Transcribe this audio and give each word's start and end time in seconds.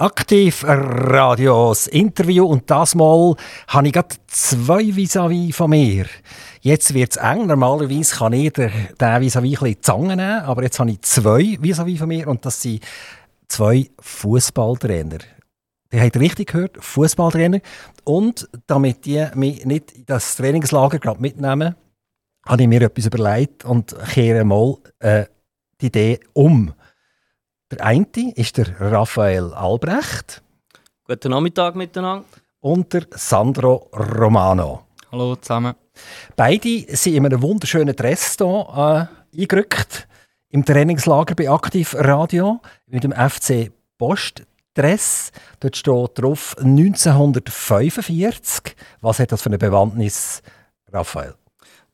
Aktiv 0.00 0.62
Radios 0.64 1.88
Interview 1.88 2.46
und 2.46 2.70
das 2.70 2.94
Mal 2.94 3.34
habe 3.66 3.88
ich 3.88 3.92
gerade 3.92 4.14
zwei 4.28 4.92
vis-à-vis 4.94 5.56
von 5.56 5.70
mir. 5.70 6.06
Jetzt 6.60 6.94
wird 6.94 7.10
es 7.10 7.16
eng. 7.16 7.48
Normalerweise 7.48 8.14
kann 8.14 8.32
ich 8.32 8.52
den 8.52 8.70
vis-à-vis 9.00 9.60
ein 9.60 9.74
bisschen 9.74 10.06
nehmen, 10.06 10.20
aber 10.20 10.62
jetzt 10.62 10.78
habe 10.78 10.92
ich 10.92 11.02
zwei 11.02 11.58
vis-à-vis 11.60 11.98
von 11.98 12.06
mir 12.06 12.28
und 12.28 12.46
das 12.46 12.62
sind 12.62 12.84
zwei 13.48 13.90
Fußballtrainer. 13.98 15.18
Ihr 15.90 16.00
habt 16.00 16.16
richtig 16.16 16.52
gehört, 16.52 16.76
Fußballtrainer. 16.78 17.58
Und 18.04 18.48
damit 18.68 19.04
die 19.04 19.26
mich 19.34 19.66
nicht 19.66 19.90
in 19.90 20.06
das 20.06 20.36
Trainingslager 20.36 21.00
gerade 21.00 21.20
mitnehmen, 21.20 21.74
habe 22.46 22.62
ich 22.62 22.68
mir 22.68 22.82
etwas 22.82 23.06
überlegt 23.06 23.64
und 23.64 23.96
kehre 24.10 24.44
mal 24.44 24.76
äh, 25.00 25.24
die 25.80 25.86
Idee 25.86 26.20
um. 26.34 26.72
Der 27.70 27.84
eine 27.84 28.32
ist 28.34 28.56
der 28.56 28.80
Raphael 28.80 29.52
Albrecht. 29.52 30.42
Guten 31.04 31.32
Nachmittag 31.32 31.74
miteinander. 31.74 32.24
Und 32.60 32.94
der 32.94 33.06
Sandro 33.10 33.90
Romano. 33.92 34.86
Hallo 35.12 35.36
zusammen. 35.36 35.74
Beide 36.34 36.96
sind 36.96 37.14
in 37.14 37.26
einem 37.26 37.42
wunderschönen 37.42 37.94
Dress 37.94 38.36
hier 38.38 39.10
äh, 39.36 39.38
eingerückt. 39.38 40.08
Im 40.48 40.64
Trainingslager 40.64 41.34
bei 41.34 41.50
Aktiv 41.50 41.94
Radio 41.94 42.62
mit 42.86 43.04
dem 43.04 43.12
FC 43.12 43.70
Post 43.98 44.46
Dress. 44.72 45.30
Dort 45.60 45.76
steht 45.76 46.18
drauf 46.18 46.56
1945. 46.58 48.76
Was 49.02 49.18
hat 49.18 49.30
das 49.30 49.42
für 49.42 49.50
eine 49.50 49.58
Bewandtnis, 49.58 50.40
Raphael? 50.90 51.34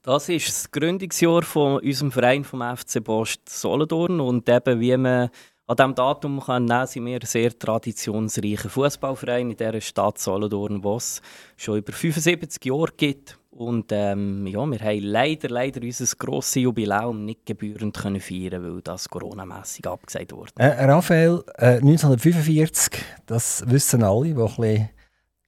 Das 0.02 0.28
ist 0.28 0.48
das 0.48 0.70
Gründungsjahr 0.70 1.42
von 1.42 1.80
unserem 1.80 2.12
Verein 2.12 2.44
vom 2.44 2.60
FC 2.60 3.02
Post 3.02 3.48
Solothurn 3.48 4.20
und 4.20 4.48
eben 4.48 4.78
wie 4.78 4.96
man 4.98 5.30
an 5.66 5.76
diesem 5.76 5.94
Datum 5.94 6.40
kann 6.40 6.66
nehmen, 6.66 6.86
sind 6.86 7.06
wir 7.06 7.18
ein 7.20 7.26
sehr 7.26 7.58
traditionsreicher 7.58 8.68
Fußballverein 8.68 9.50
in 9.50 9.56
dieser 9.56 9.80
Stadt 9.80 10.18
Solothurn, 10.18 10.84
wo 10.84 10.96
es 10.96 11.22
schon 11.56 11.78
über 11.78 11.92
75 11.92 12.64
Jahre 12.66 12.92
gibt. 12.96 13.38
Und 13.50 13.86
ähm, 13.92 14.46
ja, 14.46 14.66
wir 14.66 14.80
haben 14.80 15.00
leider, 15.00 15.48
leider 15.48 15.80
unser 15.80 16.16
grosses 16.16 16.56
Jubiläum 16.56 17.24
nicht 17.24 17.46
gebührend 17.46 17.96
können 17.96 18.20
feiern 18.20 18.64
weil 18.64 18.82
das 18.82 19.08
Corona-mässig 19.08 19.86
abgesagt 19.86 20.32
wurde. 20.32 20.50
Äh, 20.56 20.84
Raphael, 20.84 21.44
äh, 21.56 21.76
1945, 21.76 23.00
das 23.26 23.62
wissen 23.66 24.02
alle, 24.02 24.24
die 24.24 24.30
ein 24.32 24.44
bisschen 24.44 24.90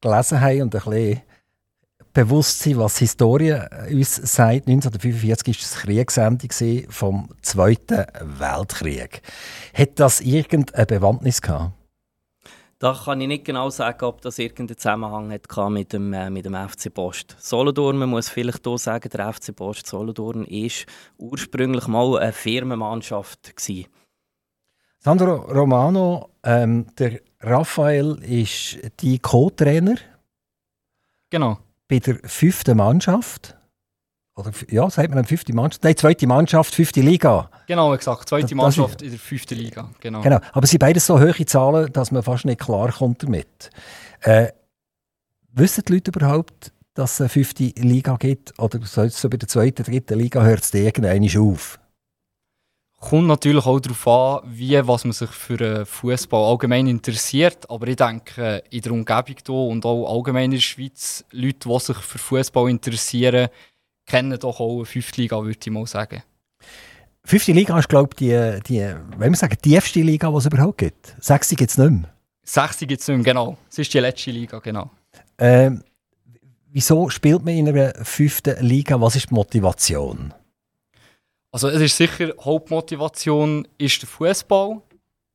gelesen 0.00 0.40
haben 0.40 0.62
und 0.62 0.74
ein 0.74 0.82
bisschen 0.82 1.22
bewusst 2.16 2.60
sein, 2.60 2.78
was 2.78 2.94
die 2.94 3.00
Historie 3.00 3.60
uns 3.90 4.16
sagt. 4.16 4.68
1945 4.68 5.46
war 5.46 5.54
das 5.54 5.74
Kriegsende 5.74 6.86
vom 6.88 7.28
Zweiten 7.42 8.06
Weltkrieg. 8.22 9.20
Hat 9.74 10.00
das 10.00 10.22
irgendeine 10.22 10.86
Bewandtnis 10.86 11.42
gehabt? 11.42 11.72
Da 12.78 12.98
kann 13.04 13.20
ich 13.20 13.28
nicht 13.28 13.44
genau 13.44 13.68
sagen, 13.68 14.04
ob 14.04 14.22
das 14.22 14.38
irgendeinen 14.38 14.78
Zusammenhang 14.78 15.30
hat 15.30 15.70
mit 15.70 15.92
dem, 15.92 16.12
äh, 16.14 16.30
mit 16.30 16.46
dem 16.46 16.54
FC 16.54 16.92
Post 16.92 17.36
Solothurn. 17.38 17.98
Man 17.98 18.08
muss 18.08 18.30
vielleicht 18.30 18.66
hier 18.66 18.78
sagen, 18.78 19.10
der 19.10 19.32
FC 19.32 19.54
Post 19.54 19.86
Solothurn 19.86 20.46
war 20.46 20.70
ursprünglich 21.18 21.86
mal 21.86 22.18
eine 22.18 22.32
Firmenmannschaft. 22.32 23.56
Gewesen. 23.56 23.86
Sandro 24.98 25.36
Romano, 25.36 26.30
ähm, 26.42 26.86
der 26.98 27.20
Raphael 27.40 28.18
ist 28.22 28.78
die 29.00 29.18
Co-Trainer. 29.18 29.96
Genau 31.30 31.58
bei 31.88 31.98
der 31.98 32.18
fünften 32.24 32.76
Mannschaft. 32.76 33.56
Oder, 34.36 34.50
ja, 34.68 34.88
sagt 34.90 35.08
man 35.08 35.18
eine 35.18 35.26
fünfte 35.26 35.54
Mannschaft? 35.54 35.82
Nein, 35.84 35.96
zweite 35.96 36.26
Mannschaft, 36.26 36.74
fünfte 36.74 37.00
Liga. 37.00 37.50
Genau, 37.66 37.94
exakt. 37.94 38.28
Zweite 38.28 38.54
Mannschaft 38.54 39.00
in 39.00 39.10
der 39.10 39.18
fünften 39.18 39.56
Liga. 39.56 39.88
Genau. 40.00 40.20
genau. 40.20 40.40
Aber 40.52 40.66
sie 40.66 40.72
sind 40.72 40.80
beide 40.80 41.00
so 41.00 41.18
hohe 41.18 41.46
Zahlen, 41.46 41.90
dass 41.92 42.10
man 42.10 42.22
fast 42.22 42.44
nicht 42.44 42.60
klar 42.60 42.92
kommt 42.92 43.22
damit. 43.22 43.70
Äh, 44.20 44.48
wissen 45.52 45.84
die 45.88 45.94
Leute 45.94 46.10
überhaupt, 46.10 46.72
dass 46.92 47.14
es 47.14 47.20
eine 47.22 47.28
fünfte 47.30 47.64
Liga 47.76 48.16
gibt? 48.16 48.58
Oder 48.58 48.78
so 48.82 49.28
bei 49.30 49.36
der 49.38 49.48
zweiten, 49.48 49.84
dritten 49.84 50.18
Liga 50.18 50.42
hört 50.42 50.62
es 50.62 50.74
irgendwann 50.74 51.28
auf? 51.38 51.78
Kommt 52.98 53.26
natürlich 53.26 53.66
auch 53.66 53.78
darauf 53.78 54.08
an, 54.08 54.50
wie 54.56 54.80
was 54.86 55.04
man 55.04 55.12
sich 55.12 55.30
für 55.30 55.84
Fußball 55.84 56.50
allgemein 56.50 56.86
interessiert. 56.86 57.68
Aber 57.68 57.86
ich 57.88 57.96
denke, 57.96 58.62
in 58.70 58.80
der 58.80 58.92
Umgebung 58.92 59.36
hier 59.46 59.54
und 59.54 59.84
auch 59.84 60.12
allgemein 60.12 60.44
in 60.46 60.50
der 60.52 60.58
Schweiz, 60.60 61.24
Leute, 61.30 61.68
die 61.68 61.78
sich 61.78 61.96
für 61.98 62.18
Fußball 62.18 62.70
interessieren, 62.70 63.48
kennen 64.06 64.38
doch 64.38 64.60
auch 64.60 64.76
eine 64.76 64.86
fünfte 64.86 65.20
Liga, 65.20 65.42
würde 65.42 65.58
ich 65.62 65.70
mal 65.70 65.86
sagen. 65.86 66.22
Fünfte 67.22 67.52
Liga 67.52 67.78
ist, 67.78 67.88
glaube 67.88 68.10
ich, 68.12 68.16
die, 68.16 68.60
die, 68.66 68.94
wenn 69.18 69.32
wir 69.32 69.36
sagen, 69.36 69.56
tiefste 69.60 70.00
Liga, 70.00 70.30
die 70.30 70.36
es 70.36 70.46
überhaupt 70.46 70.78
gibt. 70.78 71.16
Sechste 71.20 71.56
gibt 71.56 71.72
es 71.72 71.78
nicht 71.78 71.90
mehr. 71.90 72.14
Sechste 72.44 72.86
gibt 72.86 73.02
es 73.02 73.08
nicht 73.08 73.16
mehr, 73.16 73.24
genau. 73.24 73.58
Es 73.68 73.78
ist 73.78 73.92
die 73.92 73.98
letzte 73.98 74.30
Liga, 74.30 74.60
genau. 74.60 74.90
Ähm, 75.36 75.82
wieso 76.70 77.10
spielt 77.10 77.44
man 77.44 77.54
in 77.54 77.68
einer 77.68 77.92
fünften 78.04 78.64
Liga? 78.64 79.00
Was 79.00 79.16
ist 79.16 79.30
die 79.30 79.34
Motivation? 79.34 80.32
Also 81.56 81.70
es 81.70 81.80
ist 81.80 81.96
sicher, 81.96 82.34
Hauptmotivation 82.38 83.66
ist 83.78 84.02
der 84.02 84.08
Fußball, 84.10 84.82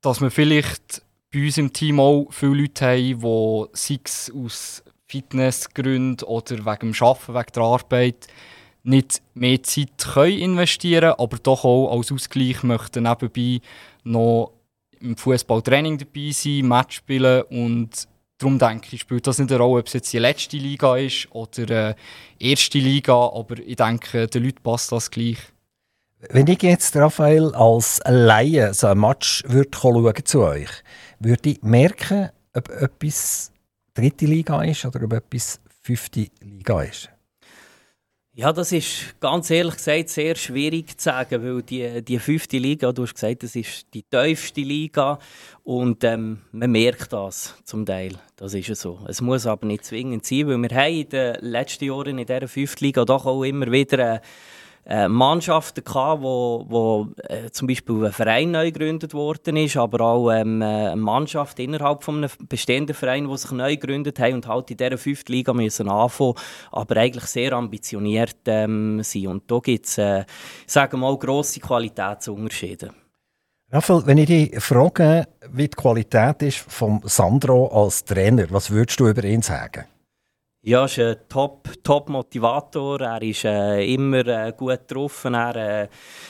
dass 0.02 0.22
wir 0.22 0.30
vielleicht 0.30 1.02
bei 1.34 1.46
uns 1.46 1.58
im 1.58 1.74
Team 1.74 2.00
auch 2.00 2.28
viele 2.30 2.62
Leute 2.62 2.86
haben, 2.86 3.20
die 3.20 3.66
sei 3.74 4.00
es 4.06 4.32
aus 4.32 4.84
Fitnessgründen 5.08 6.28
oder 6.28 6.58
wegen 6.58 6.94
dem 6.94 7.04
Arbeiten, 7.04 7.34
wegen 7.34 7.52
der 7.56 7.64
Arbeit 7.64 8.28
nicht 8.84 9.24
mehr 9.34 9.64
Zeit 9.64 9.98
können 10.14 10.38
investieren 10.38 11.16
aber 11.18 11.40
doch 11.40 11.66
auch 11.66 11.98
als 11.98 12.12
Ausgleich 12.12 12.62
möchten 12.62 13.02
nebenbei 13.02 13.60
noch 14.04 14.52
im 15.00 15.18
Fußballtraining 15.18 15.98
dabei 15.98 16.30
sein, 16.30 16.68
Match 16.68 16.98
spielen 16.98 17.42
und 17.50 18.08
darum 18.38 18.60
denke 18.60 18.90
ich, 18.92 19.02
spielt 19.02 19.26
das 19.26 19.40
nicht 19.40 19.52
eine 19.52 19.60
Rolle, 19.60 19.80
ob 19.80 19.88
es 19.88 19.94
jetzt 19.94 20.14
die 20.14 20.20
letzte 20.20 20.58
Liga 20.58 20.98
ist 20.98 21.30
oder 21.32 21.66
die 21.66 21.74
äh, 21.74 22.52
erste 22.52 22.78
Liga, 22.78 23.14
aber 23.14 23.58
ich 23.58 23.76
denke, 23.76 24.28
den 24.28 24.44
Leuten 24.44 24.62
passt 24.62 24.92
das 24.92 25.10
gleich. 25.10 25.51
Wenn 26.30 26.46
ich 26.48 26.62
jetzt, 26.62 26.96
Raphael, 26.96 27.56
als 27.56 28.00
Laie 28.06 28.76
so 28.76 28.88
ein 28.88 29.00
Match 29.00 29.44
würde 29.48 29.72
schauen 29.76 30.14
zu 30.24 30.44
euch, 30.44 30.70
würde 31.20 31.50
ich 31.50 31.64
merken, 31.64 32.30
ob 32.54 32.70
etwas 32.70 33.52
dritte 33.96 34.28
Liga 34.28 34.62
ist 34.62 34.86
oder 34.86 35.04
ob 35.04 35.14
etwas 35.14 35.60
fünfte 35.82 36.28
Liga 36.42 36.84
ist? 36.84 37.10
Ja, 38.34 38.54
das 38.54 38.72
ist 38.72 39.20
ganz 39.20 39.50
ehrlich 39.50 39.76
gesagt 39.76 40.10
sehr 40.10 40.36
schwierig 40.36 40.98
zu 40.98 41.06
sagen, 41.06 41.44
weil 41.44 41.64
die, 41.64 42.04
die 42.04 42.20
fünfte 42.20 42.60
Liga, 42.60 42.92
du 42.92 43.02
hast 43.02 43.16
gesagt, 43.16 43.42
das 43.44 43.56
ist 43.56 43.88
die 43.94 44.04
tiefste 44.04 44.62
Liga 44.62 45.18
und 45.64 46.04
ähm, 46.04 46.42
man 46.52 46.72
merkt 46.72 47.12
das 47.12 47.56
zum 47.66 47.86
Teil. 47.86 48.14
Das 48.36 48.54
ist 48.54 48.74
so. 48.76 49.00
Es 49.08 49.22
muss 49.22 49.48
aber 49.48 49.66
nicht 49.66 49.86
zwingend 49.86 50.26
sein, 50.26 50.48
weil 50.48 50.58
wir 50.60 50.78
haben 50.78 50.94
in 50.94 51.10
den 51.10 51.36
letzten 51.42 51.86
Jahren 51.86 52.20
in 52.20 52.26
dieser 52.26 52.48
fünften 52.48 52.86
Liga 52.86 53.06
doch 53.06 53.26
auch 53.26 53.44
immer 53.44 53.72
wieder 53.72 54.16
äh, 54.16 54.20
äh, 54.86 55.08
Mannschaften 55.08 55.84
gehabt, 55.84 56.22
wo, 56.22 56.66
wo 56.68 57.08
äh, 57.30 57.50
zum 57.52 57.68
Beispiel 57.68 58.06
ein 58.06 58.12
Verein 58.12 58.52
neu 58.52 58.72
gegründet 58.72 59.14
worden 59.14 59.58
ist, 59.58 59.78
aber 59.78 60.02
auch 60.02 60.32
ähm, 60.32 60.62
äh, 60.62 60.66
eine 60.66 60.96
Mannschaft 60.96 61.60
innerhalb 61.60 62.04
von 62.04 62.18
einem 62.18 62.30
bestehenden 62.50 62.96
Verein, 62.96 63.28
die 63.28 63.38
sich 63.38 63.52
neu 63.52 63.76
gegründet 63.76 64.20
haben 64.20 64.36
und 64.36 64.48
halt 64.48 64.72
in 64.72 64.78
dieser 64.78 64.98
fünften 64.98 65.32
Liga 65.32 65.54
müssen 65.54 65.90
anfangen, 65.90 66.34
aber 66.72 66.98
eigentlich 66.98 67.26
sehr 67.26 67.54
ambitioniert 67.54 68.38
ähm, 68.48 69.04
sind. 69.04 69.28
Und 69.28 69.52
da 69.52 69.60
gibt 69.60 69.86
es, 69.86 69.98
äh, 69.98 70.26
sagen 70.66 70.94
wir 70.94 70.98
mal, 70.98 71.18
grosse 71.18 71.60
Qualitätsunterschiede. 71.60 72.92
Raphael, 73.74 74.06
wenn 74.06 74.18
ich 74.18 74.26
dich 74.26 74.60
frage, 74.62 75.28
wie 75.50 75.70
die 75.70 75.78
Qualität 75.78 76.42
ist 76.42 76.58
von 76.58 77.02
Sandro 77.06 77.68
als 77.68 78.04
Trainer, 78.04 78.48
was 78.50 78.70
würdest 78.70 79.00
du 79.00 79.08
über 79.08 79.24
ihn 79.24 79.42
sagen? 79.42 79.86
Ja, 80.64 80.82
er 80.82 80.86
ist 80.86 81.00
ein 81.00 81.16
Top-Motivator. 81.84 83.00
Top 83.00 83.08
er 83.08 83.22
ist 83.24 83.46
äh, 83.46 83.94
immer 83.94 84.28
äh, 84.28 84.54
gut 84.56 84.82
drauf. 84.88 85.26
Er 85.26 85.56
äh, 85.56 85.88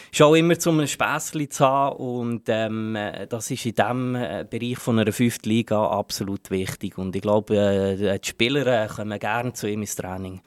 ist 0.09 0.21
auch 0.21 0.35
immer 0.35 0.57
zum 0.57 0.87
Späßchen 0.87 1.51
zu 1.51 1.65
haben. 1.65 1.97
Und 1.97 2.43
ähm, 2.47 2.97
das 3.27 3.51
ist 3.51 3.65
in 3.65 3.75
diesem 3.75 4.15
äh, 4.15 4.45
Bereich 4.49 4.77
von 4.77 4.99
einer 4.99 5.11
fünften 5.11 5.49
Liga 5.49 5.85
absolut 5.85 6.49
wichtig. 6.49 6.97
Und 6.97 7.13
ich 7.13 7.21
glaube, 7.21 7.57
äh, 7.57 8.19
die 8.19 8.27
Spieler 8.29 8.85
äh, 8.85 8.87
kommen 8.87 9.19
gerne 9.19 9.51
zu 9.51 9.67
ihm 9.67 9.81
ins 9.81 9.97
Training. 9.97 10.39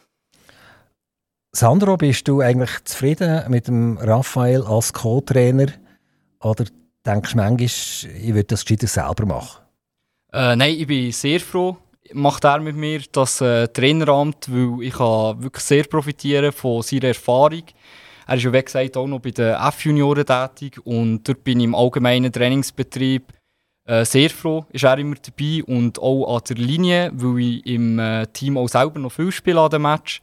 Sandro, 1.52 1.98
bist 1.98 2.26
du 2.26 2.40
eigentlich 2.40 2.82
zufrieden 2.84 3.44
mit 3.50 3.68
dem 3.68 3.98
Raphael 3.98 4.62
als 4.62 4.94
Co-Trainer? 4.94 5.66
Oder 6.40 6.64
denkst 7.04 7.32
du 7.32 7.36
manchmal, 7.36 7.60
ich 7.60 8.34
würde 8.34 8.44
das 8.44 8.64
gescheiter 8.64 8.86
selber 8.86 9.26
machen? 9.26 9.62
Äh, 10.32 10.56
nein, 10.56 10.74
ich 10.74 10.86
bin 10.86 11.12
sehr 11.12 11.38
froh 11.38 11.76
macht 12.12 12.44
er 12.44 12.60
mit 12.60 12.76
mir 12.76 13.00
das 13.12 13.40
äh, 13.40 13.68
Traineramt, 13.68 14.48
weil 14.50 14.82
ich 14.86 14.94
kann 14.94 15.42
wirklich 15.42 15.64
sehr 15.64 15.84
profitieren 15.84 16.52
von 16.52 16.82
seiner 16.82 17.08
Erfahrung. 17.08 17.62
Er 18.26 18.36
ist 18.36 18.42
ja, 18.44 18.52
wie 18.52 18.62
gesagt, 18.62 18.96
auch 18.96 19.06
noch 19.06 19.20
bei 19.20 19.30
den 19.30 19.54
F-Junioren 19.54 20.24
tätig 20.24 20.78
und 20.84 21.26
dort 21.28 21.44
bin 21.44 21.60
ich 21.60 21.64
im 21.64 21.74
allgemeinen 21.74 22.32
Trainingsbetrieb 22.32 23.32
äh, 23.86 24.04
sehr 24.04 24.30
froh, 24.30 24.64
ist 24.70 24.84
er 24.84 24.96
immer 24.98 25.16
dabei 25.16 25.62
und 25.64 25.98
auch 25.98 26.36
an 26.36 26.42
der 26.48 26.56
Linie, 26.56 27.10
weil 27.14 27.38
ich 27.38 27.66
im 27.66 27.98
äh, 27.98 28.26
Team 28.28 28.56
auch 28.56 28.68
selber 28.68 28.98
noch 28.98 29.12
viel 29.12 29.30
spiele 29.30 29.60
an 29.60 29.70
dem 29.70 29.82
Match, 29.82 30.22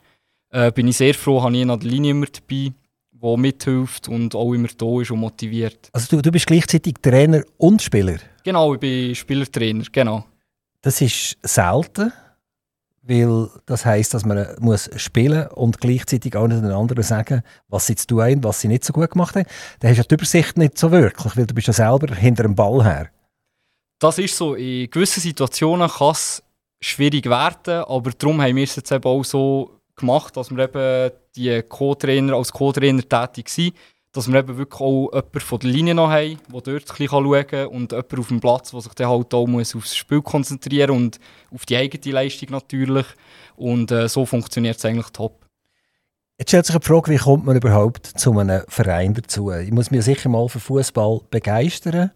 äh, 0.52 0.72
bin 0.72 0.88
ich 0.88 0.98
sehr 0.98 1.14
froh, 1.14 1.44
habe 1.44 1.54
ich 1.56 1.62
ihn 1.62 1.70
an 1.70 1.80
der 1.80 1.90
Linie 1.90 2.12
immer 2.12 2.26
dabei, 2.26 2.74
der 3.12 3.38
mithilft 3.38 4.08
und 4.08 4.34
auch 4.34 4.54
immer 4.54 4.70
da 4.76 5.02
ist 5.02 5.12
und 5.12 5.20
motiviert. 5.20 5.90
Also 5.94 6.16
du, 6.16 6.22
du 6.24 6.32
bist 6.32 6.48
gleichzeitig 6.48 6.96
Trainer 7.04 7.44
und 7.58 7.84
Spieler? 7.84 8.18
Genau, 8.44 8.74
ich 8.74 8.80
bin 8.80 9.14
Spielertrainer, 9.14 9.84
genau. 9.92 10.26
Das 10.82 11.00
ist 11.02 11.38
selten, 11.44 12.12
weil 13.04 13.50
das 13.66 13.86
heisst, 13.86 14.14
dass 14.14 14.26
man 14.26 14.48
muss 14.60 14.90
spielen 14.96 15.48
und 15.48 15.80
gleichzeitig 15.80 16.36
auch 16.36 16.48
nicht 16.48 16.64
den 16.64 16.72
anderen 16.72 17.04
sagen, 17.04 17.42
was 17.68 17.88
sie 17.88 17.96
zu 17.96 18.08
tun 18.08 18.22
haben, 18.22 18.44
was 18.44 18.62
sie 18.62 18.68
nicht 18.68 18.84
so 18.84 18.94
gut 18.94 19.12
gemacht 19.12 19.36
haben. 19.36 19.46
Dann 19.80 19.92
hast 19.92 19.98
du 19.98 20.08
die 20.08 20.16
Übersicht 20.16 20.58
nicht 20.58 20.78
so 20.78 20.92
wirklich, 20.92 21.36
weil 21.36 21.46
du 21.46 21.54
bist 21.54 21.68
ja 21.68 21.74
selber 21.74 22.14
hinter 22.16 22.44
dem 22.44 22.56
Ball 22.56 22.84
her. 22.84 23.10
Das 24.00 24.18
ist 24.18 24.36
so. 24.36 24.56
In 24.56 24.90
gewissen 24.90 25.22
Situationen 25.22 25.88
kann 25.88 26.12
es 26.12 26.44
schwierig 26.80 27.28
werden, 27.28 27.84
aber 27.84 28.12
darum 28.12 28.42
haben 28.42 28.56
wir 28.56 28.64
es 28.64 28.76
jetzt 28.76 28.92
eben 28.92 29.04
auch 29.04 29.24
so 29.24 29.80
gemacht, 29.96 30.36
dass 30.36 30.50
wir 30.50 30.64
eben 30.64 31.12
die 31.36 31.62
Co-Trainer 31.62 32.34
als 32.34 32.52
Co-Trainer 32.52 33.08
tätig 33.08 33.50
sind, 33.50 33.76
dass 34.14 34.28
wir 34.30 34.40
eben 34.40 34.58
wirklich 34.58 34.82
auch 34.82 35.10
jemanden 35.14 35.40
von 35.40 35.60
der 35.60 35.70
Linie 35.70 35.96
noch 35.96 36.10
haben, 36.10 36.38
der 36.52 36.62
dort 36.62 36.68
ein 36.68 36.72
bisschen 36.84 37.08
schauen 37.08 37.48
kann 37.48 37.68
und 37.68 37.92
jemanden 37.92 38.20
auf 38.20 38.28
dem 38.28 38.40
Platz, 38.42 38.72
der 38.72 38.82
sich 38.82 38.94
dann 38.94 39.10
halt 39.10 39.34
auch 39.34 39.48
muss 39.48 39.76
aufs 39.76 39.96
Spiel 39.96 40.22
konzentrieren 40.22 40.92
und 40.92 41.20
auf 41.54 41.66
die 41.66 41.78
eigene 41.78 42.14
Leistung 42.14 42.50
natürlich. 42.52 43.06
Und 43.56 43.92
äh, 43.92 44.10
so 44.10 44.26
funktioniert 44.26 44.78
es 44.78 44.86
eigentlich 44.86 45.10
top. 45.12 45.46
Jetzt 46.38 46.50
stellt 46.50 46.66
sich 46.66 46.76
die 46.76 46.86
Frage, 46.86 47.12
wie 47.12 47.18
kommt 47.18 47.46
man 47.46 47.56
überhaupt 47.56 48.06
zu 48.06 48.38
einem 48.38 48.64
Verein 48.68 49.14
dazu? 49.14 49.52
Ich 49.52 49.72
muss 49.72 49.92
mich 49.92 50.04
sicher 50.04 50.28
mal 50.28 50.50
für 50.50 50.60
Fußball 50.60 51.22
begeistern. 51.30 52.12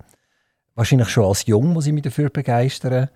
Wahrscheinlich 0.73 1.09
schon 1.09 1.25
als 1.25 1.45
Jung 1.45 1.73
muss 1.73 1.85
ich 1.85 1.93
mich 1.93 2.03
dafür 2.03 2.29
begeistern. 2.29 3.09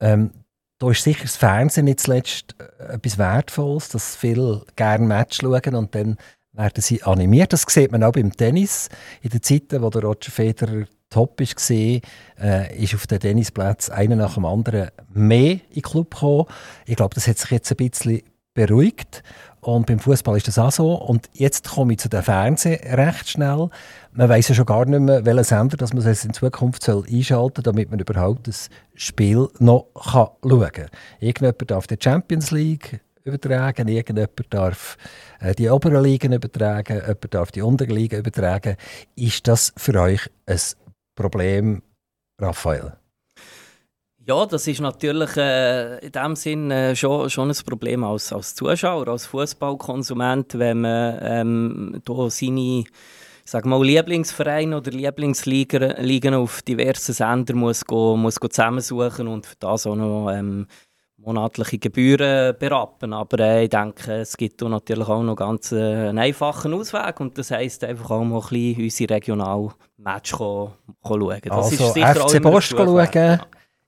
Ähm, 0.00 0.32
da 0.78 0.90
ist 0.90 1.04
sicher 1.04 1.22
das 1.22 1.36
Fernsehen 1.36 1.84
nicht 1.84 2.00
zuletzt 2.00 2.56
äh, 2.58 2.94
etwas 2.94 3.18
Wertvolles, 3.18 3.90
dass 3.90 4.16
viele 4.16 4.64
gerne 4.76 5.06
Match 5.06 5.40
schauen 5.42 5.74
und 5.74 5.94
dann 5.94 6.16
werden 6.52 6.82
sie 6.82 7.02
animiert. 7.02 7.52
Das 7.52 7.62
sieht 7.68 7.92
man 7.92 8.02
auch 8.02 8.12
beim 8.12 8.32
Tennis. 8.32 8.88
In 9.22 9.30
den 9.30 9.42
Zeiten, 9.42 9.82
wo 9.82 9.90
der 9.90 10.02
Roger 10.02 10.30
Federer 10.30 10.84
top 11.10 11.40
war, 11.40 12.00
äh, 12.40 12.82
ist 12.82 12.94
auf 12.94 13.06
den 13.06 13.20
Tennisplätzen 13.20 13.94
einer 13.94 14.16
nach 14.16 14.34
dem 14.34 14.44
anderen 14.44 14.90
mehr 15.12 15.52
in 15.52 15.60
den 15.74 15.82
Club 15.82 16.14
gekommen. 16.14 16.46
Ich 16.86 16.96
glaube, 16.96 17.14
das 17.14 17.26
hat 17.26 17.38
sich 17.38 17.50
jetzt 17.50 17.70
ein 17.70 17.76
bisschen 17.76 18.22
beruhigt. 18.54 19.22
Und 19.60 19.86
beim 19.86 19.98
Fußball 19.98 20.36
ist 20.36 20.48
das 20.48 20.58
auch 20.58 20.72
so. 20.72 20.94
Und 20.94 21.28
jetzt 21.34 21.70
komme 21.70 21.92
ich 21.92 21.98
zu 21.98 22.08
den 22.08 22.22
Fernsehen 22.22 22.80
recht 22.94 23.28
schnell. 23.28 23.68
Man 24.12 24.28
weiß 24.28 24.48
ja 24.48 24.54
schon 24.54 24.66
gar 24.66 24.86
nicht 24.86 25.00
mehr, 25.00 25.24
welchen 25.24 25.44
Sender 25.44 25.76
dass 25.76 25.92
man 25.92 26.06
es 26.06 26.24
in 26.24 26.32
Zukunft 26.32 26.88
einschalten 26.88 27.62
soll, 27.62 27.62
damit 27.62 27.90
man 27.90 28.00
überhaupt 28.00 28.48
das 28.48 28.70
Spiel 28.94 29.48
noch 29.58 29.86
schauen 30.00 30.72
kann. 30.72 30.88
Irgendjemand 31.20 31.70
darf 31.70 31.86
die 31.86 31.98
Champions 32.02 32.50
League 32.50 33.00
übertragen, 33.24 33.88
irgendjemand 33.88 34.52
darf 34.52 34.96
äh, 35.40 35.54
die 35.54 35.68
oberen 35.68 36.02
Ligen 36.02 36.32
übertragen, 36.32 36.96
jemand 36.96 37.34
darf 37.34 37.52
die 37.52 37.62
unteren 37.62 37.94
Ligen 37.94 38.20
übertragen. 38.20 38.76
Ist 39.16 39.46
das 39.48 39.72
für 39.76 40.00
euch 40.00 40.30
ein 40.46 40.60
Problem, 41.14 41.82
Raphael? 42.38 42.94
Ja, 44.26 44.46
das 44.46 44.66
ist 44.66 44.80
natürlich 44.80 45.36
äh, 45.36 45.98
in 46.06 46.12
dem 46.12 46.36
Sinn 46.36 46.70
äh, 46.70 46.94
schon, 46.94 47.28
schon 47.30 47.50
ein 47.50 47.56
Problem 47.66 48.04
als, 48.04 48.32
als 48.32 48.54
Zuschauer, 48.54 49.08
als 49.08 49.26
Fußballkonsument, 49.26 50.58
wenn 50.58 50.82
man 50.82 51.18
ähm, 51.22 52.02
da 52.04 52.30
seine 52.30 52.84
sag 53.44 53.66
mal, 53.66 53.84
Lieblingsvereine 53.84 54.76
oder 54.76 54.92
Lieblingsligen 54.92 56.34
auf 56.34 56.62
diversen 56.62 57.12
Sendern 57.12 57.56
muss, 57.58 57.82
muss 57.88 58.38
go 58.38 58.48
zusammensuchen 58.48 59.26
und 59.26 59.46
für 59.46 59.56
das 59.58 59.86
auch 59.86 59.96
noch 59.96 60.30
ähm, 60.30 60.66
monatliche 61.24 61.78
Gebühren 61.78 62.56
berappen. 62.58 63.12
Aber 63.12 63.38
äh, 63.40 63.64
ich 63.64 63.70
denke, 63.70 64.12
es 64.12 64.36
gibt 64.36 64.60
natürlich 64.62 65.08
auch 65.08 65.22
noch 65.22 65.36
ganz 65.36 65.72
äh, 65.72 66.08
einen 66.08 66.18
einfachen 66.18 66.74
Ausweg 66.74 67.20
und 67.20 67.36
das 67.38 67.50
heisst 67.50 67.84
einfach 67.84 68.10
auch 68.10 68.24
mal 68.24 68.40
ein 68.40 68.48
bisschen 68.48 68.82
unsere 68.84 69.14
regionalen 69.14 69.70
Match 69.98 70.30
schauen. 70.30 70.72
Das 71.02 71.80
also 71.80 72.28
FC 72.28 72.42
Bosch 72.42 72.70
schauen. 72.70 73.08
Ja. 73.14 73.38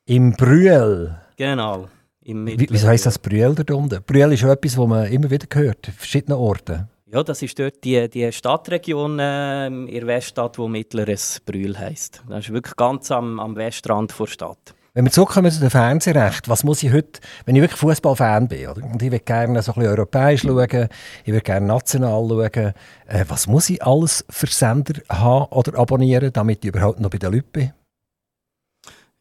Im 0.06 0.32
Brühl. 0.32 1.16
Genau. 1.36 1.88
Wie, 2.24 2.66
wieso 2.70 2.88
heisst 2.88 3.06
das 3.06 3.18
Brühl 3.18 3.54
da 3.54 3.74
unten? 3.74 4.02
Brühl 4.04 4.32
ist 4.32 4.40
schon 4.40 4.50
etwas, 4.50 4.76
das 4.76 4.86
man 4.86 5.06
immer 5.06 5.30
wieder 5.30 5.46
hört, 5.52 5.88
an 5.88 5.94
verschiedenen 5.94 6.38
Orten. 6.38 6.88
Ja, 7.12 7.22
das 7.22 7.42
ist 7.42 7.58
dort 7.58 7.84
die, 7.84 8.08
die 8.08 8.32
Stadtregion 8.32 9.18
äh, 9.18 9.66
in 9.66 9.86
der 9.86 10.06
Weststadt, 10.06 10.56
die 10.56 10.66
mittleres 10.68 11.40
Brühl 11.44 11.78
heisst. 11.78 12.22
Das 12.28 12.46
ist 12.46 12.52
wirklich 12.52 12.74
ganz 12.76 13.10
am, 13.10 13.38
am 13.38 13.54
Westrand 13.56 14.18
der 14.18 14.26
Stadt. 14.26 14.74
Wenn 14.94 15.06
wir 15.06 15.10
zurückkommen 15.10 15.50
zu 15.50 15.60
dem 15.60 15.70
Fernsehrecht, 15.70 16.50
was 16.50 16.64
muss 16.64 16.82
ich 16.82 16.92
heute, 16.92 17.18
wenn 17.46 17.56
ich 17.56 17.62
wirklich 17.62 17.80
Fußballfan 17.80 18.46
bin, 18.48 18.68
oder? 18.68 18.84
und 18.84 19.00
ich 19.00 19.10
will 19.10 19.20
gerne 19.20 19.62
so 19.62 19.72
ein 19.72 19.76
bisschen 19.76 19.90
europäisch 19.90 20.42
schauen, 20.42 20.88
ich 21.24 21.32
will 21.32 21.40
gerne 21.40 21.66
national 21.66 22.28
schauen, 22.28 22.74
äh, 23.06 23.24
was 23.26 23.46
muss 23.46 23.70
ich 23.70 23.82
alles 23.82 24.22
für 24.28 24.48
Sender 24.48 25.00
haben 25.08 25.46
oder 25.46 25.78
abonnieren, 25.78 26.30
damit 26.30 26.62
ich 26.62 26.68
überhaupt 26.68 27.00
noch 27.00 27.08
bei 27.08 27.16
den 27.16 27.32
Leuten 27.32 27.52
bin? 27.52 27.72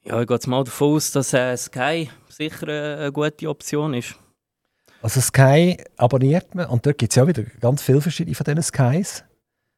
Ja, 0.04 0.20
ich 0.20 0.28
gehe 0.28 0.36
jetzt 0.36 0.48
mal 0.48 0.62
davon 0.66 0.96
aus, 0.96 1.12
dass 1.14 1.32
äh, 1.32 1.56
Sky 1.56 2.10
sicher 2.28 2.68
äh, 2.68 3.04
eine 3.04 3.12
gute 3.14 3.48
Option 3.48 3.94
ist. 3.94 4.16
Also 5.02 5.22
Sky 5.22 5.78
abonniert 5.96 6.54
man 6.54 6.66
und 6.66 6.86
dort 6.86 6.98
gibt 6.98 7.14
es 7.14 7.16
ja 7.16 7.26
wieder 7.26 7.44
ganz 7.62 7.82
viele 7.82 8.02
verschiedene 8.02 8.36
von 8.36 8.44
diesen 8.44 8.62
Skys. 8.62 9.24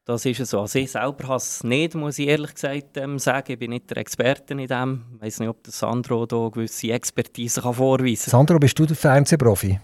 Das 0.06 0.26
ist 0.26 0.46
so. 0.46 0.60
Also 0.60 0.78
ich 0.78 0.90
selber 0.90 1.28
habe 1.28 1.36
es 1.36 1.64
nicht, 1.64 1.94
muss 1.94 2.18
ich 2.18 2.28
ehrlich 2.28 2.52
gesagt 2.52 2.96
ähm, 2.98 3.18
sagen. 3.18 3.52
Ich 3.52 3.58
bin 3.58 3.70
nicht 3.70 3.88
der 3.88 3.96
Experte 3.96 4.52
in 4.52 4.66
dem. 4.66 5.04
Ich 5.16 5.22
weiß 5.22 5.40
nicht, 5.40 5.48
ob 5.48 5.62
der 5.62 5.72
Sandro 5.72 6.26
da 6.26 6.48
gewisse 6.50 6.92
Expertise 6.92 7.62
kann 7.62 7.72
vorweisen 7.72 8.30
kann. 8.30 8.30
Sandro, 8.30 8.58
bist 8.58 8.78
du 8.78 8.84
der 8.84 8.96
Fernsehprofi? 8.96 9.80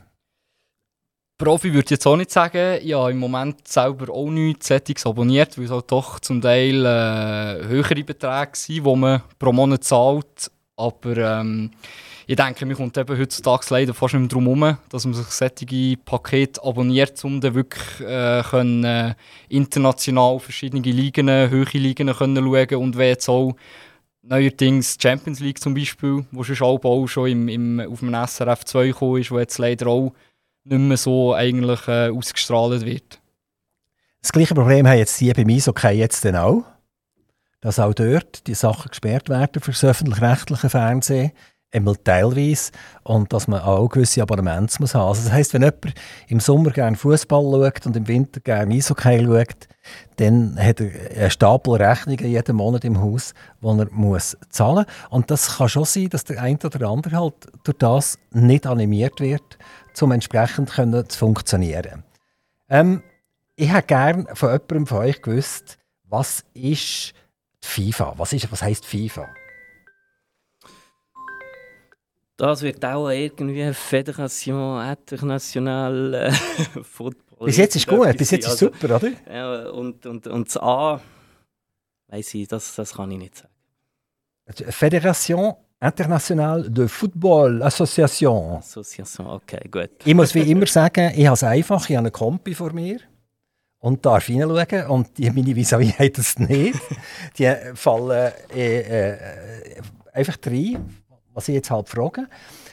Profi 1.38 1.72
würde 1.72 1.86
ich 1.86 1.90
jetzt 1.92 2.06
auch 2.06 2.16
nicht 2.16 2.30
sagen. 2.30 2.80
Ich 2.82 2.92
habe 2.92 3.12
im 3.12 3.18
Moment 3.18 3.66
selber 3.66 4.12
auch 4.12 4.28
nichts 4.28 4.66
Settings 4.66 5.06
abonniert, 5.06 5.56
weil 5.56 5.64
es 5.64 5.70
halt 5.70 5.90
doch 5.90 6.20
zum 6.20 6.42
Teil 6.42 6.84
äh, 6.84 7.66
höhere 7.66 8.04
Beträge 8.04 8.50
sind, 8.52 8.84
die 8.84 8.96
man 8.96 9.22
pro 9.38 9.50
Monat 9.50 9.84
zahlt. 9.84 10.50
Aber 10.76 11.16
ähm, 11.16 11.70
ich 12.30 12.36
denke, 12.36 12.64
mir 12.64 12.76
kommt 12.76 12.96
eben 12.96 13.18
heutzutage 13.18 13.66
leider 13.70 13.92
fast 13.92 14.14
nicht 14.14 14.20
mehr 14.20 14.28
darum 14.28 14.60
herum, 14.60 14.78
dass 14.88 15.04
man 15.04 15.14
sich 15.14 15.26
solche 15.26 15.96
Pakete 15.96 16.62
abonniert, 16.62 17.24
um 17.24 17.40
dann 17.40 17.56
wirklich 17.56 18.00
äh, 18.06 18.44
können, 18.48 18.84
äh, 18.84 19.14
international 19.48 20.38
verschiedene 20.38 20.80
Ligen, 20.80 21.28
höhere 21.28 21.78
Ligen 21.78 22.14
können 22.14 22.36
schauen 22.36 22.74
und 22.76 22.96
wenn 22.96 23.08
jetzt 23.08 23.28
auch 23.28 23.56
neuerdings 24.22 24.96
Champions 25.02 25.40
League 25.40 25.60
zum 25.60 25.74
Beispiel, 25.74 26.24
wo 26.30 26.44
schon 26.44 26.78
auch 26.80 27.06
schon 27.08 27.30
im, 27.30 27.48
im, 27.48 27.80
auf 27.80 27.98
dem 27.98 28.14
SRF 28.14 28.64
2 28.64 28.86
gekommen 28.86 29.20
ist, 29.20 29.32
wo 29.32 29.40
jetzt 29.40 29.58
leider 29.58 29.88
auch 29.88 30.12
nicht 30.62 30.78
mehr 30.78 30.96
so 30.96 31.34
eigentlich 31.34 31.88
äh, 31.88 32.10
ausgestrahlt 32.10 32.86
wird. 32.86 33.18
Das 34.22 34.30
gleiche 34.30 34.54
Problem 34.54 34.86
haben 34.86 34.98
jetzt 34.98 35.20
die 35.20 35.32
bei 35.32 35.44
mir 35.44 35.60
okay 35.66 35.98
jetzt 35.98 36.24
dann 36.24 36.36
auch, 36.36 36.62
dass 37.60 37.80
auch 37.80 37.92
dort 37.92 38.46
die 38.46 38.54
Sachen 38.54 38.90
gesperrt 38.90 39.28
werden 39.28 39.60
für 39.60 39.72
das 39.72 39.82
öffentlich-rechtliche 39.82 40.70
Fernsehen 40.70 41.32
einmal 41.72 41.96
teilweise 41.96 42.72
und 43.04 43.32
dass 43.32 43.48
man 43.48 43.60
auch 43.60 43.88
gewisse 43.88 44.22
Abonnements 44.22 44.80
muss 44.80 44.94
haben. 44.94 45.08
Also 45.08 45.24
das 45.24 45.32
heisst, 45.32 45.54
wenn 45.54 45.62
jemand 45.62 45.94
im 46.28 46.40
Sommer 46.40 46.70
gerne 46.70 46.96
Fußball 46.96 47.42
schaut 47.42 47.86
und 47.86 47.96
im 47.96 48.08
Winter 48.08 48.40
gerne 48.40 48.74
Eishockey 48.74 49.24
schaut, 49.24 49.68
dann 50.16 50.58
hat 50.58 50.80
er 50.80 50.90
einen 51.16 51.30
Stapel 51.30 51.74
Rechnungen 51.74 52.26
jeden 52.26 52.56
Monat 52.56 52.84
im 52.84 53.00
Haus, 53.00 53.34
die 53.62 53.66
er 53.66 53.88
muss 53.90 54.36
zahlen. 54.50 54.84
Und 55.10 55.30
das 55.30 55.56
kann 55.56 55.68
schon 55.68 55.84
sein, 55.84 56.08
dass 56.08 56.24
der 56.24 56.42
eine 56.42 56.58
oder 56.62 56.88
andere 56.88 57.16
halt 57.16 57.34
durch 57.64 57.78
das 57.78 58.18
nicht 58.32 58.66
animiert 58.66 59.20
wird, 59.20 59.58
um 60.00 60.12
entsprechend 60.12 60.70
können 60.70 61.08
zu 61.08 61.18
funktionieren. 61.18 62.04
Ähm, 62.68 63.02
ich 63.56 63.72
hätte 63.72 63.88
gerne 63.88 64.26
von 64.34 64.50
jemandem 64.50 64.86
von 64.86 64.98
euch 64.98 65.20
gewusst, 65.20 65.78
was 66.04 66.44
ist 66.54 67.12
die 67.62 67.68
FIFA? 67.68 68.14
Was, 68.16 68.32
ist, 68.32 68.50
was 68.50 68.62
heisst 68.62 68.86
FIFA? 68.86 69.28
Das 72.40 72.62
wird 72.62 72.82
auch 72.86 73.10
irgendwie 73.10 73.70
Fédération 73.74 74.80
Internationale 74.90 76.28
äh, 76.28 76.32
Football. 76.82 77.46
Bis 77.46 77.58
jetzt 77.58 77.76
ist 77.76 77.86
gut, 77.86 78.16
bis 78.16 78.30
jetzt 78.30 78.46
ist 78.46 78.52
also, 78.52 78.66
super, 78.72 78.96
oder? 78.96 79.12
Ja, 79.30 79.68
und, 79.68 80.06
und, 80.06 80.26
und 80.26 80.48
das 80.48 80.56
A, 80.56 81.02
weiß 82.08 82.34
ich, 82.34 82.48
das, 82.48 82.74
das 82.76 82.94
kann 82.94 83.10
ich 83.10 83.18
nicht 83.18 83.36
sagen. 83.36 83.52
Fédération 84.70 85.54
Internationale 85.82 86.70
de 86.70 86.88
Football 86.88 87.62
Association. 87.62 88.56
Association, 88.56 89.26
okay, 89.26 89.68
gut. 89.70 89.90
Ich 90.06 90.14
muss 90.14 90.34
wie 90.34 90.50
immer 90.50 90.66
sagen, 90.66 91.12
ich 91.14 91.26
habe 91.26 91.34
es 91.34 91.42
einfach, 91.42 91.90
ich 91.90 91.96
habe 91.96 92.06
einen 92.06 92.12
Kompi 92.12 92.54
vor 92.54 92.72
mir 92.72 93.00
und 93.80 94.06
darf 94.06 94.24
hineinschauen 94.24 94.86
und 94.86 95.18
die, 95.18 95.30
meine 95.30 95.54
vis 95.54 95.72
haben 95.72 95.92
das 96.14 96.38
nicht. 96.38 96.80
die 97.36 97.54
fallen 97.74 98.32
äh, 98.54 99.10
äh, 99.10 99.18
einfach 100.14 100.38
rein 100.46 101.00
was 101.40 101.48
ich 101.48 101.54
jetzt 101.54 101.70
halt 101.70 101.88
frage, 101.88 102.28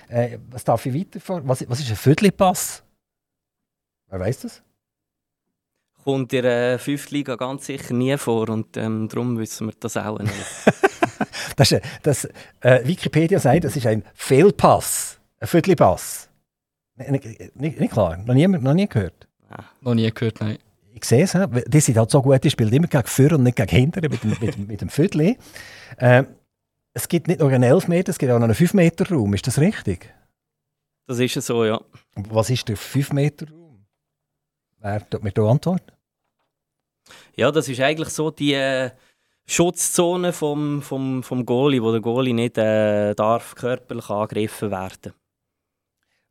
äh, 0.10 0.38
was 0.50 0.66
darf 0.66 0.86
ich 0.86 0.94
weiter 0.94 1.22
was, 1.48 1.70
was 1.70 1.80
ist 1.80 1.90
ein 1.90 1.96
Viertelpass? 1.96 2.84
Wer 4.10 4.20
weiß 4.20 4.42
das? 4.42 4.62
Kommt 6.04 6.34
in 6.34 6.42
der 6.42 6.80
fünften 6.80 7.16
Liga 7.16 7.36
ganz 7.36 7.66
sicher 7.66 7.94
nie 7.94 8.18
vor 8.18 8.50
und 8.50 8.76
ähm, 8.76 9.08
darum 9.08 9.38
wissen 9.38 9.68
wir 9.68 9.74
das 9.80 9.96
auch 9.96 10.20
nicht. 10.20 10.34
das, 11.56 11.72
ist, 11.72 11.82
das 12.04 12.26
äh, 12.60 12.86
Wikipedia 12.86 13.40
sagt, 13.40 13.64
das 13.64 13.78
ist 13.78 13.88
ein 13.88 14.04
Fehlpass, 14.14 15.18
ein 15.40 15.48
Viertelpass. 15.48 16.30
Nicht, 16.96 17.56
nicht, 17.56 17.80
nicht 17.80 17.94
klar, 17.94 18.18
noch 18.18 18.34
nie, 18.34 18.48
noch 18.48 18.74
nie 18.74 18.88
gehört. 18.88 19.28
Ja. 19.50 19.64
Noch 19.80 19.94
nie 19.94 20.12
gehört, 20.12 20.42
nein. 20.42 20.58
Ich 20.94 21.06
sehe 21.06 21.24
es, 21.24 21.38
die 21.68 21.80
sind 21.80 21.98
halt 21.98 22.12
so 22.12 22.22
gut, 22.22 22.44
die 22.44 22.50
spielen 22.50 22.74
immer 22.74 22.88
gegen 22.88 23.06
Für 23.06 23.36
und 23.36 23.44
nicht 23.44 23.56
gegen 23.56 23.70
Hinter 23.70 24.02
mit, 24.02 24.24
mit, 24.24 24.68
mit 24.68 24.82
dem 24.82 24.90
Viertel. 24.90 25.38
Äh, 25.98 26.24
es 26.98 27.08
gibt 27.08 27.28
nicht 27.28 27.40
nur 27.40 27.52
einen 27.52 27.62
11 27.62 27.88
Meter, 27.88 28.10
es 28.10 28.18
gibt 28.18 28.32
auch 28.32 28.40
noch 28.40 28.46
einen 28.46 28.56
5 28.56 28.74
Meter 28.74 29.08
Raum. 29.08 29.34
Ist 29.36 29.46
das 29.46 29.60
richtig? 29.60 30.12
Das 31.06 31.20
ist 31.20 31.34
so, 31.36 31.64
ja. 31.64 31.80
Was 32.16 32.50
ist 32.50 32.68
der 32.68 32.76
5 32.76 33.14
Meter 33.14 33.48
Raum? 33.52 33.86
Wer 34.80 35.08
tut 35.08 35.24
mir 35.24 35.32
da 35.32 35.44
antworten? 35.44 35.92
Ja, 37.36 37.52
das 37.52 37.70
ist 37.70 37.80
eigentlich 37.82 38.10
so 38.10 38.32
die 38.32 38.54
äh, 38.54 38.90
Schutzzone 39.46 40.34
vom, 40.34 40.82
vom, 40.82 41.22
vom 41.22 41.46
Goalie, 41.46 41.84
wo 41.84 41.92
der 41.92 42.02
Goalie 42.02 42.34
nicht 42.34 42.58
äh, 42.58 43.14
darf 43.14 43.54
körperlich 43.54 44.10
angegriffen 44.10 44.72
werden 44.72 45.14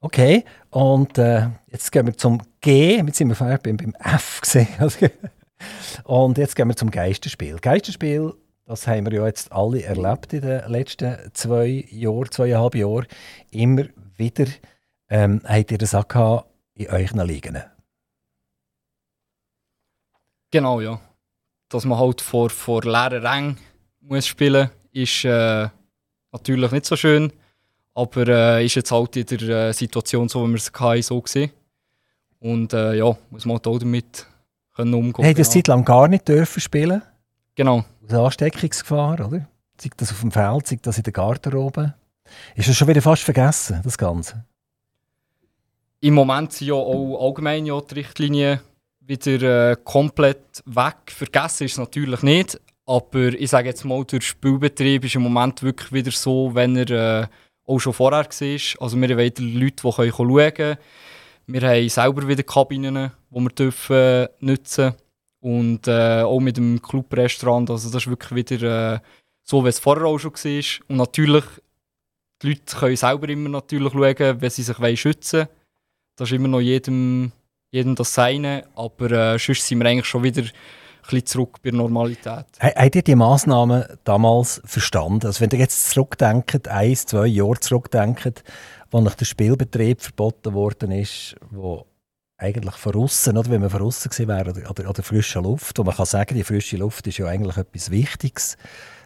Okay, 0.01 0.45
und 0.71 1.17
äh, 1.17 1.49
jetzt 1.71 1.91
gehen 1.91 2.07
wir 2.07 2.17
zum 2.17 2.43
G. 2.61 2.97
Jetzt 2.97 3.17
sind 3.17 3.29
wir 3.29 3.37
vorher 3.37 3.59
beim, 3.59 3.77
beim 3.77 3.95
F 3.95 4.41
gesehen. 4.41 4.69
und 6.05 6.39
jetzt 6.39 6.55
gehen 6.55 6.69
wir 6.69 6.77
zum 6.77 6.91
Geisterspiel. 6.91 7.57
Geisterspiel, 7.61 8.35
das 8.67 8.87
haben 8.87 9.07
wir 9.07 9.13
ja 9.21 9.27
jetzt 9.27 9.53
alle 9.53 9.83
erlebt 9.83 10.33
in 10.33 10.43
den 10.43 10.69
letzten 10.69 11.17
zwei 11.33 11.87
Jahren, 11.91 12.31
zweieinhalb 12.31 12.75
Jahren. 12.75 13.07
Immer 13.51 13.85
wieder 14.17 14.47
ähm, 15.09 15.41
habt 15.45 15.71
ihr 15.71 15.79
das 15.79 15.95
auch 15.95 16.45
in 16.75 16.89
euren 16.89 17.27
Ligen. 17.27 17.63
Genau, 20.51 20.81
ja. 20.81 21.01
Dass 21.69 21.85
man 21.85 21.99
halt 21.99 22.21
vor, 22.21 22.51
vor 22.51 22.83
leeren 22.83 23.25
Rängen 23.25 23.59
muss 24.01 24.27
spielen 24.27 24.71
ist 24.93 25.25
äh, 25.25 25.69
natürlich 26.33 26.71
nicht 26.71 26.87
so 26.87 26.97
schön. 26.97 27.33
Aber 27.95 28.27
äh, 28.29 28.65
ist 28.65 28.75
jetzt 28.75 28.93
halt 28.93 29.17
in 29.17 29.27
der 29.27 29.69
äh, 29.69 29.73
Situation 29.73 30.29
so, 30.29 30.47
wie 30.47 30.53
wir 30.53 30.57
es 30.57 30.73
hatten, 30.73 31.03
so 31.03 31.21
gesehen. 31.21 31.51
Und 32.39 32.73
äh, 32.73 32.95
ja, 32.95 33.17
muss 33.31 33.45
man 33.47 33.57
halt 33.57 33.67
auch 33.67 33.79
damit 33.79 34.27
können 34.75 34.95
umgehen. 34.95 35.25
Hey, 35.25 35.35
das 35.35 35.49
genau. 35.49 35.55
Zeit 35.55 35.69
lang 35.69 35.85
gar 35.85 36.09
nicht 36.09 36.29
dürfen 36.29 36.61
spielen. 36.61 37.03
Genau. 37.57 37.85
Aus 38.07 38.13
Ansteckungsgefahr, 38.13 39.27
oder? 39.27 39.49
Sei 39.81 39.91
das 39.97 40.13
auf 40.13 40.21
dem 40.21 40.31
Feld, 40.31 40.67
sei 40.67 40.79
das 40.81 40.99
in 40.99 41.05
der 41.05 41.13
Garderobe. 41.13 41.95
Ist 42.55 42.69
das 42.69 42.77
schon 42.77 42.89
wieder 42.89 43.03
fast 43.03 43.23
vergessen, 43.23 43.81
das 43.83 43.97
Ganze? 43.97 44.45
Im 46.01 46.15
Moment 46.15 46.53
sind 46.53 46.69
ja 46.69 46.75
auch 46.75 47.27
allgemein 47.27 47.67
ja 47.67 47.81
die 47.81 47.95
Richtlinien 47.95 48.61
wieder 49.01 49.71
äh, 49.71 49.77
komplett 49.83 50.63
weg. 50.67 50.97
Vergessen 51.07 51.65
ist 51.65 51.73
es 51.73 51.79
natürlich 51.79 52.23
nicht, 52.23 52.61
aber 52.85 53.29
ich 53.29 53.51
sage 53.51 53.69
jetzt 53.69 53.85
mal, 53.85 54.05
der 54.05 54.21
Spielbetrieb 54.21 55.05
ist 55.05 55.15
im 55.15 55.23
Moment 55.23 55.63
wirklich 55.63 55.93
wieder 55.93 56.11
so, 56.11 56.55
wenn 56.55 56.77
er 56.77 56.91
äh, 57.23 57.27
auch 57.65 57.79
schon 57.79 57.95
vorher 57.95 58.25
war. 58.25 58.83
Also 58.83 59.01
wir 59.01 59.09
haben 59.09 59.19
wieder 59.19 59.43
Leute, 59.43 59.83
die 59.83 59.93
können 59.93 60.13
schauen 60.13 60.55
können. 60.55 60.77
Wir 61.47 61.63
haben 61.63 61.89
selber 61.89 62.29
wieder 62.29 62.43
Kabinen, 62.43 63.13
die 63.31 63.41
wir 63.41 63.51
dürfen 63.51 64.27
nutzen 64.41 64.95
Und 65.47 65.87
äh, 65.87 66.23
auch 66.23 66.41
mit 66.41 66.57
dem 66.57 66.83
Clubrestaurant. 66.83 67.71
Also 67.71 67.89
das 67.91 68.03
ist 68.03 68.11
wirklich 68.11 68.35
wieder 68.35 68.95
äh, 68.95 68.99
so, 69.43 69.65
wie 69.65 69.69
es 69.69 69.79
vorher 69.79 70.07
auch 70.07 70.19
schon 70.19 70.33
war. 70.33 70.89
Und 70.89 70.97
natürlich, 70.97 71.45
die 72.43 72.49
Leute 72.49 72.77
können 72.77 72.97
selber 72.97 73.29
immer 73.29 73.49
natürlich 73.49 73.93
schauen, 73.93 74.41
wenn 74.41 74.51
sie 74.51 74.63
sich 74.63 75.01
schützen 75.01 75.41
wollen. 75.41 75.49
Das 76.17 76.29
ist 76.31 76.35
immer 76.35 76.49
noch 76.49 76.61
jedem 76.61 77.33
jedem 77.71 77.95
das 77.95 78.15
Seine, 78.15 78.65
aber 78.75 79.11
äh, 79.11 79.39
sonst 79.39 79.67
sind 79.67 79.79
wir 79.79 79.87
eigentlich 79.87 80.07
schon 80.07 80.23
wieder 80.23 80.45
zurück 81.25 81.59
bei 81.63 81.71
der 81.71 81.79
Normalität. 81.79 82.47
Habt 82.59 82.97
ihr 82.97 83.03
die 83.03 83.15
Massnahmen 83.15 83.85
damals 84.05 84.61
verstanden? 84.65 85.27
Also 85.27 85.41
wenn 85.41 85.51
ihr 85.51 85.59
jetzt 85.59 85.91
zurückdenkt, 85.91 86.69
ein, 86.69 86.97
zwei 86.97 87.27
Jahre 87.27 87.61
zurückdenkt, 87.61 88.43
wo 88.91 89.01
nach 89.01 89.15
der 89.15 89.25
Spielbetrieb 89.25 90.01
verboten 90.01 90.55
worden 90.55 90.91
ist, 90.91 91.37
wo 91.51 91.87
eigentlich 92.39 92.75
von 92.77 92.95
außen, 92.95 93.37
oder? 93.37 93.51
Wenn 93.51 93.61
man 93.61 93.71
von 93.71 93.83
außen 93.83 94.11
gesehen 94.11 94.29
wäre, 94.29 94.51
oder, 94.51 94.71
oder, 94.71 94.91
oder 94.91 95.03
frische 95.03 95.41
Luft, 95.41 95.79
wo 95.79 95.85
man 95.85 95.95
kann 95.95 96.07
sagen, 96.07 96.35
die 96.35 96.45
frische 96.45 96.77
Luft 96.77 97.07
ist 97.07 97.19
ja 97.19 97.27
eigentlich 97.27 97.57
etwas 97.57 97.91
Wichtiges 97.91 98.57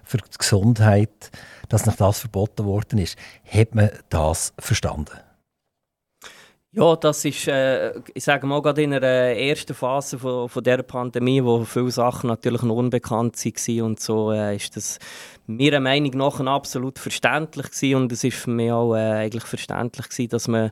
für 0.04 0.18
die 0.18 0.38
Gesundheit, 0.38 1.30
dass 1.68 1.87
nach 1.87 1.96
das 1.96 2.20
verboten 2.20 2.64
worden 2.64 2.99
ist, 2.99 3.16
hat 3.46 3.75
man 3.75 3.90
das 4.08 4.52
verstanden? 4.58 5.12
Ja, 6.72 6.94
das 6.94 7.24
ist, 7.24 7.48
äh, 7.48 8.00
ich 8.14 8.22
sage 8.22 8.46
mal, 8.46 8.62
gerade 8.62 8.82
in 8.82 8.92
der 8.92 9.36
ersten 9.36 9.74
Phase 9.74 10.20
von, 10.20 10.48
von 10.48 10.62
dieser 10.62 10.84
Pandemie, 10.84 11.42
wo 11.42 11.64
viele 11.64 11.90
Sachen 11.90 12.28
natürlich 12.28 12.62
noch 12.62 12.76
unbekannt 12.76 13.36
waren 13.44 13.82
und 13.82 13.98
so, 13.98 14.30
äh, 14.30 14.54
ist 14.54 14.76
das 14.76 15.00
meiner 15.48 15.80
Meinung 15.80 16.12
nach 16.12 16.38
absolut 16.38 17.00
verständlich 17.00 17.72
gewesen. 17.72 17.96
und 17.96 18.12
es 18.12 18.22
ist 18.22 18.36
für 18.36 18.50
mich 18.50 18.70
auch 18.70 18.94
äh, 18.94 19.00
eigentlich 19.00 19.46
verständlich 19.46 20.10
gewesen, 20.10 20.28
dass 20.28 20.46
man, 20.46 20.70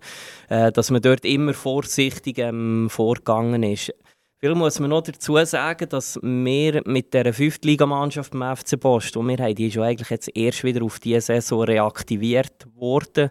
äh, 0.48 0.70
dass 0.70 0.92
man 0.92 1.02
dort 1.02 1.24
immer 1.24 1.52
vorsichtig 1.52 2.38
ähm, 2.38 2.88
vorgegangen 2.88 3.64
ist. 3.64 3.92
Viel 4.38 4.54
muss 4.54 4.78
man 4.78 4.90
noch 4.90 5.02
dazu 5.02 5.36
sagen, 5.44 5.88
dass 5.88 6.16
wir 6.22 6.80
mit 6.84 7.12
der 7.12 7.34
Fünftligamannschaft 7.34 8.30
beim 8.30 8.56
FC 8.56 8.78
Post, 8.78 9.16
die 9.16 9.18
wir 9.18 9.38
haben, 9.38 9.54
die 9.56 9.66
ja 9.66 9.82
eigentlich 9.82 10.10
jetzt 10.10 10.30
erst 10.36 10.62
wieder 10.62 10.84
auf 10.84 11.00
diese 11.00 11.22
Saison 11.22 11.64
reaktiviert 11.64 12.68
worden. 12.76 13.30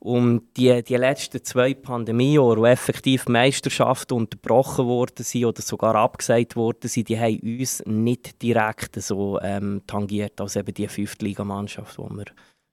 Und 0.00 0.56
die, 0.56 0.82
die 0.82 0.96
letzten 0.96 1.44
zwei 1.44 1.74
Pandemiejahre, 1.74 2.60
wo 2.60 2.64
effektiv 2.64 3.28
Meisterschaften 3.28 4.14
unterbrochen 4.14 4.86
worden 4.86 5.22
sind 5.22 5.44
oder 5.44 5.60
sogar 5.60 5.94
abgesagt 5.94 6.56
worden 6.56 6.88
sind, 6.88 7.10
die 7.10 7.20
haben 7.20 7.38
uns 7.40 7.82
nicht 7.84 8.40
direkt 8.40 9.00
so 9.00 9.38
ähm, 9.42 9.82
tangiert 9.86 10.40
als 10.40 10.56
eben 10.56 10.72
die 10.72 10.88
Fünftligamannschaft, 10.88 11.98
wo 11.98 12.08
wir, 12.08 12.24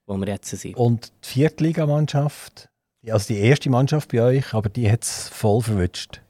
wo 0.07 0.15
wir 0.15 0.27
jetzt 0.27 0.49
sind. 0.49 0.77
Und 0.77 1.11
die 1.25 1.27
Viertligamannschaft, 1.27 2.69
also 3.05 3.33
die 3.33 3.39
erste 3.41 3.69
Mannschaft 3.69 4.09
bei 4.09 4.21
euch, 4.21 4.53
aber 4.53 4.69
die 4.69 4.89
hat 4.89 5.03
es 5.03 5.27
voll 5.27 5.61
verwünscht? 5.61 6.21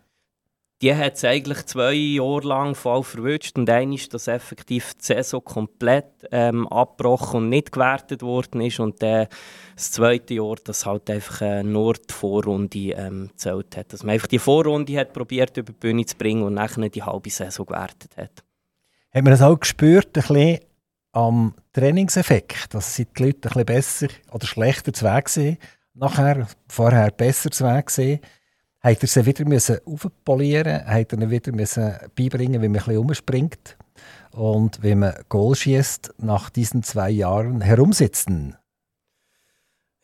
Die 0.81 0.95
hat 0.95 1.15
es 1.15 1.23
eigentlich 1.23 1.65
zwei 1.65 1.93
Jahre 1.93 2.47
lang 2.47 2.75
voll 2.75 3.03
verwünscht 3.03 3.57
und 3.57 3.65
dann 3.65 3.91
ist 3.93 4.13
das 4.13 4.27
effektiv 4.27 4.93
die 4.93 5.05
Saison 5.05 5.43
komplett 5.43 6.27
ähm, 6.31 6.67
abgebrochen 6.67 7.43
und 7.43 7.49
nicht 7.49 7.71
gewertet 7.71 8.21
worden 8.21 8.61
ist 8.61 8.79
und 8.79 9.01
dann 9.01 9.27
das 9.75 9.91
zweite 9.91 10.35
Jahr, 10.35 10.55
das 10.63 10.85
halt 10.85 11.09
einfach 11.09 11.41
äh, 11.41 11.63
nur 11.63 11.93
die 11.93 12.13
Vorrunde 12.13 12.91
ähm, 12.91 13.29
gezählt 13.29 13.75
hat. 13.75 13.91
Dass 13.91 14.03
man 14.03 14.13
einfach 14.13 14.27
die 14.27 14.39
Vorrunde 14.39 14.97
hat 14.99 15.13
probiert 15.13 15.57
über 15.57 15.71
die 15.71 15.79
Bühne 15.79 16.05
zu 16.05 16.15
bringen 16.15 16.43
und 16.43 16.53
nachher 16.53 16.89
die 16.89 17.03
halbe 17.03 17.29
Saison 17.29 17.65
gewertet 17.65 18.15
hat. 18.15 18.43
Hat 19.11 19.23
man 19.23 19.31
das 19.31 19.41
auch 19.41 19.59
gespürt, 19.59 20.15
ein 20.15 20.21
bisschen 20.21 20.59
am 21.11 21.55
Trainingseffekt, 21.73 22.75
dass 22.75 22.95
die 22.95 23.07
Leute 23.17 23.49
ein 23.49 23.53
bisschen 23.53 23.65
besser 23.65 24.07
oder 24.31 24.45
schlechter 24.45 24.93
zu 24.93 25.05
Weg 25.05 25.29
sind, 25.29 25.57
nachher 25.95 26.47
vorher 26.67 27.09
besser 27.09 27.49
zu 27.49 27.65
Weg 27.65 27.89
sind? 27.89 28.21
Hat 28.87 29.01
er 29.01 29.07
sie 29.07 29.25
wieder 29.25 29.81
aufpolieren 29.85 30.85
Hat 30.85 31.11
er 31.11 31.17
ihnen 31.17 31.29
wieder 31.29 31.51
müssen 31.51 31.93
beibringen 32.15 32.61
wie 32.61 32.69
man 32.69 32.77
ein 32.77 32.85
bisschen 32.85 32.97
umspringt? 32.97 33.77
Und 34.31 34.81
wie 34.81 34.95
man 34.95 35.13
Goal 35.27 35.55
schießt 35.55 36.13
nach 36.19 36.49
diesen 36.49 36.83
zwei 36.83 37.09
Jahren 37.09 37.59
herumsitzen? 37.59 38.55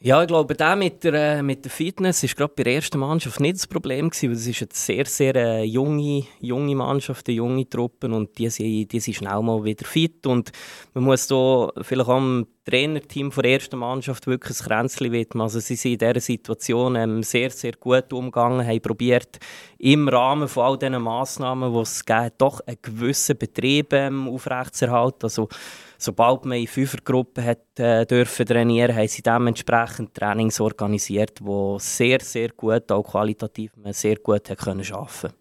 Ja, 0.01 0.21
ich 0.21 0.27
glaube, 0.27 0.53
der 0.53 0.75
mit 0.75 1.01
der, 1.05 1.13
äh, 1.13 1.41
mit 1.41 1.63
der 1.63 1.71
Fitness 1.71 2.23
ist 2.23 2.35
gerade 2.35 2.51
bei 2.53 2.63
der 2.63 2.73
ersten 2.73 2.99
Mannschaft 2.99 3.39
nicht 3.39 3.55
das 3.55 3.67
Problem 3.67 4.09
gewesen, 4.09 4.31
weil 4.31 4.35
es 4.35 4.47
ist 4.47 4.61
eine 4.61 4.69
sehr, 4.73 5.05
sehr 5.05 5.35
äh, 5.35 5.63
junge, 5.63 6.25
junge 6.41 6.75
Mannschaft, 6.75 7.29
eine 7.29 7.37
junge 7.37 7.69
Truppe 7.69 8.07
und 8.07 8.37
die 8.37 8.49
sind, 8.49 8.91
die 8.91 8.99
sind 8.99 9.13
schnell 9.13 9.41
mal 9.41 9.63
wieder 9.63 9.85
fit 9.85 10.27
und 10.27 10.51
man 10.93 11.05
muss 11.05 11.27
da 11.27 11.71
vielleicht 11.83 12.09
auch 12.09 12.43
Trainerteam 12.65 13.29
der 13.29 13.45
ersten 13.45 13.77
Mannschaft 13.77 14.25
wirklich 14.25 14.59
ein 14.61 14.65
Kränzchen 14.65 15.11
widmen. 15.11 15.41
Also 15.41 15.59
sie 15.59 15.75
sind 15.75 15.93
in 15.93 15.97
dieser 15.97 16.21
Situation 16.21 16.95
ähm, 16.95 17.23
sehr, 17.23 17.49
sehr 17.49 17.73
gut 17.73 18.13
umgegangen, 18.13 18.65
haben 18.65 18.81
probiert, 18.81 19.39
im 19.79 20.07
Rahmen 20.07 20.47
von 20.47 20.63
all 20.63 20.77
diesen 20.77 21.01
Massnahmen, 21.01 21.73
die 21.73 21.79
es 21.79 22.05
gibt, 22.05 22.39
doch 22.39 22.61
einen 22.61 22.77
gewissen 22.81 23.37
Betrieb 23.37 23.91
ähm, 23.93 24.29
aufrechtzuerhalten. 24.29 25.23
Also 25.23 25.49
sobald 25.97 26.45
man 26.45 26.57
in 26.57 26.67
Fünfergruppen 26.67 27.43
hat, 27.43 27.79
äh, 27.79 28.05
dürfen 28.05 28.45
trainieren 28.45 28.95
haben 28.95 29.07
sie 29.07 29.21
dementsprechend 29.21 30.13
Trainings 30.13 30.61
organisiert, 30.61 31.39
die 31.39 31.75
sehr, 31.79 32.19
sehr 32.21 32.49
gut, 32.49 32.91
auch 32.91 33.03
qualitativ 33.03 33.71
sehr 33.91 34.15
gut 34.17 34.49
hat 34.49 34.59
können 34.59 34.85
arbeiten 34.91 35.33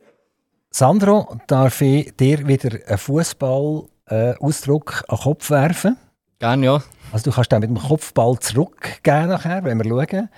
Sandro, 0.75 1.37
darf 1.47 1.83
ich 1.83 2.17
dir 2.17 2.49
wieder 2.49 2.79
einen 2.87 2.99
Fußball-Ausdruck 2.99 4.91
äh, 4.91 5.12
an 5.12 5.17
den 5.17 5.23
Kopf 5.23 5.50
werfen? 5.50 5.99
Gerne, 6.42 6.66
ja. 6.66 6.82
Also 7.12 7.30
du 7.30 7.37
kannst 7.37 7.52
dann 7.52 7.61
mit 7.61 7.70
dem 7.70 7.78
Kopfball 7.78 8.37
zurückgehen 8.40 9.28
nachher, 9.28 9.62
wenn 9.62 9.78
wir 9.78 9.88
schauen. 9.88 10.28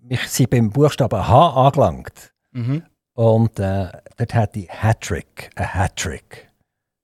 Wir 0.00 0.18
sind 0.26 0.50
beim 0.50 0.68
Buchstaben 0.68 1.26
H 1.26 1.66
angelangt. 1.66 2.34
Mhm. 2.52 2.82
Und 3.14 3.58
äh, 3.58 3.88
dort 4.18 4.34
hat 4.34 4.54
die 4.54 4.68
Hattrick, 4.68 5.48
ein 5.54 5.72
Hattrick. 5.72 6.50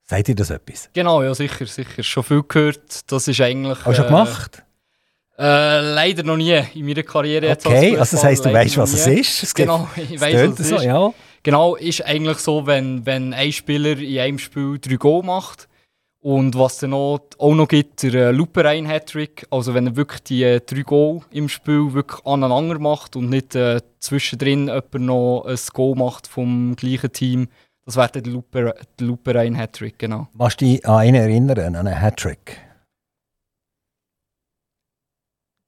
Seid 0.02 0.28
ihr 0.28 0.34
das 0.34 0.50
etwas? 0.50 0.90
Genau, 0.92 1.22
ja, 1.22 1.34
sicher, 1.34 1.64
sicher. 1.64 2.02
Schon 2.02 2.24
viel 2.24 2.42
gehört. 2.42 3.10
Das 3.10 3.26
ist 3.26 3.40
eigentlich. 3.40 3.78
Hast 3.78 3.86
du 3.86 3.94
schon 3.94 4.04
äh, 4.04 4.08
gemacht? 4.08 4.62
Äh, 5.38 5.94
leider 5.94 6.22
noch 6.22 6.36
nie 6.36 6.60
in 6.74 6.84
meiner 6.84 7.04
Karriere. 7.04 7.46
Jetzt 7.46 7.64
okay, 7.64 7.96
also 7.96 8.18
das 8.18 8.24
heisst, 8.24 8.44
du 8.44 8.52
weißt, 8.52 8.76
was 8.76 8.92
es 8.92 9.06
ist. 9.06 9.42
Es 9.44 9.54
genau, 9.54 9.88
ich 9.96 10.20
weiß, 10.20 10.50
was 10.50 10.60
es 10.60 10.68
so, 10.68 10.76
ist. 10.76 10.84
Ja. 10.84 11.14
Genau, 11.42 11.76
ist 11.76 12.04
eigentlich 12.04 12.36
so, 12.36 12.66
wenn, 12.66 13.06
wenn 13.06 13.32
ein 13.32 13.50
Spieler 13.50 13.96
in 13.96 14.18
einem 14.18 14.38
Spiel 14.38 14.78
drei 14.78 14.96
Goal 14.96 15.22
macht 15.22 15.68
und 16.22 16.56
was 16.58 16.78
dann 16.78 16.94
auch, 16.94 17.20
auch 17.38 17.54
noch 17.54 17.68
gibt, 17.68 18.02
der 18.02 18.14
äh, 18.14 18.30
Luperein 18.30 18.86
Hattrick. 18.86 19.46
Also 19.50 19.74
wenn 19.74 19.88
er 19.88 19.96
wirklich 19.96 20.22
die 20.22 20.42
äh, 20.42 20.60
drei 20.60 20.82
Goal 20.82 21.20
im 21.30 21.48
Spiel 21.48 21.92
wirklich 21.92 22.24
aneinander 22.24 22.78
macht 22.78 23.16
und 23.16 23.28
nicht 23.28 23.54
äh, 23.54 23.80
zwischendrin 23.98 24.68
jemand 24.68 24.94
noch 24.94 25.44
ein 25.46 25.58
Goal 25.74 25.96
macht 25.96 26.26
vom 26.26 26.74
gleichen 26.76 27.12
Team 27.12 27.48
das 27.84 27.96
wäre 27.96 28.08
der 28.10 28.22
Luper, 28.22 28.74
der 28.98 29.06
Luperein 29.06 29.56
Hattrick, 29.56 29.98
genau. 29.98 30.28
Du 30.34 30.46
dich 30.48 30.86
an 30.86 30.98
einen 30.98 31.14
erinnern, 31.16 31.74
an 31.74 31.86
einen 31.86 32.00
Hattrick? 32.00 32.58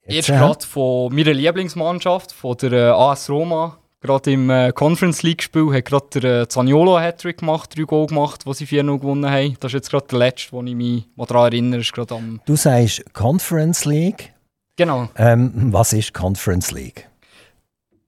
Jetzt 0.06 0.28
gerade 0.28 0.64
von 0.64 1.14
meiner 1.14 1.32
Lieblingsmannschaft, 1.32 2.30
von 2.30 2.56
der 2.58 2.72
äh, 2.72 2.90
AS 2.90 3.28
Roma, 3.30 3.78
gerade 4.04 4.32
im 4.32 4.50
äh, 4.50 4.70
Conference 4.72 5.22
League-Spiel, 5.22 5.72
hat 5.72 5.86
gerade 5.86 6.20
der 6.20 6.42
äh, 6.42 6.48
Zaniolo 6.48 7.00
Hattrick 7.00 7.38
gemacht, 7.38 7.76
drei 7.76 7.84
Goal 7.84 8.06
gemacht, 8.06 8.44
wo 8.44 8.52
sie 8.52 8.66
4-0 8.66 8.98
gewonnen 8.98 9.30
haben. 9.30 9.56
Das 9.60 9.70
ist 9.70 9.74
jetzt 9.74 9.90
gerade 9.90 10.06
der 10.08 10.18
letzte, 10.18 10.52
wo 10.52 10.62
ich 10.62 10.74
mich 10.74 11.04
daran 11.16 11.52
erinnere. 11.52 11.80
Ist 11.80 11.98
am 12.12 12.40
du 12.44 12.54
sagst 12.54 13.02
Conference 13.14 13.86
League. 13.86 14.32
Genau. 14.76 15.08
Ähm, 15.16 15.72
was 15.72 15.92
ist 15.92 16.12
Conference 16.12 16.70
League? 16.70 17.08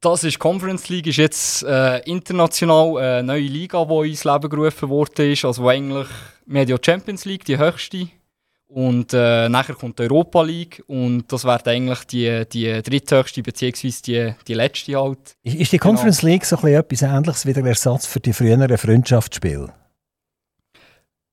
Das 0.00 0.22
ist 0.22 0.38
Conference 0.38 0.88
League, 0.90 1.06
ist 1.06 1.16
jetzt 1.16 1.62
äh, 1.62 1.98
international 2.00 2.98
eine 2.98 3.22
neue 3.22 3.40
Liga, 3.40 3.84
die 3.84 4.10
ins 4.10 4.24
Leben 4.24 4.50
gerufen 4.50 4.88
wurde. 4.90 5.34
Also 5.42 5.66
eigentlich, 5.66 6.08
wir 6.44 6.78
Champions 6.84 7.24
League, 7.24 7.44
die 7.46 7.56
höchste 7.56 8.08
und 8.68 9.12
äh, 9.12 9.48
nachher 9.48 9.74
kommt 9.74 9.98
die 9.98 10.04
Europa 10.04 10.42
League 10.42 10.82
und 10.86 11.30
das 11.32 11.44
wäre 11.44 11.64
eigentlich 11.66 12.04
die, 12.04 12.44
die 12.52 12.82
dritthöchste 12.82 13.42
bzw. 13.42 13.92
Die, 14.04 14.34
die 14.46 14.54
letzte 14.54 15.00
halt. 15.00 15.36
Ist 15.42 15.72
die 15.72 15.78
Conference 15.78 16.20
genau. 16.20 16.32
League 16.32 16.44
so 16.44 16.56
etwas 16.56 17.02
ähnliches 17.02 17.46
wie 17.46 17.52
der 17.52 17.64
Ersatz 17.64 18.06
für 18.06 18.20
die 18.20 18.32
früheren 18.32 18.76
Freundschaftsspiele? 18.76 19.72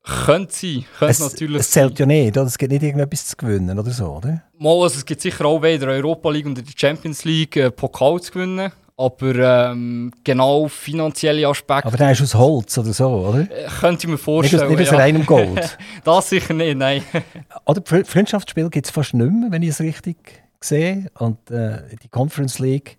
Könnte 0.06 0.54
sein, 0.54 0.86
könnte 1.00 1.12
es, 1.12 1.20
natürlich 1.22 1.62
Es 1.62 1.72
zählt 1.72 1.98
ja 1.98 2.06
nicht, 2.06 2.38
oder? 2.38 2.46
es 2.46 2.58
gibt 2.58 2.74
nicht 2.74 2.84
irgendetwas 2.84 3.26
zu 3.26 3.38
gewinnen 3.38 3.80
oder 3.80 3.92
so, 3.92 4.18
oder? 4.18 4.44
Mal, 4.58 4.84
also 4.84 4.98
es 4.98 5.06
gibt 5.06 5.22
sicher 5.22 5.46
auch 5.46 5.64
wieder 5.64 5.88
Europa 5.88 6.30
League 6.30 6.46
und 6.46 6.58
die 6.58 6.74
Champions 6.76 7.24
League 7.24 7.56
äh, 7.56 7.72
Pokal 7.72 8.22
zu 8.22 8.34
gewinnen. 8.34 8.72
Aber 8.96 9.72
ähm, 9.72 10.12
genau 10.24 10.68
finanzielle 10.68 11.48
Aspekte. 11.48 11.88
Aber 11.88 11.98
der 11.98 12.12
ist 12.12 12.22
aus 12.22 12.36
Holz 12.36 12.78
oder 12.78 12.94
so, 12.94 13.08
oder? 13.10 13.40
Äh, 13.40 13.68
könnte 13.80 14.06
ich 14.06 14.12
mir 14.12 14.18
vorstellen. 14.18 14.70
Nicht 14.70 14.72
aus, 14.72 14.80
nicht 14.80 14.90
aus 14.90 14.94
ja. 14.94 15.00
reinem 15.00 15.26
Gold. 15.26 15.78
das 16.04 16.30
sicher 16.30 16.54
nicht, 16.54 16.78
nein. 16.78 17.04
oder 17.66 17.82
Freundschaftsspiel 18.06 18.70
gibt 18.70 18.86
es 18.86 18.92
fast 18.92 19.16
nicht 19.16 19.32
mehr, 19.32 19.52
wenn 19.52 19.64
ich 19.64 19.70
es 19.70 19.80
richtig 19.80 20.44
sehe. 20.60 21.08
Und 21.18 21.50
äh, 21.50 21.96
die 22.04 22.10
Conference 22.10 22.60
League 22.60 22.98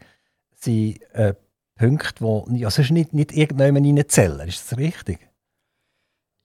sind 0.56 1.00
äh, 1.12 1.34
Punkte, 1.76 2.44
die 2.48 2.64
also 2.64 2.82
nicht, 2.92 3.12
nicht 3.12 3.32
irgendjemand 3.32 3.86
reinzählen. 3.86 4.48
Ist 4.48 4.70
das 4.70 4.78
richtig? 4.78 5.18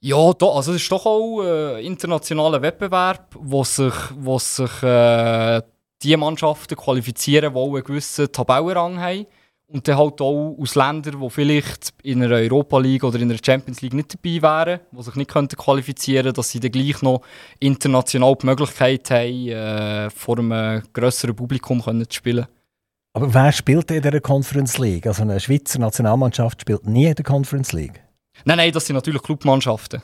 Ja, 0.01 0.31
da, 0.33 0.45
also 0.47 0.73
es 0.73 0.81
ist 0.81 0.91
doch 0.91 1.05
auch 1.05 1.41
ein 1.41 1.47
äh, 1.47 1.81
internationaler 1.81 2.61
Wettbewerb, 2.61 3.35
wo 3.37 3.63
sich, 3.63 3.93
wo 4.15 4.39
sich 4.39 4.81
äh, 4.81 5.61
die 6.01 6.15
Mannschaften 6.15 6.77
qualifizieren, 6.77 7.53
die 7.53 7.59
einen 7.59 7.83
gewissen 7.83 8.31
Tabellenrang 8.31 8.99
haben. 8.99 9.25
Und 9.71 9.87
dann 9.87 9.97
halt 9.97 10.19
auch 10.19 10.55
aus 10.59 10.73
Ländern, 10.73 11.21
die 11.21 11.29
vielleicht 11.29 11.93
in 12.01 12.23
einer 12.23 12.35
Europa 12.35 12.79
League 12.79 13.03
oder 13.03 13.19
in 13.19 13.29
einer 13.29 13.39
Champions 13.43 13.81
League 13.81 13.93
nicht 13.93 14.15
dabei 14.15 14.41
wären, 14.41 14.79
die 14.91 15.03
sich 15.03 15.15
nicht 15.15 15.29
könnten 15.29 15.55
qualifizieren 15.55 16.23
könnten, 16.23 16.37
dass 16.37 16.49
sie 16.49 16.59
dann 16.59 16.71
gleich 16.71 17.03
noch 17.03 17.21
international 17.59 18.35
die 18.35 18.47
Möglichkeit 18.47 19.11
haben, 19.11 19.47
äh, 19.47 20.09
vor 20.09 20.39
einem 20.39 20.81
grösseren 20.91 21.35
Publikum 21.35 21.83
können 21.83 22.09
zu 22.09 22.15
spielen. 22.15 22.47
Aber 23.13 23.31
wer 23.31 23.51
spielt 23.51 23.91
in 23.91 24.01
der 24.01 24.21
Conference 24.21 24.79
League? 24.79 25.05
Also 25.05 25.21
eine 25.21 25.39
Schweizer 25.39 25.77
Nationalmannschaft 25.77 26.61
spielt 26.61 26.87
nie 26.87 27.05
in 27.05 27.15
der 27.15 27.25
Conference 27.25 27.71
League? 27.71 28.01
Nein, 28.45 28.57
nein, 28.57 28.71
das 28.71 28.87
sind 28.87 28.95
natürlich 28.95 29.21
Clubmannschaften, 29.21 30.01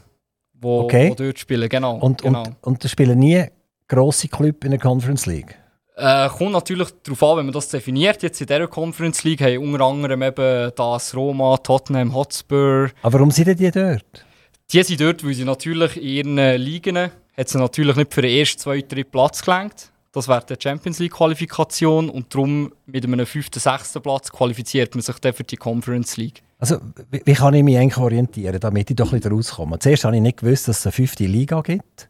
die 0.53 0.67
okay. 0.67 1.13
dort 1.15 1.39
spielen, 1.39 1.69
genau. 1.69 1.97
Und, 1.97 2.21
genau. 2.21 2.43
und, 2.43 2.55
und 2.61 2.83
da 2.83 2.87
spielen 2.87 3.17
nie 3.17 3.45
grosse 3.87 4.27
Clubs 4.27 4.63
in 4.63 4.71
der 4.71 4.79
Conference 4.79 5.25
League? 5.25 5.57
Äh, 5.97 6.27
kommt 6.29 6.51
natürlich 6.51 6.89
darauf 7.03 7.23
an, 7.23 7.37
wenn 7.37 7.45
man 7.45 7.53
das 7.53 7.69
definiert. 7.69 8.21
Jetzt 8.21 8.41
in 8.41 8.47
dieser 8.47 8.67
Conference 8.67 9.23
League 9.23 9.41
haben 9.41 9.59
unter 9.59 9.85
anderem 9.85 10.21
eben 10.21 10.71
das 10.75 11.15
Roma, 11.15 11.55
Tottenham, 11.57 12.13
Hotspur. 12.13 12.89
Aber 13.01 13.13
warum 13.13 13.31
sind 13.31 13.57
die 13.59 13.71
dort? 13.71 14.25
Die 14.71 14.83
sind 14.83 14.99
dort, 14.99 15.25
weil 15.25 15.33
sie 15.33 15.45
natürlich 15.45 15.95
in 15.95 16.37
ihren 16.37 16.61
Ligen 16.61 16.97
hat 16.97 17.49
sie 17.49 17.57
natürlich 17.57 17.95
nicht 17.95 18.13
für 18.13 18.21
den 18.21 18.31
ersten, 18.31 18.59
zweiten, 18.59 18.89
dritten 18.89 19.11
Platz 19.11 19.41
gelangt. 19.41 19.91
Das 20.11 20.27
wäre 20.27 20.45
die 20.45 20.55
Champions 20.57 20.99
League 20.99 21.13
Qualifikation 21.13 22.09
und 22.09 22.33
darum 22.33 22.73
mit 22.85 23.03
einem 23.03 23.25
fünften, 23.25 23.59
sechsten 23.59 24.01
Platz 24.01 24.31
qualifiziert 24.31 24.95
man 24.95 25.01
sich 25.01 25.17
dann 25.19 25.33
für 25.33 25.43
die 25.43 25.57
Conference 25.57 26.15
League. 26.17 26.41
Also 26.57 26.77
wie, 27.11 27.21
wie 27.25 27.33
kann 27.33 27.53
ich 27.53 27.63
mich 27.63 27.77
eigentlich 27.77 27.97
orientieren, 27.97 28.59
damit 28.59 28.89
ich 28.89 28.95
doch 28.95 29.11
ein 29.11 29.19
bisschen 29.19 29.33
rauskomme? 29.33 29.77
Zuerst 29.79 30.05
habe 30.05 30.15
ich 30.15 30.21
nicht 30.21 30.37
gewusst, 30.37 30.67
dass 30.69 30.79
es 30.79 30.85
eine 30.85 30.93
fünfte 30.93 31.25
Liga 31.25 31.61
gibt. 31.61 32.09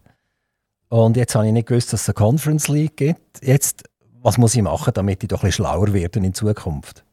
Und 0.89 1.17
jetzt 1.17 1.35
habe 1.35 1.47
ich 1.47 1.53
nicht 1.53 1.67
gewusst, 1.67 1.93
dass 1.93 2.01
es 2.01 2.09
eine 2.09 2.13
Conference 2.13 2.67
League 2.67 2.97
gibt. 2.97 3.41
Jetzt, 3.41 3.83
was 4.21 4.37
muss 4.37 4.55
ich 4.55 4.61
machen, 4.61 4.93
damit 4.93 5.23
ich 5.23 5.29
doch 5.29 5.43
ein 5.43 5.47
bisschen 5.47 5.65
schlauer 5.65 5.93
werde 5.93 6.19
in 6.19 6.33
Zukunft? 6.33 7.03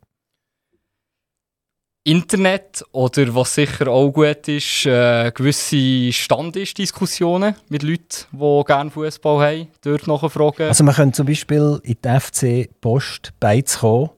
Internet 2.04 2.84
oder 2.90 3.32
was 3.32 3.54
sicher 3.54 3.86
auch 3.86 4.10
gut 4.10 4.48
ist, 4.48 4.86
äh, 4.86 5.30
gewisse 5.30 6.12
Standisdiskussionen 6.12 7.54
mit 7.68 7.84
Leuten, 7.84 8.26
die 8.32 8.64
gerne 8.66 8.90
Fußball 8.90 9.46
haben, 9.46 9.68
dort 9.82 10.08
nachfragen. 10.08 10.66
Also 10.66 10.82
man 10.82 10.96
könnte 10.96 11.16
zum 11.18 11.26
Beispiel 11.26 11.80
in 11.84 11.96
die 12.04 12.20
FC 12.20 12.68
Post 12.80 13.32
beizukommen 13.38 14.10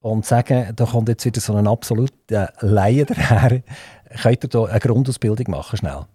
und 0.00 0.24
sagen, 0.24 0.72
da 0.76 0.84
kommt 0.84 1.08
jetzt 1.08 1.24
wieder 1.24 1.40
so 1.40 1.54
ein 1.54 1.66
absoluter 1.66 2.52
Laie 2.60 3.04
daher. 3.04 3.62
Könnt 4.22 4.44
ihr 4.44 4.48
da 4.48 4.64
eine 4.64 4.78
Grundausbildung 4.78 5.50
machen, 5.50 5.78
schnell? 5.78 6.06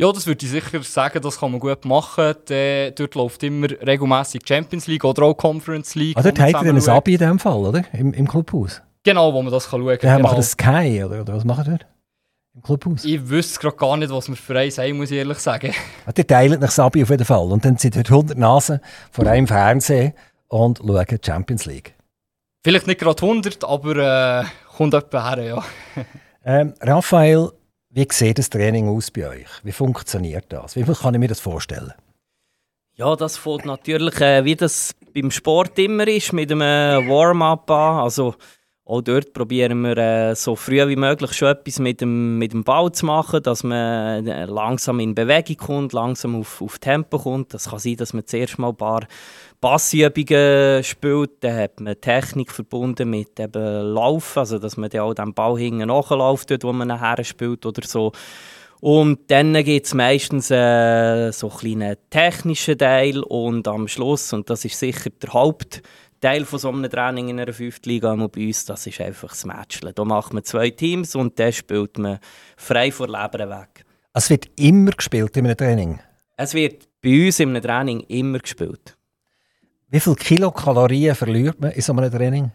Ja, 0.00 0.12
das 0.12 0.28
würde 0.28 0.46
ich 0.46 0.52
sicher 0.52 0.80
sagen, 0.84 1.20
das 1.20 1.40
kann 1.40 1.50
man 1.50 1.58
gut 1.58 1.84
machen. 1.84 2.32
De, 2.48 2.92
dort 2.92 3.16
läuft 3.16 3.42
immer 3.42 3.66
regelmäßig 3.68 4.42
Champions 4.46 4.86
League 4.86 5.04
oder 5.04 5.24
auch 5.24 5.34
Conference 5.34 5.96
League. 5.96 6.16
Ah, 6.16 6.22
dort 6.22 6.38
habt 6.38 6.64
ihr 6.64 6.72
ein 6.72 6.88
Abi 6.88 7.14
in 7.14 7.18
dem 7.18 7.38
Fall, 7.40 7.58
oder? 7.58 7.82
Im, 7.92 8.12
im 8.12 8.28
Clubhaus? 8.28 8.80
Genau, 9.02 9.32
wo 9.32 9.42
man 9.42 9.52
das 9.52 9.68
kann 9.68 9.80
schauen 9.80 9.98
kann. 9.98 10.08
Ja, 10.08 10.16
genau. 10.18 10.28
Macht 10.28 10.38
das 10.38 10.52
Sky, 10.52 11.02
oder, 11.04 11.22
oder 11.22 11.34
was 11.34 11.44
macht 11.44 11.66
ihr? 11.66 11.80
Im 12.54 12.62
Clubhaus? 12.62 13.04
Ich 13.04 13.28
wüsste 13.28 13.58
gerade 13.58 13.76
gar 13.76 13.96
nicht, 13.96 14.12
was 14.12 14.28
wir 14.28 14.36
für 14.36 14.56
eins 14.56 14.78
haben, 14.78 14.98
muss 14.98 15.10
ich 15.10 15.18
ehrlich 15.18 15.38
sagen. 15.38 15.74
Ja, 16.06 16.12
die 16.16 16.24
teilen 16.24 16.60
nach 16.60 16.78
Abi 16.78 17.02
auf 17.02 17.10
jeden 17.10 17.24
Fall. 17.24 17.50
Und 17.50 17.64
dann 17.64 17.76
sind 17.76 17.96
dort 17.96 18.08
100 18.08 18.38
Nasen 18.38 18.80
vor 19.10 19.26
einem 19.26 19.48
Fernsehen 19.48 20.14
und 20.46 20.78
schauen 20.78 21.18
Champions 21.24 21.66
League. 21.66 21.94
Vielleicht 22.62 22.86
nicht 22.86 23.00
gerade 23.00 23.20
100, 23.20 23.64
aber 23.64 24.42
äh, 24.42 24.44
kommt 24.76 24.94
etwa 24.94 25.30
her, 25.34 25.42
ja. 25.42 25.64
ähm, 26.44 26.74
Raphael, 26.80 27.50
wie 27.98 28.06
sieht 28.12 28.38
das 28.38 28.48
Training 28.48 28.88
aus 28.88 29.10
bei 29.10 29.28
euch? 29.28 29.48
Wie 29.64 29.72
funktioniert 29.72 30.44
das? 30.50 30.76
Wie 30.76 30.84
kann 30.84 31.14
ich 31.14 31.20
mir 31.20 31.26
das 31.26 31.40
vorstellen? 31.40 31.92
Ja, 32.94 33.16
das 33.16 33.36
fängt 33.36 33.64
natürlich, 33.64 34.20
äh, 34.20 34.44
wie 34.44 34.54
das 34.54 34.94
beim 35.12 35.32
Sport 35.32 35.76
immer 35.80 36.06
ist, 36.06 36.32
mit 36.32 36.52
einem 36.52 37.08
Warm-up 37.08 37.68
an. 37.72 37.98
Also, 37.98 38.36
auch 38.84 39.02
dort 39.02 39.32
probieren 39.32 39.80
wir 39.80 39.96
äh, 39.98 40.34
so 40.36 40.54
früh 40.54 40.86
wie 40.86 40.94
möglich 40.94 41.32
schon 41.32 41.48
etwas 41.48 41.80
mit 41.80 42.00
dem, 42.00 42.38
mit 42.38 42.52
dem 42.52 42.62
Ball 42.62 42.92
zu 42.92 43.04
machen, 43.04 43.42
dass 43.42 43.64
man 43.64 44.28
äh, 44.28 44.44
langsam 44.44 45.00
in 45.00 45.16
Bewegung 45.16 45.56
kommt, 45.56 45.92
langsam 45.92 46.36
auf, 46.36 46.62
auf 46.62 46.78
Tempo 46.78 47.18
kommt. 47.18 47.52
Das 47.52 47.70
kann 47.70 47.80
sein, 47.80 47.96
dass 47.96 48.12
man 48.12 48.26
zuerst 48.26 48.60
mal 48.60 48.68
ein 48.68 48.76
paar 48.76 49.08
Passübungen 49.60 50.82
spielt. 50.84 51.42
Dann 51.42 51.56
hat 51.56 51.80
man 51.80 52.00
Technik 52.00 52.52
verbunden 52.52 53.10
mit 53.10 53.38
eben 53.40 53.94
Laufen, 53.94 54.38
also 54.38 54.58
dass 54.58 54.76
man 54.76 54.90
dann 54.90 55.02
auch 55.02 55.14
den 55.14 55.34
Ball 55.34 55.58
hinten 55.58 55.88
nachläuft, 55.88 56.50
dort, 56.50 56.64
wo 56.64 56.72
man 56.72 56.88
nachher 56.88 57.22
spielt 57.24 57.66
oder 57.66 57.86
so. 57.86 58.12
Und 58.80 59.30
dann 59.30 59.54
gibt 59.64 59.86
es 59.86 59.94
meistens 59.94 60.50
äh, 60.50 61.32
so 61.32 61.50
einen 61.50 61.58
kleinen 61.58 61.96
technischen 62.10 62.78
Teil 62.78 63.20
und 63.22 63.66
am 63.66 63.88
Schluss, 63.88 64.32
und 64.32 64.48
das 64.50 64.64
ist 64.64 64.78
sicher 64.78 65.10
der 65.10 65.32
Haupt 65.32 65.82
Teil 66.20 66.44
von 66.44 66.58
so 66.58 66.68
einem 66.68 66.90
Training 66.90 67.28
in 67.28 67.38
einer 67.38 67.52
fünften 67.52 67.88
Liga 67.88 68.14
bei 68.14 68.46
uns, 68.46 68.64
das 68.64 68.86
ist 68.86 69.00
einfach 69.00 69.28
das 69.28 69.44
Matchen. 69.44 69.92
Da 69.94 70.04
macht 70.04 70.32
man 70.32 70.42
zwei 70.42 70.70
Teams 70.70 71.14
und 71.14 71.38
dann 71.38 71.52
spielt 71.52 71.96
man 71.98 72.18
frei 72.56 72.90
vor 72.90 73.06
Leber 73.06 73.48
weg. 73.48 73.84
Es 74.14 74.28
wird 74.28 74.48
immer 74.56 74.90
gespielt 74.90 75.36
in 75.36 75.46
einem 75.46 75.56
Training? 75.56 76.00
Es 76.36 76.54
wird 76.54 76.88
bei 77.02 77.26
uns 77.26 77.38
in 77.38 77.50
einem 77.50 77.62
Training 77.62 78.00
immer 78.08 78.40
gespielt. 78.40 78.97
Wie 79.90 80.00
viele 80.00 80.16
Kilokalorien 80.16 81.14
verliert 81.14 81.60
man 81.60 81.70
in 81.72 81.80
so 81.80 81.94
einem 81.94 82.10
Training? 82.10 82.52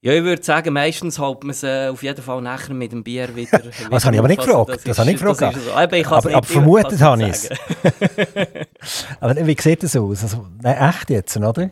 Ja, 0.00 0.12
ich 0.12 0.22
würde 0.22 0.42
sagen, 0.42 0.72
meistens 0.72 1.18
hält 1.18 1.42
man 1.42 1.50
es 1.50 1.64
äh, 1.64 1.88
auf 1.88 2.02
jeden 2.04 2.22
Fall 2.22 2.40
nachher 2.40 2.74
mit 2.74 2.92
dem 2.92 3.02
Bier 3.02 3.34
wieder. 3.34 3.58
wieder 3.58 3.72
das 3.90 4.04
habe 4.04 4.14
ich 4.14 4.20
aber 4.20 4.28
nicht 4.28 4.44
gefragt. 4.44 4.68
Das, 4.68 4.84
das 4.84 4.98
habe 5.00 5.10
ich 5.10 5.20
gefragt. 5.20 5.58
So. 5.60 5.72
Aber, 5.72 5.96
ich 5.96 6.06
aber, 6.06 6.34
aber 6.36 6.46
vermutet 6.46 7.00
habe 7.00 7.22
ich 7.22 7.28
es. 7.30 7.50
aber 9.20 9.34
wie 9.44 9.56
sieht 9.60 9.82
das 9.82 9.96
aus? 9.96 10.22
Also, 10.22 10.46
nein, 10.62 10.90
echt 10.90 11.10
jetzt, 11.10 11.36
oder? 11.36 11.70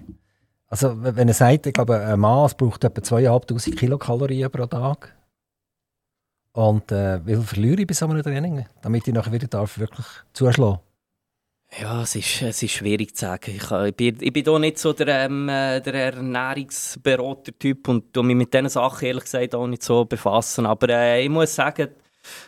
Also, 0.67 0.95
wenn 0.97 1.29
er 1.29 1.35
sagt, 1.35 1.67
ich 1.67 1.73
glaube, 1.73 2.01
ein 2.01 2.19
Maß 2.19 2.55
braucht 2.55 2.83
etwa 2.83 3.01
2500 3.01 3.79
Kilokalorien 3.79 4.51
pro 4.51 4.67
Tag. 4.67 5.15
Und 6.55 6.91
äh, 6.91 7.25
wie 7.25 7.35
viel 7.35 7.43
verliere 7.43 7.83
ich 7.83 7.87
bei 7.87 7.95
so 7.95 8.07
einem 8.07 8.23
Training, 8.23 8.67
damit 8.83 9.07
ich 9.07 9.15
nachher 9.15 9.33
wieder 9.33 9.47
darf 9.47 9.79
wirklich 9.79 10.07
zuschlagen 10.33 10.81
ja, 11.81 12.03
es 12.03 12.15
ist, 12.15 12.43
es 12.43 12.63
ist 12.63 12.73
schwierig 12.73 13.17
zu 13.17 13.27
sagen. 13.27 13.53
Ich, 13.57 13.71
ich, 13.71 13.97
bin, 13.97 14.17
ich 14.21 14.33
bin 14.33 14.61
nicht 14.61 14.79
so 14.79 14.93
der, 14.93 15.09
ähm, 15.09 15.47
der 15.49 15.95
Ernährungsberater-Typ 15.95 17.89
und 17.89 18.17
mich 18.17 18.37
mit 18.37 18.55
diesen 18.55 18.69
Sachen 18.69 19.07
ehrlich 19.07 19.25
gesagt 19.25 19.55
auch 19.55 19.67
nicht 19.67 19.83
so 19.83 20.05
befassen. 20.05 20.67
Aber 20.67 20.89
äh, 20.89 21.25
ich 21.25 21.31
muss 21.31 21.55
sagen, 21.55 21.89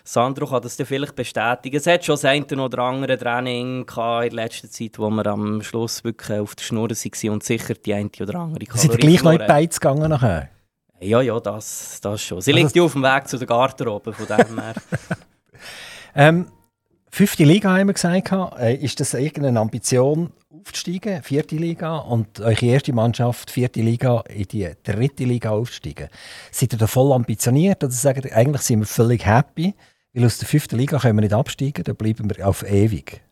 Sandro 0.05 0.47
kann 0.47 0.63
das 0.63 0.77
dir 0.77 0.87
vielleicht 0.87 1.17
bestätigen. 1.17 1.77
Es 1.77 1.87
hat 1.87 2.05
schon 2.05 2.15
das 2.15 2.25
eine 2.25 2.63
oder 2.63 2.79
andere 2.79 3.19
Training 3.19 3.87
in 4.23 4.31
letzter 4.31 4.71
Zeit, 4.71 4.99
wo 4.99 5.11
wir 5.11 5.27
am 5.27 5.63
Schluss 5.63 6.05
wirklich 6.05 6.39
auf 6.39 6.55
der 6.55 6.65
Schnur 6.65 6.89
waren 6.91 7.31
und 7.31 7.43
sicher 7.43 7.75
die 7.75 7.95
eine 7.95 8.11
oder 8.21 8.39
andere 8.39 8.65
Kalorie 8.65 8.89
Sind 8.89 8.99
gleich 8.99 9.23
noch 9.23 9.33
in 9.33 9.39
die 9.39 9.47
Beiz 9.47 9.81
gegangen 9.81 10.11
nachher? 10.11 10.51
Ja, 11.01 11.21
ja, 11.21 11.39
das, 11.41 12.01
das 12.01 12.23
schon. 12.23 12.41
Sie 12.41 12.53
also 12.53 12.63
liegt 12.63 12.77
ja 12.77 12.83
auf 12.83 12.93
dem 12.93 13.03
Weg 13.03 13.29
zu 13.29 13.37
der 13.37 13.47
Garderobe, 13.47 14.15
von 14.15 14.27
dem 14.27 14.61
her. 14.61 14.75
ähm, 16.15 16.47
fünfte 17.17 17.45
Liga 17.45 17.75
haben 17.75 17.87
wir 17.87 17.95
gesagt. 17.95 18.31
Äh, 18.59 18.75
ist 18.75 19.01
das 19.01 19.15
irgendeine 19.15 19.59
Ambition 19.59 20.33
aufzusteigen, 20.51 21.23
vierte 21.23 21.57
Liga, 21.57 21.97
und 21.97 22.41
eure 22.41 22.67
erste 22.67 22.93
Mannschaft, 22.93 23.51
vierte 23.51 23.81
Liga, 23.81 24.23
in 24.29 24.45
die 24.45 24.71
dritte 24.83 25.25
Liga 25.25 25.51
aufzusteigen. 25.51 26.09
Seid 26.51 26.75
ihr 26.75 26.79
da 26.79 26.87
voll 26.87 27.13
ambitioniert 27.13 27.83
oder 27.83 27.91
sagt 27.91 28.27
ihr, 28.27 28.37
eigentlich 28.37 28.63
sind 28.63 28.81
wir 28.81 28.87
völlig 28.87 29.25
happy, 29.25 29.75
weil 30.13 30.27
aus 30.27 30.37
der 30.37 30.47
fünften 30.47 30.77
Liga 30.77 30.99
können 30.99 31.17
wir 31.17 31.23
nicht 31.23 31.33
absteigen, 31.33 31.85
da 31.85 31.95
bleiben 31.95 32.29
wir 32.29 32.47
auf 32.47 32.63
ewig? 32.69 33.23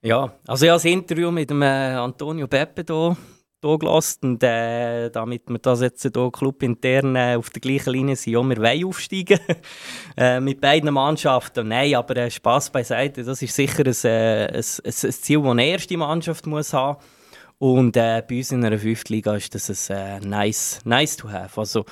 Ja, 0.00 0.32
also 0.46 0.64
ich 0.64 0.70
habe 0.70 0.76
das 0.76 0.86
Interview 0.86 1.30
mit 1.30 1.50
dem 1.50 1.60
äh, 1.60 1.66
Antonio 1.66 2.48
Beppe 2.48 2.84
hier 2.86 3.16
hier 3.62 3.78
gelassen. 3.78 4.32
Und 4.32 4.42
äh, 4.42 5.10
damit 5.10 5.48
wir 5.48 5.58
das 5.58 5.80
jetzt 5.80 6.02
hier 6.02 6.30
clubintern 6.30 7.16
äh, 7.16 7.36
auf 7.36 7.50
der 7.50 7.60
gleichen 7.60 7.92
Linie 7.92 8.16
sind, 8.16 8.34
ja, 8.34 8.42
wir 8.42 8.56
wollen 8.56 8.84
aufsteigen 8.84 9.40
äh, 10.16 10.40
mit 10.40 10.60
beiden 10.60 10.92
Mannschaften. 10.92 11.68
Nein, 11.68 11.94
aber 11.94 12.16
äh, 12.16 12.30
Spass 12.30 12.70
beiseite, 12.70 13.24
das 13.24 13.40
ist 13.42 13.54
sicher 13.54 13.84
ein, 13.84 13.94
äh, 14.04 14.46
ein, 14.46 14.54
ein, 14.56 14.62
Ziel, 14.92 15.42
das 15.42 15.50
eine 15.50 15.66
erste 15.66 15.96
Mannschaft 15.96 16.46
muss 16.46 16.72
haben 16.72 16.98
und 17.62 17.96
äh, 17.96 18.24
bei 18.28 18.38
uns 18.38 18.50
in 18.50 18.64
einer 18.64 18.76
fünften 18.76 19.12
Liga 19.12 19.36
ist 19.36 19.54
das 19.54 19.88
ein 19.88 20.24
äh, 20.24 20.26
nice, 20.26 20.80
nice 20.84 21.16
to 21.16 21.30
have. 21.30 21.60
Also, 21.60 21.84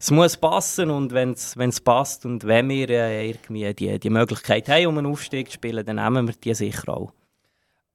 es 0.00 0.10
muss 0.10 0.38
passen 0.38 0.90
und 0.90 1.12
wenn 1.12 1.32
es 1.32 1.80
passt 1.82 2.24
und 2.24 2.46
wenn 2.46 2.70
wir 2.70 2.88
äh, 2.88 3.28
irgendwie 3.28 3.74
die, 3.74 3.98
die 3.98 4.08
Möglichkeit 4.08 4.70
haben, 4.70 4.86
um 4.86 4.96
einen 4.96 5.06
Aufstieg 5.06 5.48
zu 5.48 5.56
spielen, 5.56 5.84
dann 5.84 5.96
nehmen 5.96 6.28
wir 6.28 6.34
die 6.34 6.54
sicher 6.54 6.88
auch. 6.88 7.12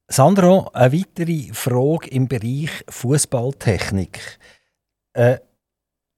Sandro, 0.08 0.70
eine 0.74 0.94
weitere 0.94 1.54
Frage 1.54 2.10
im 2.10 2.28
Bereich 2.28 2.70
Fußballtechnik. 2.90 4.20
Äh, 5.14 5.38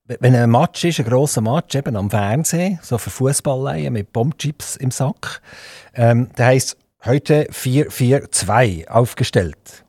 wenn 0.07 0.35
ein 0.35 0.51
Match 0.51 0.83
ist, 0.83 0.99
ein 0.99 1.05
grosser 1.05 1.41
Match, 1.41 1.75
eben 1.75 1.95
am 1.95 2.09
Fernsehen, 2.09 2.79
so 2.81 2.97
für 2.97 3.09
Fußballleihen 3.09 3.93
mit 3.93 4.11
Bombchips 4.13 4.75
im 4.75 4.91
Sack, 4.91 5.41
ähm, 5.93 6.29
der 6.37 6.47
heisst 6.47 6.77
heute 7.03 7.45
4-4-2 7.51 8.87
aufgestellt. 8.87 9.85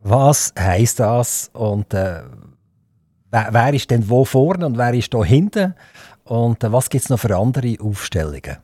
Was 0.00 0.52
heisst 0.58 1.00
das 1.00 1.50
und 1.52 1.92
äh, 1.94 2.22
wer, 3.30 3.48
wer, 3.50 3.74
ist 3.74 3.90
denn 3.90 4.08
wo 4.08 4.24
vorne 4.24 4.66
und 4.66 4.78
wer 4.78 4.94
ist 4.94 5.12
da 5.12 5.24
hinten 5.24 5.74
und 6.24 6.62
äh, 6.64 6.72
was 6.72 6.88
gibt 6.88 7.04
es 7.04 7.10
noch 7.10 7.20
für 7.20 7.36
andere 7.36 7.76
Aufstellungen? 7.80 8.58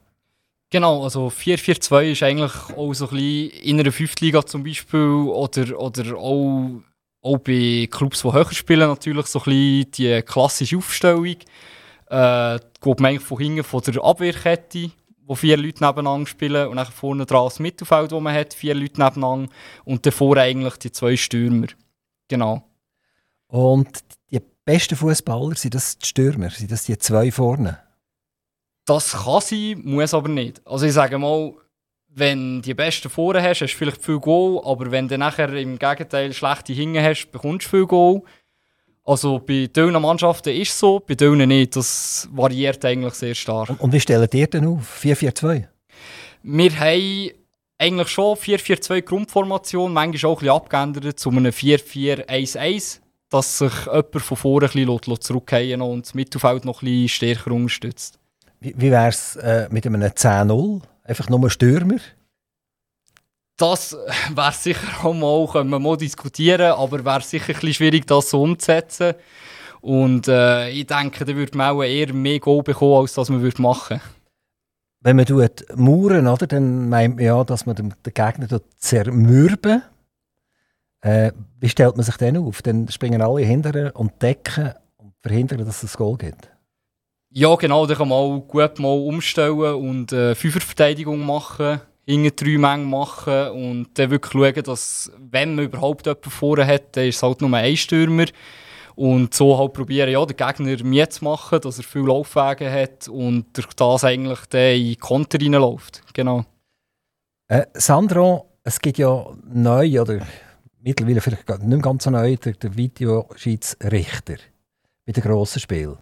Genau, 0.75 1.05
also 1.05 1.29
4-4-2 1.29 2.11
ist 2.11 2.23
eigentlich 2.25 2.53
auch 2.77 2.93
so 2.95 3.05
ein 3.05 3.11
bisschen 3.17 3.51
in 3.63 3.79
einer 3.79 3.93
Fünftliga 3.93 4.45
zum 4.45 4.65
Beispiel 4.65 5.07
oder, 5.29 5.79
oder 5.79 6.17
auch, 6.17 6.83
auch 7.23 7.39
bei 7.39 7.87
Clubs, 7.89 8.23
die 8.23 8.33
höher 8.33 8.53
spielen, 8.53 8.89
natürlich 8.89 9.27
so 9.27 9.39
ein 9.39 9.45
bisschen 9.45 9.91
die 9.93 10.23
klassische 10.23 10.77
Aufstellung. 10.77 11.37
Äh, 12.09 12.59
geht 12.81 12.99
man 12.99 13.05
eigentlich 13.05 13.23
von 13.23 13.39
hinten 13.39 13.63
von 13.63 13.83
der 13.83 14.03
Abwehrkette, 14.03 14.91
wo 15.25 15.37
vier 15.37 15.57
Leute 15.59 15.85
nebeneinander 15.85 16.27
spielen 16.27 16.67
und 16.67 16.77
dann 16.77 16.87
vorne 16.87 17.25
dran 17.25 17.45
das 17.45 17.61
Mittelfeld, 17.61 18.11
wo 18.11 18.19
man 18.19 18.35
hat, 18.35 18.53
vier 18.53 18.75
Leute 18.75 19.01
nebeneinander 19.01 19.53
und 19.85 20.05
davor 20.05 20.39
eigentlich 20.39 20.75
die 20.79 20.91
zwei 20.91 21.17
Stürmer. 21.17 21.69
Genau. 22.27 22.65
Und 23.47 24.01
die 24.33 24.41
besten 24.65 24.97
Fußballer, 24.97 25.55
sind 25.55 25.77
das 25.77 25.99
die 25.99 26.07
Stürmer? 26.07 26.51
Sind 26.51 26.73
das 26.73 26.83
die 26.83 26.99
zwei 26.99 27.31
vorne? 27.31 27.79
Das 28.85 29.13
kann 29.13 29.41
sein, 29.41 29.81
muss 29.85 30.15
aber 30.15 30.29
nicht. 30.29 30.61
Also 30.67 30.87
ich 30.87 30.93
sage 30.93 31.19
mal, 31.19 31.55
wenn 32.09 32.63
die 32.63 32.75
besten 32.75 33.11
vorne 33.11 33.43
hast, 33.43 33.61
hast 33.61 33.73
du 33.73 33.79
vielleicht 33.79 34.05
viel 34.05 34.21
Goal, 34.21 34.61
aber 34.65 34.91
wenn 34.91 35.09
du 35.09 35.19
nachher 35.19 35.53
im 35.55 35.79
Gegenteil 35.79 36.33
schlechte 36.33 36.73
Hinge 36.73 37.03
hast, 37.03 37.31
bekommst 37.31 37.67
du 37.67 37.71
viel 37.71 37.87
Goal. 37.87 38.23
Also 39.05 39.39
bei 39.39 39.67
diesen 39.67 40.01
Mannschaften 40.01 40.55
ist 40.55 40.71
es 40.71 40.79
so, 40.79 41.01
bei 41.01 41.15
diesen 41.15 41.49
nicht. 41.49 41.77
Das 41.77 42.29
variiert 42.33 42.85
eigentlich 42.85 43.15
sehr 43.15 43.35
stark. 43.35 43.79
Und, 43.79 43.93
wie 43.93 44.01
stellen 44.01 44.29
ihr 44.33 44.47
denn 44.47 44.67
auf? 44.67 45.03
4-4-2? 45.03 45.65
Wir 46.43 46.81
haben 46.81 47.31
eigentlich 47.79 48.09
schon 48.09 48.37
4-4-2 48.37 49.03
Grundformation, 49.03 49.93
manchmal 49.93 50.31
auch 50.31 50.37
ein 50.37 50.41
bisschen 50.41 50.57
abgeändert 50.57 51.19
zu 51.19 51.31
einem 51.31 51.47
4-4-1-1, 51.47 53.01
dass 53.29 53.59
sich 53.59 53.87
jemand 53.87 54.23
von 54.23 54.37
vorne 54.37 54.67
ein 54.67 54.87
bisschen 54.87 55.21
zurückgehen 55.21 55.83
und 55.83 56.07
das 56.07 56.15
Mittelfeld 56.15 56.65
noch 56.65 56.83
ein 56.83 56.87
bisschen 56.87 57.09
stärker 57.09 57.51
unterstützt. 57.51 58.19
Wie, 58.61 58.75
wie 58.77 58.91
wäre 58.91 59.09
es 59.09 59.37
äh, 59.37 59.69
mit 59.71 59.87
einem 59.87 60.03
10-0? 60.03 60.83
Einfach 61.05 61.29
nur 61.29 61.51
Stürmer? 61.51 61.99
Das 63.57 63.97
wäre 64.35 64.53
sicher 64.53 65.05
auch 65.05 65.15
mal, 65.15 65.47
können 65.47 65.71
wir 65.71 65.79
mal 65.79 65.97
diskutieren, 65.97 66.73
aber 66.73 67.05
wäre 67.05 67.21
sicher 67.21 67.51
ein 67.51 67.55
bisschen 67.55 67.75
schwierig, 67.75 68.07
das 68.07 68.31
so 68.31 68.43
umzusetzen. 68.43 69.15
Und 69.81 70.29
äh, 70.29 70.71
ich 70.71 70.87
denke, 70.87 71.25
da 71.25 71.35
würde 71.37 71.57
man 71.57 71.77
auch 71.77 71.83
eher 71.83 72.13
mehr 72.13 72.41
Goal 72.41 72.63
bekommen, 72.63 73.03
als 73.03 73.15
das 73.15 73.29
man 73.29 73.43
würde 73.43 73.61
machen 73.61 74.01
Wenn 75.01 75.17
man 75.17 75.27
tut 75.27 75.67
Mauern, 75.77 76.27
oder, 76.27 76.47
dann 76.47 76.89
meint 76.89 77.17
man 77.17 77.25
ja, 77.25 77.45
dass 77.45 77.67
man 77.67 77.77
den, 77.77 77.95
den 78.05 78.15
Gegner 78.15 78.61
zermürben 78.79 79.83
äh, 81.03 81.33
Wie 81.61 81.69
stellt 81.69 81.97
man 81.97 82.05
sich 82.05 82.17
denn 82.17 82.39
auf? 82.39 82.63
Dann 82.63 82.89
springen 82.89 83.21
alle 83.21 83.43
hinterher 83.43 83.95
und 83.95 84.21
decken 84.23 84.73
und 84.97 85.13
verhindern, 85.21 85.65
dass 85.65 85.83
es 85.83 85.95
ein 85.95 85.99
Goal 85.99 86.17
gibt. 86.17 86.51
Ja, 87.37 87.57
genau, 87.57 87.85
da 87.85 87.97
kann 87.97 88.11
man 88.11 88.17
auch 88.17 88.39
gut 88.47 88.79
mal 88.79 88.93
umstellen 88.93 89.75
und 89.75 90.13
äh, 90.13 90.37
Fünferverteidigung 90.37 91.27
machen, 91.27 91.81
hinten 92.07 92.37
drei 92.37 92.59
Mengen 92.59 92.89
machen 92.89 93.49
und 93.49 93.89
dann 93.95 94.11
wirklich 94.13 94.33
schauen, 94.33 94.63
dass, 94.63 95.11
wenn 95.19 95.57
man 95.57 95.65
überhaupt 95.65 96.07
jemanden 96.07 96.31
vorne 96.31 96.65
hat, 96.65 96.97
dann 96.97 97.09
ist 97.09 97.17
es 97.17 97.23
halt 97.25 97.41
nur 97.41 97.53
ein 97.53 97.77
Stürmer. 97.77 98.27
Und 98.95 99.35
so 99.35 99.59
halt 99.59 99.73
probieren, 99.73 100.11
ja, 100.11 100.25
den 100.25 100.37
Gegner 100.37 100.85
mir 100.85 101.11
zu 101.11 101.25
machen, 101.25 101.61
dass 101.61 101.79
er 101.79 101.83
viele 101.83 102.07
Laufwege 102.07 102.71
hat 102.71 103.09
und 103.09 103.47
durch 103.53 103.75
das 103.75 104.05
eigentlich 104.05 104.47
dann 104.51 104.77
in 104.77 104.97
Konter 105.01 105.41
reinläuft. 105.41 106.03
Genau. 106.13 106.45
Äh, 107.49 107.67
Sandro, 107.75 108.47
es 108.63 108.81
gibt 108.81 108.99
ja 108.99 109.27
neu, 109.53 110.01
oder 110.01 110.25
mittlerweile 110.81 111.21
vielleicht 111.21 111.49
nicht 111.49 111.65
mehr 111.65 111.79
ganz 111.81 112.05
so 112.05 112.11
neu, 112.11 112.37
der, 112.37 112.53
der 112.53 112.77
Videoschiedsrichter 112.77 114.37
bei 115.05 115.13
den 115.13 115.23
grossen 115.25 115.59
Spielen. 115.59 115.99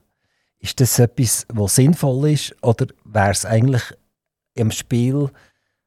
Ist 0.62 0.80
das 0.80 0.98
etwas, 1.00 1.44
was 1.52 1.74
sinnvoll 1.74 2.30
ist? 2.30 2.54
Oder 2.62 2.86
wäre 3.04 3.32
es 3.32 3.44
eigentlich 3.44 3.82
im 4.54 4.70
Spiel 4.70 5.28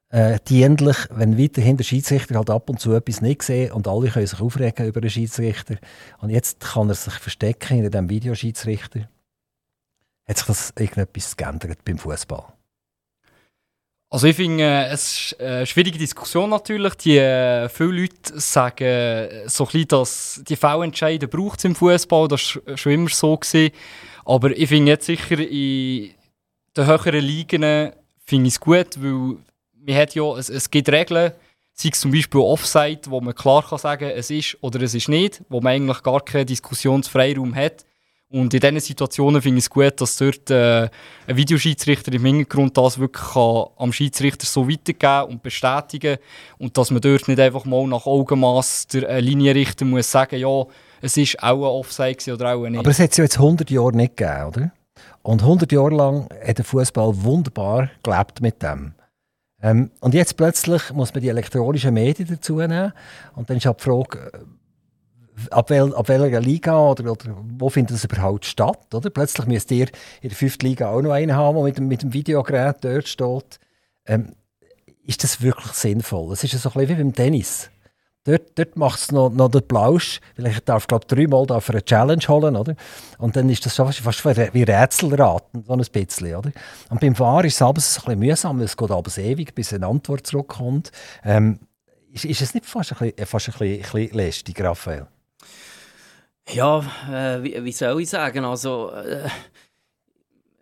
äh, 0.09 0.37
dienlich, 0.47 0.97
wenn 1.11 1.39
weiterhin 1.39 1.77
der 1.77 1.85
Schiedsrichter 1.85 2.35
halt 2.35 2.49
ab 2.49 2.69
und 2.69 2.79
zu 2.79 2.93
etwas 2.93 3.21
nicht 3.21 3.41
sehen 3.41 3.71
und 3.71 3.87
alle 3.87 4.09
können 4.09 4.27
sich 4.27 4.41
aufregen 4.41 4.85
über 4.85 4.99
den 4.99 5.09
Schiedsrichter 5.09 5.77
und 6.19 6.29
jetzt 6.29 6.59
kann 6.59 6.89
er 6.89 6.95
sich 6.95 7.13
verstecken 7.13 7.79
in 7.79 7.89
diesem 7.89 8.09
Videoschiedsrichter? 8.09 9.09
Hat 10.27 10.37
sich 10.37 10.47
das 10.47 10.73
irgendetwas 10.77 11.37
geändert 11.37 11.85
beim 11.85 11.97
Fußball? 11.97 12.45
Also 14.09 14.27
ich 14.27 14.35
finde, 14.35 14.63
äh, 14.63 14.87
es 14.87 15.31
ist 15.31 15.39
eine 15.41 15.65
schwierige 15.65 15.97
Diskussion 15.97 16.49
natürlich. 16.49 16.95
Die, 16.95 17.17
äh, 17.17 17.67
viele 17.69 18.01
Leute 18.01 18.39
sagen 18.39 18.83
äh, 18.85 19.49
so 19.49 19.65
ein 19.65 19.71
bisschen, 19.71 19.87
dass 19.87 20.41
die 20.47 20.55
Fehlentscheide 20.55 21.27
braucht 21.27 21.65
im 21.65 21.75
Fußball. 21.75 22.27
Das 22.27 22.59
war 22.65 22.77
schon 22.77 22.91
immer 22.91 23.09
so. 23.09 23.35
Gewesen. 23.37 23.71
Aber 24.25 24.57
ich 24.57 24.67
finde 24.67 24.91
jetzt 24.91 25.05
sicher 25.05 25.39
in 25.39 26.11
den 26.75 26.85
höheren 26.85 27.23
Ligen 27.23 27.91
finde 28.25 28.47
ich 28.47 28.55
es 28.55 28.59
gut, 28.59 29.01
weil 29.01 29.37
man 29.85 29.95
hat 29.95 30.15
ja, 30.15 30.35
es, 30.37 30.49
es 30.49 30.69
gibt 30.69 30.89
Regeln, 30.89 31.31
sei 31.73 31.89
es 31.91 31.99
zum 31.99 32.11
Beispiel 32.11 32.41
Offside, 32.41 33.01
wo 33.07 33.21
man 33.21 33.35
klar 33.35 33.63
kann 33.63 33.77
sagen 33.77 34.09
es 34.09 34.31
ist 34.31 34.57
oder 34.61 34.81
es 34.81 34.95
ist 34.95 35.09
nicht, 35.09 35.43
wo 35.47 35.61
man 35.61 35.73
eigentlich 35.73 36.01
gar 36.01 36.21
keinen 36.21 36.47
Diskussionsfreiraum 36.47 37.53
hat. 37.55 37.85
Und 38.29 38.53
in 38.53 38.59
diesen 38.59 38.79
Situationen 38.79 39.41
finde 39.41 39.59
ich 39.59 39.65
es 39.65 39.69
gut, 39.69 40.01
dass 40.01 40.17
dort 40.17 40.49
äh, 40.49 40.89
ein 41.27 41.37
Videoschiedsrichter 41.37 42.11
im 42.11 42.25
Hintergrund 42.25 42.75
das 42.75 42.97
wirklich 42.97 43.31
kann 43.33 43.67
am 43.77 43.93
Schiedsrichter 43.93 44.47
so 44.47 44.67
weitergeben 44.67 45.31
und 45.31 45.43
bestätigen 45.43 46.17
und 46.57 46.75
dass 46.75 46.89
man 46.89 47.01
dort 47.01 47.27
nicht 47.27 47.39
einfach 47.39 47.65
mal 47.65 47.85
nach 47.87 48.07
Augenmaß 48.07 48.87
der 48.87 49.21
Linienrichter 49.21 49.85
muss 49.85 50.09
sagen, 50.09 50.39
ja, 50.39 50.65
es 51.05 51.17
ist 51.17 51.41
auch 51.41 51.57
ein 51.57 51.63
Offside 51.63 52.33
oder 52.33 52.55
auch 52.55 52.67
nicht. 52.67 52.79
Aber 52.79 52.89
es 52.89 52.99
hat 52.99 53.11
es 53.11 53.17
ja 53.17 53.23
jetzt 53.23 53.37
100 53.37 53.69
Jahre 53.69 53.95
nicht 53.95 54.17
gegeben, 54.17 54.45
oder? 54.47 54.71
Und 55.21 55.41
100 55.41 55.71
Jahre 55.71 55.95
lang 55.95 56.29
hat 56.45 56.57
der 56.57 56.65
Fußball 56.65 57.23
wunderbar 57.23 57.89
gelebt 58.03 58.41
mit 58.41 58.61
dem. 58.61 58.93
Ähm, 59.61 59.91
und 59.99 60.13
jetzt 60.13 60.35
plötzlich 60.35 60.91
muss 60.93 61.13
man 61.13 61.21
die 61.21 61.29
elektronischen 61.29 61.93
Medien 61.93 62.27
dazu 62.27 62.57
nehmen. 62.57 62.91
Und 63.35 63.49
dann 63.49 63.57
ist 63.57 63.65
halt 63.65 63.79
die 63.79 63.83
Frage, 63.83 64.31
äh, 64.33 65.49
ab, 65.51 65.69
wel, 65.69 65.93
ab 65.95 66.07
welcher 66.09 66.41
Liga 66.41 66.77
oder, 66.79 67.11
oder 67.11 67.37
wo 67.57 67.69
findet 67.69 67.95
das 67.95 68.03
überhaupt 68.03 68.45
statt? 68.45 68.93
Oder? 68.93 69.09
Plötzlich 69.09 69.47
müsst 69.47 69.71
ihr 69.71 69.87
in 70.21 70.29
der 70.29 70.37
fünften 70.37 70.65
Liga 70.65 70.89
auch 70.89 71.01
noch 71.01 71.11
einen 71.11 71.35
haben, 71.35 71.55
der 71.55 71.63
mit 71.63 71.79
mit 71.79 72.01
dem 72.01 72.13
Videogerät 72.13 72.77
dort 72.81 73.07
steht. 73.07 73.59
Ähm, 74.05 74.35
ist 75.03 75.23
das 75.23 75.41
wirklich 75.41 75.73
sinnvoll? 75.73 76.33
Es 76.33 76.43
ist 76.43 76.59
so 76.59 76.69
ein 76.69 76.73
bisschen 76.73 76.97
wie 76.97 77.03
beim 77.03 77.13
Tennis. 77.13 77.69
Dort, 78.25 78.57
dort 78.57 78.75
macht 78.75 78.99
es 78.99 79.11
noch, 79.11 79.29
noch 79.29 79.49
den 79.49 79.67
Plausch, 79.67 80.19
weil 80.35 80.47
ich 80.47 80.59
darf, 80.61 80.87
glaube 80.87 81.05
dreimal 81.05 81.45
für 81.61 81.73
eine 81.73 81.85
Challenge 81.85 82.23
holen, 82.27 82.55
oder? 82.55 82.75
Und 83.19 83.35
dann 83.35 83.47
ist 83.49 83.65
das 83.67 83.75
fast, 83.75 83.99
fast 83.99 84.25
wie 84.25 84.63
Rätselraten, 84.63 85.63
so 85.63 85.73
ein 85.73 85.85
bisschen, 85.91 86.35
oder? 86.35 86.51
Und 86.89 87.01
beim 87.01 87.15
Fahren 87.15 87.45
ist 87.45 87.53
es 87.53 87.61
abends 87.61 87.97
ein 87.99 88.03
bisschen 88.03 88.19
mühsam, 88.19 88.61
es 88.61 88.75
geht 88.75 88.89
abends 88.89 89.19
ewig, 89.19 89.53
bis 89.53 89.73
eine 89.73 89.85
Antwort 89.85 90.25
zurückkommt. 90.25 90.91
Ähm, 91.23 91.59
ist, 92.11 92.25
ist 92.25 92.41
es 92.41 92.55
nicht 92.55 92.65
fast 92.65 92.93
ein 92.93 92.97
bisschen, 92.97 93.27
fast 93.27 93.49
ein 93.49 93.51
bisschen, 93.59 93.75
ein 93.75 93.91
bisschen 93.91 94.17
lästig, 94.17 94.59
Raphael? 94.59 95.05
Ja, 96.49 96.79
äh, 97.11 97.43
wie, 97.43 97.63
wie, 97.63 97.71
soll 97.71 98.01
ich 98.01 98.09
sagen, 98.09 98.43
also... 98.43 98.91
Äh 98.91 99.29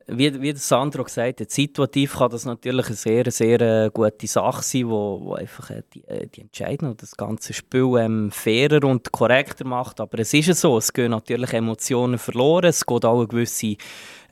wie, 0.08 0.42
wie 0.42 0.56
Sandro 0.56 1.04
gesagt 1.04 1.39
hat, 1.39 1.52
situativ 1.52 2.18
kann 2.18 2.32
das 2.32 2.46
natürlich 2.46 2.88
eine 2.88 2.96
sehr, 2.96 3.32
sehr 3.32 3.62
äh, 3.62 3.89
gute 3.94 4.28
Sache 4.28 4.63
sein, 4.63 4.89
wo, 4.89 5.20
wo 5.22 5.34
einfach 5.36 5.70
äh, 5.70 5.84
die, 5.94 6.06
äh, 6.08 6.28
die 6.28 6.42
Entscheidung 6.42 6.92
und 6.92 7.02
das 7.02 7.16
ganze 7.16 7.54
Spiel 7.54 7.98
ähm, 8.00 8.32
fairer 8.32 8.84
und 8.86 9.12
korrekter 9.12 9.66
macht. 9.66 10.00
Aber 10.00 10.20
es 10.20 10.34
ist 10.34 10.48
ja 10.48 10.54
so, 10.54 10.78
es 10.78 10.92
gehen 10.92 11.12
natürlich 11.12 11.54
Emotionen 11.54 12.18
verloren, 12.18 12.66
es 12.66 12.86
geht 12.86 13.06
auch 13.06 13.18
eine 13.18 13.28
gewisse 13.28 13.78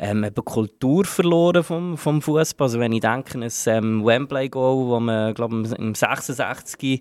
ähm, 0.02 0.24
eben 0.24 0.44
Kultur 0.44 1.06
verloren 1.06 1.64
vom, 1.64 1.96
vom 1.96 2.22
Fußball. 2.22 2.66
Also 2.66 2.80
wenn 2.80 2.92
ich 2.92 3.02
denke 3.02 3.38
ein 3.38 3.52
ähm, 3.68 4.04
Wembley-Goal, 4.04 4.88
wo 4.88 5.00
man 5.00 5.34
glaube 5.36 5.56
im 5.78 5.94
66 5.94 7.00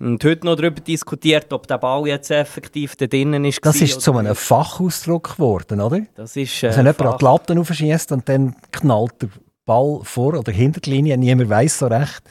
und 0.00 0.24
heute 0.24 0.46
noch 0.46 0.56
darüber 0.56 0.80
diskutiert, 0.80 1.52
ob 1.52 1.66
der 1.68 1.76
Ball 1.76 2.06
jetzt 2.06 2.30
effektiv 2.30 2.96
da 2.96 3.06
drinnen 3.06 3.44
ist. 3.44 3.58
Das 3.62 3.80
ist 3.80 4.00
zu 4.00 4.16
einem 4.16 4.34
Fachausdruck 4.34 5.36
geworden, 5.36 5.80
oder? 5.82 6.00
Das 6.16 6.34
ist, 6.34 6.62
äh, 6.62 6.68
also 6.68 6.78
wenn 6.78 6.86
jemand 6.86 7.02
an 7.02 7.18
die 7.18 7.24
Latte 7.24 7.60
aufschießt 7.60 8.12
und 8.12 8.28
dann 8.28 8.56
knallt 8.72 9.20
der 9.20 9.28
Ball 9.66 10.00
vor 10.02 10.34
oder 10.34 10.50
hinter 10.50 10.80
die 10.80 10.90
Linie, 10.90 11.18
niemand 11.18 11.50
weiß 11.50 11.80
so 11.80 11.86
recht 11.86 12.22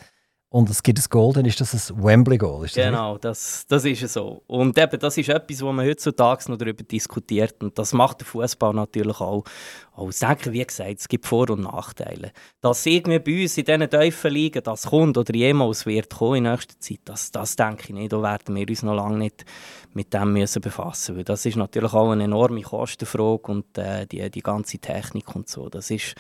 und 0.54 0.70
es 0.70 0.84
gibt 0.84 1.00
ein 1.00 1.06
Goal, 1.10 1.32
dann 1.32 1.46
ist 1.46 1.62
das 1.62 1.90
ein 1.90 2.04
Wembley-Goal. 2.04 2.68
Genau, 2.76 3.18
das, 3.18 3.66
das 3.70 3.86
ist 3.86 4.06
so. 4.12 4.44
Und 4.48 4.78
eben, 4.78 5.00
das 5.00 5.18
ist 5.18 5.30
etwas, 5.30 5.62
wo 5.62 5.72
man 5.72 5.86
heutzutage 5.86 6.52
noch 6.52 6.58
darüber 6.58 6.84
diskutiert. 6.84 7.64
Und 7.64 7.80
das 7.80 7.94
macht 7.94 8.20
der 8.20 8.28
Fußball 8.28 8.74
natürlich 8.74 9.22
auch 9.22 9.46
aus. 9.94 10.20
Denken, 10.20 10.52
wie 10.52 10.66
gesagt, 10.66 11.00
es 11.00 11.08
gibt 11.08 11.26
Vor- 11.26 11.52
und 11.52 11.62
Nachteile. 11.62 12.34
Dass 12.60 12.86
irgendwie 12.86 13.20
bei 13.20 13.44
uns 13.44 13.58
in 13.58 13.64
diesen 13.64 13.90
Teufeln 13.90 14.34
liegen, 14.34 14.62
das 14.62 14.88
kommt 14.88 15.18
oder 15.18 15.34
jemals 15.34 15.86
wird 15.86 16.10
kommen 16.10 16.44
in 16.46 16.52
nächster 16.52 16.78
Zeit, 16.82 17.00
das, 17.06 17.32
das 17.32 17.56
denke 17.56 17.84
ich 17.84 17.94
nicht. 17.94 18.12
Da 18.12 18.22
werden 18.22 18.54
wir 18.54 18.68
uns 18.68 18.84
noch 18.84 18.96
lange 18.96 19.20
nicht 19.20 19.46
mit 19.94 20.14
dem 20.14 20.34
müssen 20.34 20.62
befassen 20.62 21.16
müssen. 21.16 21.26
Das 21.28 21.46
ist 21.46 21.56
natürlich 21.56 21.94
auch 21.94 22.12
eine 22.12 22.26
enorme 22.26 22.62
Kostenfrage 22.62 23.50
und 23.50 23.78
äh, 23.78 24.06
die, 24.06 24.30
die 24.30 24.44
ganze 24.44 24.80
Technik 24.80 25.34
und 25.34 25.48
so. 25.48 25.70
Das 25.70 25.90
ist 25.90 26.14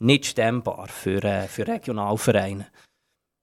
nicht 0.00 0.26
stemmbar 0.26 0.88
für, 0.88 1.24
äh, 1.24 1.48
für 1.48 1.66
Regionalvereine. 1.66 2.66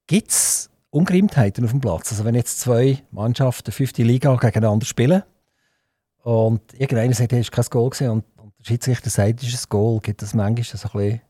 Gibt 0.08 0.32
es 0.32 0.70
Ungereimtheiten 0.90 1.66
auf 1.66 1.72
dem 1.72 1.82
Platz? 1.82 2.12
Also 2.12 2.24
wenn 2.24 2.34
jetzt 2.34 2.62
zwei 2.62 3.04
Mannschaften 3.12 3.74
fünfte 3.74 4.04
Liga 4.04 4.34
gegeneinander 4.36 4.86
spielen 4.86 5.24
und 6.24 6.62
irgendeiner 6.74 7.14
sagt, 7.14 7.34
hey, 7.34 7.42
ist 7.42 7.52
kein 7.52 7.66
Goal 7.66 7.90
gewesen, 7.90 8.10
und, 8.10 8.24
und 8.38 8.54
der 8.58 8.64
Schiedsrichter 8.64 9.10
sagt, 9.10 9.44
es 9.44 9.50
ist 9.50 9.66
ein 9.66 9.70
Goal, 9.70 10.00
gibt 10.00 10.24
es 10.24 10.34
manchmal 10.34 10.64
so 10.64 10.88
ein 10.88 10.92
bisschen 10.92 11.22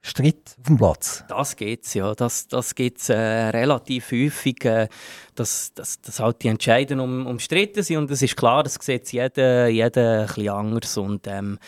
Streit 0.00 0.56
auf 0.58 0.66
dem 0.66 0.76
Platz? 0.78 1.24
Das 1.28 1.56
geht 1.56 1.94
ja. 1.94 2.14
Das, 2.14 2.48
das 2.48 2.74
es 2.78 3.08
äh, 3.10 3.14
relativ 3.14 4.12
häufig, 4.12 4.64
äh, 4.64 4.88
dass, 5.34 5.74
dass, 5.74 6.00
dass 6.00 6.20
halt 6.20 6.42
die 6.42 6.48
Entscheidungen 6.48 7.00
um, 7.00 7.26
umstritten 7.26 7.82
sind 7.82 7.98
und 7.98 8.10
es 8.10 8.22
ist 8.22 8.36
klar, 8.36 8.62
das 8.62 8.78
sieht 8.80 9.12
jeder, 9.12 9.68
jeder 9.68 10.20
ein 10.20 10.26
bisschen 10.26 10.48
anders 10.48 10.96
und 10.96 11.26
ähm, 11.26 11.58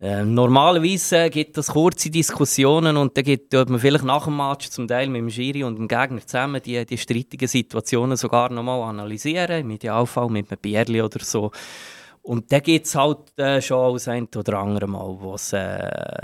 äh, 0.00 0.22
normalerweise 0.22 1.28
gibt 1.28 1.58
es 1.58 1.68
kurze 1.68 2.08
Diskussionen 2.08 2.96
und 2.96 3.16
dann 3.16 3.24
gibt 3.24 3.52
man 3.52 3.80
vielleicht 3.80 4.04
nach 4.04 4.26
dem 4.26 4.36
Match 4.36 4.68
zum 4.68 4.86
Teil 4.86 5.08
mit 5.08 5.22
dem 5.22 5.30
Schiri 5.30 5.64
und 5.64 5.76
dem 5.76 5.88
Gegner 5.88 6.24
zusammen 6.24 6.62
die, 6.64 6.86
die 6.86 6.98
streitigen 6.98 7.48
Situationen 7.48 8.16
sogar 8.16 8.50
nochmal 8.50 8.80
analysieren, 8.82 9.62
im 9.62 9.70
Idealfall 9.70 10.28
mit 10.28 10.52
einem 10.52 10.60
Bierli 10.60 11.02
oder 11.02 11.18
so. 11.20 11.50
Und 12.22 12.52
dann 12.52 12.62
gibt 12.62 12.86
es 12.86 12.94
halt 12.94 13.36
äh, 13.38 13.60
schon 13.60 13.94
das 13.94 14.06
ein 14.06 14.28
oder 14.36 14.58
andere 14.58 14.86
Mal, 14.86 15.16
was 15.20 15.52
äh, 15.52 15.58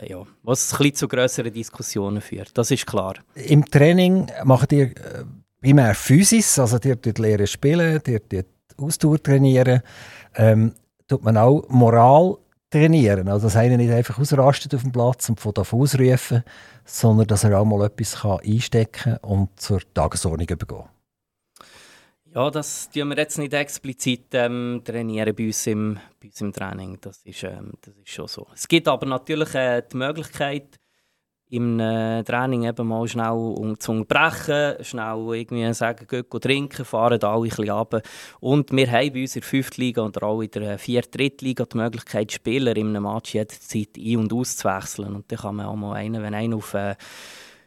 ja, 0.06 0.20
ein 0.20 0.26
bisschen 0.44 0.94
zu 0.94 1.08
grösseren 1.08 1.52
Diskussionen 1.52 2.20
führt. 2.20 2.56
Das 2.56 2.70
ist 2.70 2.86
klar. 2.86 3.14
Im 3.34 3.64
Training 3.64 4.30
macht 4.44 4.72
ihr 4.72 4.88
äh, 4.88 5.24
primär 5.60 5.94
Physis, 5.94 6.58
also 6.60 6.78
ihr 6.84 7.00
tut 7.00 7.18
Lehren 7.18 7.46
spielen, 7.46 8.00
ihr 8.06 8.28
tut 8.28 8.46
Ausdauer 8.76 9.20
trainieren. 9.20 9.80
Ähm, 10.36 10.74
tut 11.08 11.24
man 11.24 11.36
auch 11.36 11.64
Moral 11.68 12.36
trainieren. 12.74 13.28
Also, 13.28 13.46
dass 13.46 13.56
einer 13.56 13.76
nicht 13.76 13.92
einfach 13.92 14.18
ausrastet 14.18 14.74
auf 14.74 14.82
dem 14.82 14.92
Platz 14.92 15.28
und 15.28 15.40
von 15.40 15.54
davon 15.54 15.82
ausrufen, 15.82 16.42
sondern 16.84 17.26
dass 17.26 17.44
er 17.44 17.58
auch 17.58 17.64
mal 17.64 17.86
etwas 17.86 18.16
kann 18.16 18.40
einstecken 18.44 19.16
und 19.18 19.48
zur 19.60 19.80
Tagesordnung 19.94 20.48
übergehen 20.48 20.84
Ja, 22.34 22.50
das 22.50 22.90
tun 22.90 23.08
wir 23.08 23.16
jetzt 23.16 23.38
nicht 23.38 23.54
explizit 23.54 24.26
ähm, 24.32 24.82
trainieren 24.84 25.34
bei 25.34 25.46
uns, 25.46 25.66
im, 25.66 25.98
bei 26.20 26.28
uns 26.28 26.40
im 26.40 26.52
Training. 26.52 26.98
Das 27.00 27.22
ist, 27.24 27.44
ähm, 27.44 27.72
das 27.80 27.94
ist 27.96 28.10
schon 28.10 28.26
so. 28.26 28.46
Es 28.54 28.66
gibt 28.66 28.88
aber 28.88 29.06
natürlich 29.06 29.54
äh, 29.54 29.82
die 29.90 29.96
Möglichkeit, 29.96 30.80
im 31.54 31.78
Training 31.78 32.64
eben 32.64 32.86
mal 32.86 33.06
schnell 33.06 33.30
um 33.30 33.78
zu 33.78 33.92
unterbrechen, 33.92 34.82
schnell 34.82 35.34
irgendwie 35.34 35.72
sagen, 35.72 36.06
gehen 36.06 36.24
trinken, 36.40 36.84
fahren 36.84 37.22
alle 37.22 37.42
ein 37.42 37.48
bisschen 37.48 37.70
runter. 37.70 38.02
Und 38.40 38.72
wir 38.72 38.90
haben 38.90 39.12
bei 39.12 39.22
uns 39.22 39.36
in 39.36 39.40
der 39.40 39.48
5. 39.48 39.76
Liga 39.76 40.02
und 40.02 40.22
auch 40.22 40.40
in 40.40 40.50
der 40.50 40.78
4. 40.78 41.02
Liga 41.40 41.64
die 41.64 41.76
Möglichkeit, 41.76 42.32
Spieler 42.32 42.76
in 42.76 42.88
einem 42.88 43.04
Match 43.04 43.34
jederzeit 43.34 43.90
ein- 43.96 44.16
und 44.16 44.32
auszuwechseln. 44.32 45.14
Und 45.14 45.30
dann 45.30 45.38
kann 45.38 45.56
man 45.56 45.66
auch 45.66 45.76
mal 45.76 45.94
einen, 45.94 46.22
wenn 46.22 46.34
einer 46.34 46.56
auf 46.56 46.74
äh, 46.74 46.96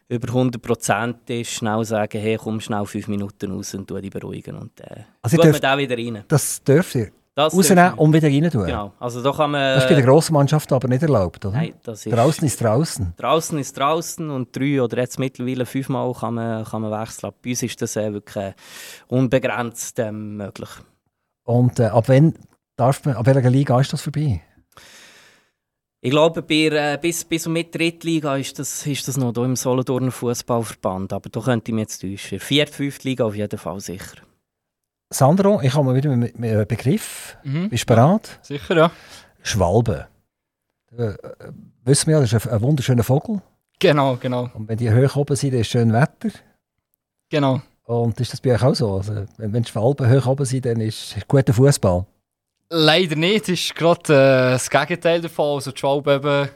über 0.10 0.28
100% 0.34 1.16
ist, 1.28 1.52
schnell 1.52 1.84
sagen, 1.84 2.22
hey, 2.22 2.38
komm 2.38 2.62
schnell 2.62 2.86
5 2.86 3.08
Minuten 3.08 3.52
raus 3.52 3.74
und 3.74 3.90
dich 3.90 4.10
beruhigen. 4.10 4.58
Und 4.58 4.80
äh, 4.82 5.04
also 5.22 5.38
tut 5.38 5.52
man 5.52 5.62
da 5.62 5.78
wieder 5.78 5.98
rein. 5.98 6.24
Das 6.28 6.64
dürft 6.64 6.96
ihr? 6.96 7.12
Das 7.38 7.56
rausnehmen 7.56 7.94
und 7.94 8.14
wieder 8.14 8.30
rein 8.30 8.50
tun. 8.50 8.66
Genau. 8.66 8.94
Also 9.00 9.22
da 9.22 9.32
kann 9.32 9.52
man, 9.52 9.76
das 9.76 9.84
ist 9.84 9.90
bei 9.90 9.94
der 9.94 10.04
grossen 10.04 10.34
Mannschaft 10.34 10.74
aber 10.74 10.88
nicht 10.88 11.04
erlaubt, 11.04 11.46
oder? 11.46 11.56
Nein, 11.56 11.76
das 11.84 12.04
ist... 12.04 12.12
Draußen 12.12 12.48
ist 12.48 12.60
draußen. 12.64 13.14
Draußen 13.16 13.60
ist 13.60 13.78
draußen 13.78 14.28
und 14.32 14.56
drei 14.58 14.82
oder 14.82 14.98
jetzt 14.98 15.20
mittlerweile 15.20 15.68
fünfmal 15.68 16.12
kann 16.14 16.34
man, 16.34 16.66
kann 16.66 16.82
man 16.82 17.00
wechseln. 17.00 17.32
Bei 17.44 17.52
uns 17.52 17.62
ist 17.62 17.80
das 17.80 17.96
äh, 17.96 18.12
wirklich 18.12 18.44
äh, 18.44 18.54
unbegrenzt 19.08 20.00
äh, 20.00 20.12
möglich. 20.12 20.70
Und 21.44 21.80
äh, 21.80 21.84
ab 21.84 22.06
wann 22.08 22.34
darf 22.76 23.06
man, 23.06 23.16
ab 23.18 23.28
welcher 23.28 23.52
Liga 23.52 23.80
ist 23.80 23.94
das 23.94 24.02
vorbei? 24.02 24.42
Ich 26.02 26.10
glaube, 26.10 26.42
bei, 26.42 26.56
äh, 26.56 26.98
bis, 27.00 27.24
bis 27.24 27.46
und 27.46 27.54
mit 27.54 27.76
Drittliga 27.76 28.36
ist 28.36 28.58
das, 28.58 28.88
ist 28.88 29.08
das 29.08 29.16
noch 29.16 29.32
hier 29.36 29.44
im 29.44 29.56
Solothurner 29.56 30.10
Fußballverband. 30.10 31.14
Aber 31.14 31.30
da 31.30 31.40
könnte 31.40 31.70
ich 31.70 31.76
mich 31.76 31.84
jetzt 31.84 32.02
täuschen. 32.02 32.40
Vierte, 32.40 32.74
fünfte 32.74 33.08
Liga 33.08 33.26
auf 33.26 33.36
jeden 33.36 33.60
Fall 33.60 33.80
sicher. 33.80 34.24
Sandro, 35.10 35.62
ich 35.62 35.74
mal 35.74 35.96
wieder 35.96 36.16
mit, 36.16 36.36
einem 36.36 36.68
Begriff. 36.68 37.38
Mhm. 37.44 37.70
Bist 37.70 37.84
du 37.84 37.94
bereit? 37.94 38.40
Sicher, 38.42 38.76
ja. 38.76 38.92
Schwalbe. 39.42 40.08
Äh, 40.98 41.14
wissen 41.86 42.08
wir 42.08 42.16
ja, 42.16 42.22
das 42.22 42.34
ist 42.34 42.48
ein, 42.48 42.54
ein, 42.54 42.62
wunderschöner 42.62 43.04
Vogel. 43.04 43.42
Genau, 43.80 44.18
genau. 44.18 44.50
Und 44.54 44.68
wenn 44.68 44.78
die 44.78 44.92
hoch 44.92 45.16
oben 45.16 45.36
sind, 45.36 45.54
ist 45.54 45.70
schön 45.70 45.94
Wetter. 45.94 46.30
Genau. 47.30 47.62
Und 47.86 48.20
ist 48.20 48.34
das 48.34 48.42
bei 48.42 48.54
euch 48.54 48.64
auch 48.64 48.76
so? 48.76 48.96
Also, 48.96 49.14
wenn, 49.38 49.54
wenn 49.54 49.64
die 49.64 49.70
Schwalben 49.70 50.10
hoch 50.10 50.28
oben 50.28 50.46
sind, 50.46 50.66
dann 50.66 50.82
ist 50.82 51.16
es 51.16 51.28
guter 51.28 51.54
Fußball. 51.54 52.06
Leider 52.70 53.16
nicht. 53.16 53.44
Das 53.44 53.50
ist 53.50 53.76
gerade 53.76 54.14
äh, 54.14 54.52
das 54.52 54.70
Gegenteil 54.70 55.22
davon. 55.22 55.56
Also 55.56 55.72
die 55.72 55.80
Schwalbe 55.80 56.50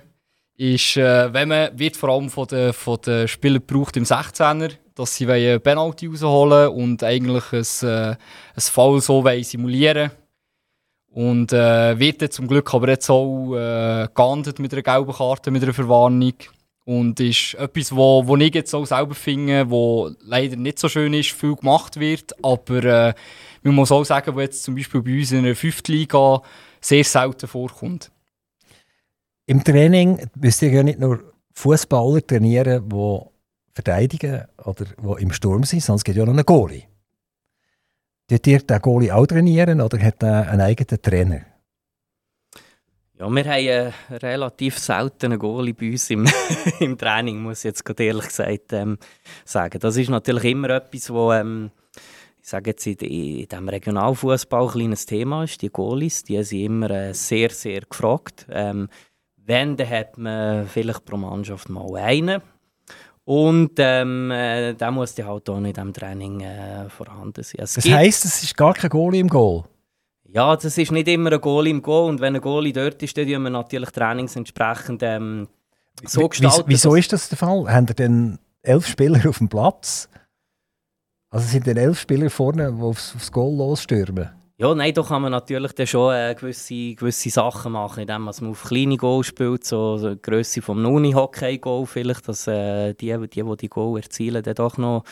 ist, 0.58 0.98
äh, 0.98 1.34
wenn 1.34 1.48
man, 1.48 1.80
wird 1.80 1.96
vor 1.96 2.10
allem 2.10 2.30
von 2.30 2.48
den, 2.48 2.74
von 2.74 3.00
den 3.06 3.30
Spielern 3.30 3.64
gebraucht 3.66 3.96
im 3.96 4.04
16er 4.04 4.72
dass 5.02 5.16
sie 5.16 5.28
eine 5.28 5.60
Penalty 5.60 6.08
rausholen 6.08 6.70
und 6.70 7.04
eigentlich 7.04 7.44
ein, 7.52 7.88
äh, 7.88 8.12
ein 8.12 8.18
Foul 8.56 9.02
so 9.02 9.26
simulieren 9.42 10.12
Und 11.12 11.52
äh, 11.52 11.98
wird 11.98 12.32
zum 12.32 12.48
Glück 12.48 12.74
aber 12.74 12.90
jetzt 12.90 13.10
auch 13.10 13.56
äh, 13.56 14.08
geahndet 14.14 14.60
mit 14.60 14.74
einer 14.74 14.84
gelben 14.84 15.12
Karte, 15.12 15.52
mit 15.52 15.64
einer 15.64 15.74
Verwarnung. 15.74 16.36
Und 16.86 17.20
ist 17.20 17.56
etwas, 17.56 17.96
wo, 17.96 18.26
wo 18.26 18.38
ich 18.38 18.54
jetzt 18.54 18.74
auch 18.74 18.86
selber 18.86 19.14
finde, 19.14 19.70
wo 19.70 20.12
leider 20.22 20.56
nicht 20.56 20.80
so 20.80 20.90
schön 20.90 21.14
ist, 21.14 21.32
viel 21.32 21.56
gemacht 21.56 22.00
wird. 22.00 22.34
Aber 22.44 22.84
äh, 22.84 23.14
man 23.64 23.76
muss 23.76 23.92
auch 23.92 24.04
sagen, 24.04 24.36
was 24.36 24.44
jetzt 24.44 24.64
zum 24.64 24.76
Beispiel 24.76 25.02
bei 25.02 25.20
uns 25.20 25.32
in 25.32 25.44
der 25.44 25.56
5. 25.56 25.84
Liga 25.88 26.42
sehr 26.80 27.04
selten 27.04 27.48
vorkommt. 27.48 28.12
Im 29.46 29.64
Training 29.64 30.28
müsst 30.36 30.62
ihr 30.62 30.72
ja 30.72 30.84
nicht 30.84 31.00
nur 31.00 31.34
Fußballer 31.54 32.26
trainieren, 32.26 32.88
die 32.90 33.31
verteidigen 33.74 34.46
oder 34.64 34.86
die 34.86 35.24
im 35.24 35.32
Sturm 35.32 35.64
sind, 35.64 35.88
es 35.88 36.04
gibt 36.04 36.18
ja 36.18 36.26
noch 36.26 36.34
einen 36.34 36.46
Goalie. 36.46 36.84
Tut 38.28 38.48
ihr 38.48 38.60
den 38.60 38.82
Goalie 38.82 39.12
auch 39.14 39.26
trainieren 39.26 39.82
oder 39.82 40.00
hat 40.00 40.24
er 40.24 40.50
einen 40.50 40.62
eigenen 40.62 41.02
Trainer? 41.02 41.42
Ja, 43.20 43.30
wir 43.30 43.44
haben 43.44 43.52
einen 43.52 43.94
relativ 44.10 44.80
seltenen 44.80 45.38
Goalie 45.38 45.74
bei 45.74 45.92
uns 45.92 46.10
im, 46.10 46.28
im 46.80 46.98
Training, 46.98 47.42
muss 47.42 47.60
ich 47.60 47.66
jetzt 47.66 47.86
gerade 47.86 48.06
ehrlich 48.06 48.28
gesagt 48.28 48.74
ähm, 48.74 48.98
sagen. 49.46 49.80
Das 49.80 49.96
ist 49.96 50.10
natürlich 50.10 50.46
immer 50.46 50.72
etwas, 50.72 51.10
wo 51.12 51.32
ähm, 51.32 51.72
ich 52.42 52.50
sage 52.50 52.72
jetzt 52.72 52.88
in, 52.88 52.96
in 52.96 53.48
diesem 53.48 53.70
Regionalfußball 53.70 54.64
ein 54.64 54.72
kleines 54.72 55.06
Thema 55.06 55.44
ist. 55.44 55.62
Die 55.62 55.70
Goalies, 55.70 56.24
die 56.24 56.42
sind 56.44 56.60
immer 56.62 56.90
äh, 56.90 57.14
sehr, 57.14 57.52
sehr 57.52 57.82
gefragt. 57.82 58.48
Ähm, 58.50 58.90
wenn, 59.36 59.78
dann 59.78 59.90
hat 59.90 60.18
man 60.18 60.68
vielleicht 60.68 61.06
pro 61.06 61.18
Mannschaft 61.18 61.70
mal 61.70 61.96
einen. 61.98 62.42
Und 63.32 63.72
ähm, 63.78 64.30
äh, 64.30 64.74
der 64.74 64.92
muss 64.92 65.16
die 65.16 65.24
halt 65.24 65.50
auch 65.50 65.60
nicht 65.62 65.78
im 65.78 65.94
Training 65.94 66.42
äh, 66.42 66.90
vorhanden 66.90 67.42
sein. 67.42 67.62
Es 67.62 67.76
das 67.76 67.86
heisst, 67.86 68.26
es 68.26 68.44
ist 68.44 68.58
gar 68.58 68.74
kein 68.74 68.90
Goalie 68.90 69.22
im 69.22 69.30
Goal? 69.30 69.64
Ja, 70.28 70.54
das 70.54 70.78
ist 70.78 70.92
nicht 70.92 71.08
immer 71.08 71.32
ein 71.32 71.40
Goalie 71.40 71.72
im 71.72 71.82
Goal. 71.82 72.10
Und 72.10 72.20
wenn 72.20 72.36
ein 72.36 72.42
Goalie 72.42 72.74
dort 72.74 73.02
ist, 73.02 73.18
dann 73.18 73.26
wir 73.30 73.40
natürlich 73.40 73.90
Trainings 73.92 74.36
entsprechend 74.36 75.02
ähm, 75.04 75.48
so 76.04 76.28
gestalten. 76.28 76.66
Wieso 76.68 76.94
ist 76.96 77.14
das 77.14 77.30
der 77.30 77.38
Fall? 77.38 77.72
Haben 77.72 77.88
ihr 77.88 77.96
denn 77.96 78.40
elf 78.64 78.86
Spieler 78.86 79.26
auf 79.30 79.38
dem 79.38 79.48
Platz? 79.48 80.10
Also 81.30 81.48
sind 81.48 81.68
denn 81.68 81.78
elf 81.78 82.02
Spieler 82.02 82.30
vorne, 82.30 82.74
die 82.74 82.82
aufs, 82.82 83.16
aufs 83.16 83.32
Goal 83.32 83.56
losstürmen? 83.56 84.30
Ja, 84.62 84.76
nein, 84.76 84.94
da 84.94 85.02
kann 85.02 85.24
man 85.24 85.32
natürlich 85.32 85.72
dann 85.72 85.88
schon 85.88 86.14
äh, 86.14 86.36
gewisse, 86.36 86.94
gewisse 86.94 87.32
Sachen 87.32 87.72
machen, 87.72 88.02
indem 88.02 88.22
man 88.22 88.36
auf 88.48 88.64
kleine 88.64 88.96
Goal 88.96 89.24
spielt, 89.24 89.64
so 89.64 89.98
die 89.98 90.22
Grösse 90.22 90.62
vom 90.62 90.84
Nuni-Hockey-Goal 90.84 91.88
vielleicht, 91.88 92.28
dass 92.28 92.46
äh, 92.46 92.94
die, 92.94 93.18
die, 93.28 93.42
die 93.42 93.58
die 93.58 93.70
Goal 93.70 94.00
erzielen, 94.00 94.44
dann 94.44 94.54
doch 94.54 94.78
noch 94.78 95.04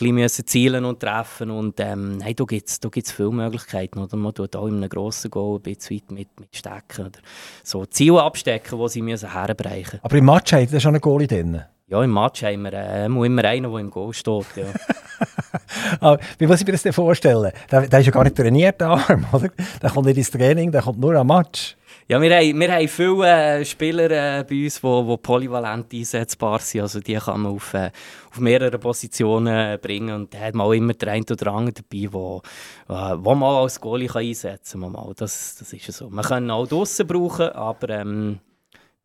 ein 0.00 0.14
bisschen 0.14 0.46
zielen 0.46 0.84
und 0.84 1.00
treffen 1.00 1.50
und 1.50 1.80
ähm, 1.80 2.18
nein, 2.18 2.36
da 2.36 2.44
gibt 2.44 2.68
es 2.68 2.78
da 2.78 2.90
gibt's 2.90 3.10
viele 3.10 3.32
Möglichkeiten, 3.32 3.98
oder 3.98 4.16
man 4.16 4.34
tut 4.34 4.54
auch 4.54 4.68
in 4.68 4.76
einem 4.76 4.88
grossen 4.88 5.32
Goal 5.32 5.58
ein 5.58 5.62
bisschen 5.62 5.96
weit 5.96 6.10
mit, 6.12 6.28
mit 6.38 6.54
Stecken 6.54 7.06
oder 7.06 7.18
so 7.64 7.84
Ziele 7.86 8.22
abstecken, 8.22 8.78
die 8.78 8.88
sie 8.88 9.02
müssen 9.02 9.32
herbrechen 9.32 9.98
Aber 10.00 10.16
im 10.16 10.26
Match 10.26 10.52
hat 10.52 10.72
er 10.72 10.78
schon 10.78 10.94
einen 10.94 11.00
Goalie 11.00 11.26
drin? 11.26 11.60
Ja, 11.88 12.04
im 12.04 12.14
Match 12.14 12.44
haben 12.44 12.62
wir 12.62 12.72
äh, 12.72 13.06
immer 13.06 13.44
einen, 13.44 13.68
der 13.68 13.80
im 13.80 13.90
Goal 13.90 14.12
steht, 14.12 14.46
ja. 14.54 14.66
Aber 16.00 16.18
wie 16.38 16.46
muss 16.46 16.60
ich 16.60 16.66
mir 16.66 16.72
das 16.72 16.82
denn 16.82 16.92
vorstellen? 16.92 17.52
Der, 17.70 17.86
der 17.86 18.00
ist 18.00 18.06
ja 18.06 18.12
gar 18.12 18.24
nicht 18.24 18.36
trainiert, 18.36 18.80
der 18.80 18.88
Arm, 18.88 19.26
oder? 19.32 19.48
Der 19.80 19.90
kommt 19.90 20.06
nicht 20.06 20.18
ins 20.18 20.30
Training, 20.30 20.70
der 20.70 20.82
kommt 20.82 20.98
nur 20.98 21.14
am 21.14 21.26
Match. 21.26 21.76
Ja, 22.08 22.20
wir 22.20 22.36
haben, 22.36 22.60
wir 22.60 22.72
haben 22.72 22.88
viele 22.88 23.60
äh, 23.60 23.64
Spieler 23.64 24.10
äh, 24.10 24.44
bei 24.44 24.64
uns, 24.64 24.80
die, 24.80 25.06
die 25.06 25.16
polyvalent 25.18 25.94
einsetzbar 25.94 26.58
sind. 26.58 26.82
Also 26.82 27.00
die 27.00 27.14
kann 27.14 27.40
man 27.40 27.52
auf, 27.52 27.72
äh, 27.74 27.90
auf 28.30 28.40
mehrere 28.40 28.78
Positionen 28.78 29.78
bringen. 29.80 30.14
Und 30.14 30.34
da 30.34 30.40
hat 30.40 30.54
man 30.54 30.66
auch 30.66 30.72
immer 30.72 30.94
den 30.94 31.08
einen 31.08 31.24
oder 31.30 31.52
anderen 31.52 31.84
dabei, 31.88 32.12
wo, 32.12 32.42
äh, 32.88 32.92
wo 32.92 33.34
man 33.34 33.62
als 33.62 33.80
Goalie 33.80 34.08
kann 34.08 34.22
einsetzen 34.22 34.82
kann. 34.82 35.12
Das, 35.16 35.56
das 35.58 35.72
ist 35.72 35.92
so. 35.92 36.10
Man 36.10 36.24
kann 36.24 36.44
ihn 36.44 36.50
auch 36.50 36.66
draußen 36.66 37.06
brauchen, 37.06 37.48
aber 37.50 37.88
ähm, 37.90 38.40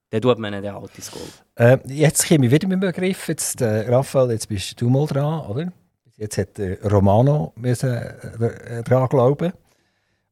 dann 0.09 0.21
tut 0.21 0.39
man 0.39 0.53
ihn 0.53 0.73
halt 0.73 0.95
ins 0.97 1.11
Goal. 1.11 1.23
Äh, 1.55 1.77
jetzt 1.87 2.27
komme 2.27 2.47
ich 2.47 2.51
wieder 2.51 2.67
mit 2.67 2.81
dem 2.81 2.91
Begriff. 2.91 3.27
Jetzt, 3.27 3.61
äh, 3.61 3.89
Raphael, 3.89 4.31
jetzt 4.31 4.49
bist 4.49 4.81
du 4.81 4.89
mal 4.89 5.05
dran, 5.05 5.45
oder? 5.45 5.71
Jetzt 6.17 6.37
hat 6.39 6.59
Romano 6.83 7.53
müssen, 7.55 7.93
äh, 7.93 8.83
daran 8.83 9.07
glauben. 9.07 9.53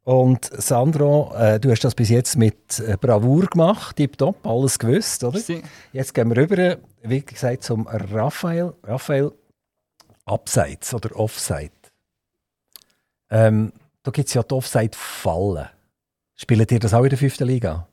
Und 0.04 0.46
Sandro, 0.46 1.34
äh, 1.36 1.60
du 1.60 1.72
hast 1.72 1.84
das 1.84 1.96
bis 1.96 2.10
jetzt 2.10 2.38
mit 2.38 2.80
äh, 2.80 2.98
Bravour 3.00 3.46
gemacht, 3.46 3.96
tipptopp, 3.96 4.46
alles 4.46 4.78
gewusst, 4.78 5.24
oder? 5.24 5.40
Sie. 5.40 5.64
Jetzt 5.94 6.14
gehen 6.14 6.30
wir 6.30 6.38
rüber, 6.38 6.78
wie 7.04 7.22
gesagt, 7.22 7.64
zum 7.64 7.88
Raphael. 7.88 8.74
Raphael, 8.84 9.32
Abseits 10.26 10.94
oder 10.94 11.16
Offside. 11.16 11.72
Ähm, 13.30 13.72
da 14.04 14.12
gibt 14.12 14.28
es 14.28 14.34
ja 14.34 14.44
die 14.44 14.54
Offside-Fallen. 14.54 15.70
Spielt 16.36 16.72
ihr 16.72 16.80
das 16.80 16.94
auch 16.94 17.04
in 17.04 17.10
der 17.10 17.18
fünften 17.18 17.48
Liga? 17.48 17.88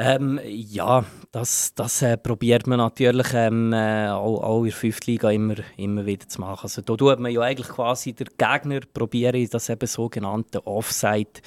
Ähm, 0.00 0.38
ja, 0.44 1.04
das, 1.32 1.74
das 1.74 2.02
äh, 2.02 2.16
probiert 2.16 2.68
man 2.68 2.78
natürlich 2.78 3.34
ähm, 3.34 3.72
äh, 3.72 4.08
auch, 4.10 4.44
auch 4.44 4.58
in 4.60 4.70
der 4.70 4.72
5. 4.72 5.06
Liga 5.06 5.30
immer, 5.32 5.56
immer 5.76 6.06
wieder 6.06 6.28
zu 6.28 6.40
machen. 6.40 6.60
Also 6.62 6.82
da 6.82 6.94
tut 6.96 7.18
man 7.18 7.32
ja 7.32 7.40
eigentlich 7.40 7.66
quasi 7.66 8.12
der 8.12 8.28
Gegner 8.38 8.78
probieren, 8.94 9.48
das 9.50 9.68
eben 9.68 9.88
sogenannte 9.88 10.64
Offside 10.64 11.40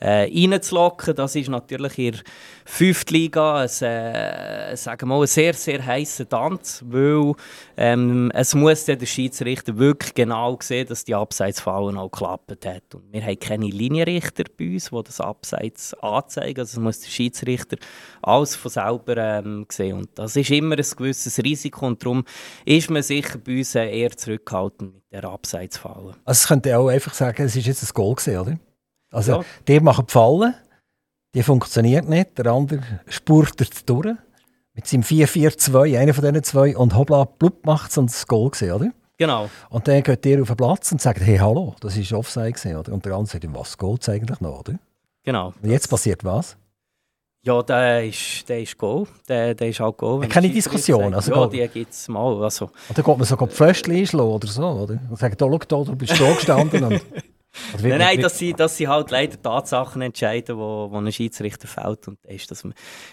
äh, 0.00 0.22
reinzulocken. 0.24 1.16
Das 1.16 1.36
ist 1.36 1.50
natürlich 1.50 1.98
in 1.98 2.12
der 2.12 2.20
5. 2.64 3.04
Liga 3.10 3.56
ein, 3.58 3.82
äh, 3.82 4.74
sagen 4.74 5.02
wir 5.02 5.06
mal, 5.06 5.20
ein 5.20 5.26
sehr, 5.26 5.52
sehr 5.52 5.84
heißer 5.84 6.28
Tanz, 6.28 6.82
weil 6.86 7.34
ähm, 7.76 8.30
es 8.32 8.54
muss 8.54 8.86
der 8.86 9.04
Schiedsrichter 9.04 9.76
wirklich 9.76 10.14
genau 10.14 10.56
sehen, 10.62 10.88
dass 10.88 11.04
die 11.04 11.14
Abseitsfallen 11.14 11.98
auch 11.98 12.10
geklappt 12.10 12.64
hat. 12.64 12.94
Und 12.94 13.12
wir 13.12 13.22
haben 13.22 13.38
keine 13.38 13.66
Linienrichter 13.66 14.44
bei 14.56 14.72
uns, 14.72 14.88
die 14.90 15.02
das 15.04 15.20
Abseits 15.20 15.92
anzeigen. 15.94 16.60
Also 16.60 16.80
muss 16.80 17.00
der 17.00 17.10
Schiedsrichter 17.10 17.76
alles 18.22 18.56
von 18.56 18.70
selber 18.70 19.16
ähm, 19.16 19.66
sehen. 19.70 19.98
Und 19.98 20.10
das 20.14 20.36
ist 20.36 20.50
immer 20.50 20.76
ein 20.76 20.86
gewisses 20.96 21.38
Risiko 21.38 21.86
und 21.86 22.02
darum 22.02 22.24
ist 22.64 22.90
man 22.90 23.02
sicher 23.02 23.38
bei 23.38 23.58
uns 23.58 23.74
eher 23.74 24.16
zurückhaltend 24.16 24.94
mit 24.94 25.04
der 25.12 25.24
Abseitsfalle. 25.24 26.14
Also 26.24 26.38
es 26.42 26.46
könnte 26.46 26.78
auch 26.78 26.88
einfach 26.88 27.14
sagen, 27.14 27.42
es 27.42 27.56
ist 27.56 27.66
jetzt 27.66 27.82
ein 27.82 27.94
Goal 27.94 28.14
gewesen, 28.14 28.38
oder? 28.38 28.58
Also 29.10 29.32
ja. 29.32 29.44
der 29.66 29.82
macht 29.82 30.10
Fallen, 30.10 30.54
die 31.34 31.42
funktioniert 31.42 32.08
nicht, 32.08 32.38
der 32.38 32.46
andere 32.46 32.80
spurtet 33.08 33.88
durch 33.88 34.14
mit 34.74 34.86
seinem 34.86 35.02
4-4-2, 35.02 35.98
einer 35.98 36.14
von 36.14 36.24
diesen 36.24 36.44
zwei 36.44 36.76
und 36.76 36.94
hoppla, 36.94 37.24
blub 37.24 37.66
macht 37.66 37.90
es 37.90 37.98
und 37.98 38.10
das 38.10 38.26
Goal 38.26 38.50
gesehen, 38.50 38.72
oder? 38.72 38.92
Genau. 39.16 39.50
Und 39.70 39.88
dann 39.88 40.02
geht 40.04 40.24
der 40.24 40.40
auf 40.40 40.46
den 40.46 40.56
Platz 40.56 40.92
und 40.92 41.02
sagt, 41.02 41.20
hey, 41.20 41.38
hallo, 41.38 41.74
das 41.80 41.96
ist 41.96 42.12
Offside 42.12 42.52
gewesen, 42.52 42.76
oder? 42.76 42.92
Und 42.92 43.04
der 43.04 43.14
andere 43.14 43.32
sagt, 43.32 43.54
was 43.54 43.76
geht 43.76 44.08
eigentlich 44.08 44.40
noch, 44.40 44.60
oder? 44.60 44.78
Genau. 45.24 45.52
Und 45.60 45.70
jetzt 45.70 45.88
passiert 45.88 46.24
was? 46.24 46.56
Ja, 47.48 47.62
der 47.62 48.04
ist, 48.04 48.46
der 48.46 48.60
ist 48.60 48.76
Go. 48.76 49.06
Der, 49.26 49.54
der 49.54 49.70
ist 49.70 49.80
auch 49.80 49.96
Go. 49.96 50.22
Keine 50.28 50.50
Diskussion? 50.50 51.14
Also 51.14 51.34
ja, 51.34 51.46
die 51.46 51.66
gibt 51.68 51.92
es 51.92 52.06
mal. 52.06 52.42
Also. 52.42 52.66
Und 52.66 52.98
dann 52.98 53.02
geht 53.02 53.16
man 53.16 53.24
so 53.24 53.36
die 53.36 53.46
Pföstchen 53.46 53.94
einschlagen 53.94 54.28
oder 54.28 54.46
so, 54.46 54.66
oder? 54.66 54.98
Und 55.08 55.18
sagt, 55.18 55.40
da, 55.40 55.46
schau, 55.46 55.56
da, 55.56 55.82
du 55.84 55.96
bist 55.96 56.20
da 56.20 56.30
gestanden. 56.30 56.84
und, 56.84 56.92
also 57.72 57.88
nein, 57.88 57.98
nein, 58.00 58.20
dass 58.20 58.36
sie, 58.36 58.52
dass 58.52 58.76
sie 58.76 58.86
halt 58.86 59.10
leider 59.12 59.40
Tatsachen 59.40 60.02
entscheiden, 60.02 60.58
wo, 60.58 60.88
wo 60.90 60.98
ein 60.98 61.10
Schiedsrichter 61.10 61.68
fällt 61.68 62.06
und 62.08 62.18
dann 62.22 62.34
ist 62.34 62.50
das, 62.50 62.64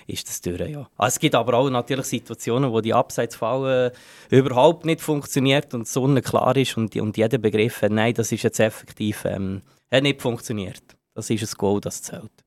ist 0.05 0.27
das 0.27 0.41
durch, 0.41 0.69
ja. 0.69 0.85
Also 0.97 1.15
es 1.15 1.19
gibt 1.19 1.33
aber 1.33 1.53
auch 1.53 1.69
natürlich 1.69 2.07
Situationen, 2.07 2.73
wo 2.73 2.81
die 2.81 2.93
Abseitsfall 2.93 3.93
äh, 4.29 4.35
überhaupt 4.35 4.83
nicht 4.83 4.99
funktioniert 4.99 5.73
und 5.73 5.87
sonnenklar 5.87 6.57
ist 6.57 6.75
und, 6.75 6.93
und 6.97 7.15
jeder 7.15 7.37
Begriff 7.37 7.81
hat, 7.81 7.93
nein, 7.93 8.13
das 8.13 8.33
ist 8.33 8.43
jetzt 8.43 8.59
effektiv, 8.59 9.23
ähm, 9.23 9.61
hat 9.89 10.03
nicht 10.03 10.21
funktioniert. 10.21 10.83
Das 11.13 11.29
ist 11.29 11.41
ein 11.41 11.57
Goal, 11.57 11.79
das 11.79 12.01
zählt. 12.01 12.44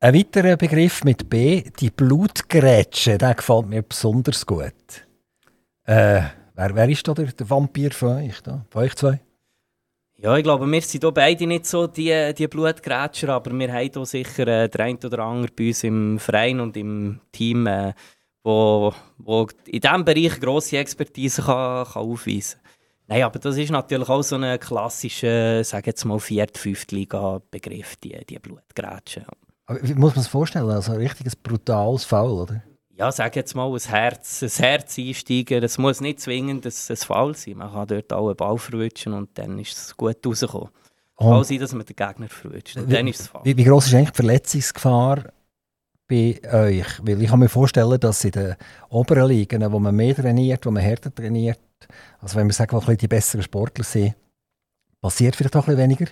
Ein 0.00 0.14
weiterer 0.14 0.56
Begriff 0.56 1.02
mit 1.02 1.28
B, 1.28 1.64
die 1.80 1.90
Blutgrätsche, 1.90 3.18
der 3.18 3.34
gefällt 3.34 3.66
mir 3.66 3.82
besonders 3.82 4.46
gut. 4.46 5.04
Äh, 5.86 6.22
wer, 6.54 6.74
wer 6.76 6.88
ist 6.88 7.08
da 7.08 7.14
der, 7.14 7.32
der 7.32 7.50
Vampir 7.50 7.90
von 7.90 8.18
euch? 8.18 8.40
Da? 8.40 8.64
Von 8.70 8.82
euch 8.84 8.94
zwei? 8.94 9.20
Ja, 10.14 10.36
ich 10.36 10.44
glaube, 10.44 10.70
wir 10.70 10.82
sind 10.82 11.02
hier 11.02 11.10
beide 11.10 11.48
nicht 11.48 11.66
so 11.66 11.88
die, 11.88 12.32
die 12.32 12.46
Blutgrätscher, 12.46 13.30
aber 13.30 13.50
wir 13.50 13.72
haben 13.72 13.90
hier 13.92 14.06
sicher 14.06 14.46
äh, 14.46 14.68
der 14.68 14.84
ein 14.84 14.98
oder 14.98 15.18
andere 15.18 15.50
bei 15.50 15.66
uns 15.66 15.82
im 15.82 16.20
Verein 16.20 16.60
und 16.60 16.76
im 16.76 17.20
Team, 17.32 17.66
äh, 17.66 17.92
wo, 18.44 18.94
wo 19.16 19.48
in 19.66 19.80
diesem 19.80 20.04
Bereich 20.04 20.38
grosse 20.38 20.78
Expertise 20.78 21.42
kann, 21.42 21.84
kann 21.84 22.02
aufweisen 22.02 22.60
kann. 22.62 22.72
Nein, 23.08 23.22
aber 23.24 23.40
das 23.40 23.56
ist 23.56 23.72
natürlich 23.72 24.08
auch 24.08 24.22
so 24.22 24.36
ein 24.36 24.60
klassischer, 24.60 25.64
sage 25.64 25.86
jetzt 25.86 26.04
mal, 26.04 26.20
vierte, 26.20 26.60
fünfte 26.60 26.94
Liga-Begriff, 26.94 27.96
die, 27.96 28.24
die 28.26 28.38
Blutgrätsche. 28.38 29.26
Aber 29.68 29.78
wie 29.82 29.94
muss 29.94 30.16
man 30.16 30.22
sich 30.22 30.32
vorstellen? 30.32 30.70
Also 30.70 30.92
ein 30.92 30.98
richtiges 30.98 31.36
brutales 31.36 32.04
Foul, 32.04 32.40
oder? 32.40 32.62
Ja, 32.96 33.12
sag 33.12 33.36
jetzt 33.36 33.54
mal, 33.54 33.70
ein 33.70 33.78
Herz, 33.78 34.42
ein 34.42 34.48
Herz 34.48 34.98
einsteigen. 34.98 35.62
Es 35.62 35.76
muss 35.78 36.00
nicht 36.00 36.20
zwingend 36.20 36.64
ein, 36.64 36.72
ein 36.88 36.96
Foul 36.96 37.36
sein. 37.36 37.58
Man 37.58 37.70
kann 37.70 37.86
dort 37.86 38.12
auch 38.12 38.26
einen 38.26 38.36
Ball 38.36 38.58
verwutschen 38.58 39.12
und 39.12 39.28
dann 39.38 39.58
ist 39.58 39.76
es 39.76 39.96
gut 39.96 40.26
rausgekommen. 40.26 40.70
Es 41.18 41.26
kann 41.26 41.44
sein, 41.44 41.58
dass 41.58 41.72
man 41.74 41.84
den 41.84 41.96
Gegner 41.96 42.28
verwutscht. 42.28 42.76
Dann 42.76 43.06
ist 43.06 43.20
es 43.20 43.26
Foul. 43.28 43.42
Wie, 43.44 43.56
wie 43.56 43.64
groß 43.64 43.86
ist 43.86 43.94
eigentlich 43.94 44.10
die 44.10 44.16
Verletzungsgefahr 44.16 45.24
bei 46.08 46.40
euch? 46.50 46.86
Weil 47.02 47.22
ich 47.22 47.28
kann 47.28 47.38
mir 47.38 47.48
vorstellen, 47.50 48.00
dass 48.00 48.24
in 48.24 48.30
den 48.30 48.56
oberen 48.88 49.28
Ligen, 49.28 49.70
wo 49.70 49.78
man 49.78 49.94
mehr 49.94 50.16
trainiert, 50.16 50.64
wo 50.64 50.70
man 50.70 50.82
härter 50.82 51.14
trainiert, 51.14 51.60
also 52.20 52.36
wenn 52.36 52.46
wir 52.46 52.54
sagen, 52.54 52.74
wo 52.74 52.92
die 52.92 53.06
besseren 53.06 53.42
Sportler 53.42 53.84
sind, 53.84 54.14
passiert 55.00 55.36
vielleicht 55.36 55.54
auch 55.56 55.68
ein 55.68 55.76
bisschen 55.76 55.90
weniger 55.90 56.06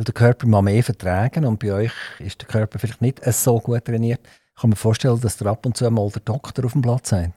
weil 0.00 0.04
der 0.04 0.14
Körper 0.14 0.46
mal 0.46 0.62
mehr 0.62 0.82
vertragen 0.82 1.44
und 1.44 1.58
bei 1.58 1.72
euch 1.72 1.92
ist 2.20 2.40
der 2.40 2.48
Körper 2.48 2.78
vielleicht 2.78 3.02
nicht 3.02 3.22
so 3.22 3.58
gut 3.58 3.84
trainiert. 3.84 4.20
Ich 4.54 4.62
kann 4.62 4.70
mir 4.70 4.76
vorstellen, 4.76 5.20
dass 5.20 5.36
der 5.36 5.48
ab 5.48 5.66
und 5.66 5.76
zu 5.76 5.90
mal 5.90 6.08
der 6.08 6.22
Doktor 6.22 6.64
auf 6.64 6.72
dem 6.72 6.80
Platz 6.80 7.10
sein. 7.10 7.34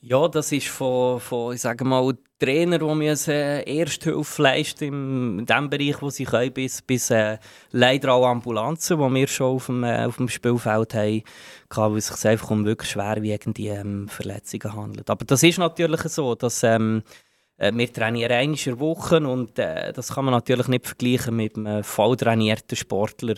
Ja, 0.00 0.28
das 0.28 0.50
ist 0.52 0.68
von, 0.68 1.20
von 1.20 1.54
ich 1.54 1.60
sage 1.60 1.84
mal, 1.84 2.14
Trainer, 2.38 2.78
die 2.78 2.94
müssen 2.94 3.34
Ersthilfe 3.34 4.42
leisten 4.42 5.40
in 5.40 5.44
dem 5.44 5.68
Bereich, 5.68 6.00
wo 6.00 6.08
sie 6.08 6.24
können, 6.24 6.54
bis, 6.54 6.80
bis 6.80 7.10
äh, 7.10 7.36
leider 7.72 8.14
auch 8.14 8.26
Ambulanzen, 8.26 8.96
die 8.98 9.14
wir 9.14 9.26
schon 9.26 9.56
auf 9.56 9.66
dem, 9.66 9.84
äh, 9.84 10.06
auf 10.06 10.16
dem 10.16 10.28
Spielfeld 10.28 10.94
haben, 10.94 11.22
weil 11.68 11.96
es 11.98 12.06
sich 12.06 12.30
einfach 12.30 12.50
um 12.50 12.64
wirklich 12.64 12.92
schwerwiegende 12.92 13.62
ähm, 13.62 14.08
Verletzungen 14.08 14.72
handelt. 14.74 15.10
Aber 15.10 15.26
das 15.26 15.42
ist 15.42 15.58
natürlich 15.58 16.00
so, 16.02 16.34
dass 16.34 16.62
ähm, 16.62 17.02
äh, 17.02 17.27
wir 17.58 17.92
trainieren 17.92 18.32
einmal 18.32 18.58
in 18.66 18.80
Woche 18.80 19.16
und 19.26 19.58
äh, 19.58 19.92
das 19.92 20.14
kann 20.14 20.24
man 20.24 20.34
natürlich 20.34 20.68
nicht 20.68 20.86
vergleichen 20.86 21.36
mit 21.36 21.56
einem 21.56 21.82
voll 21.82 22.16
trainierten 22.16 22.76
Sportler. 22.76 23.34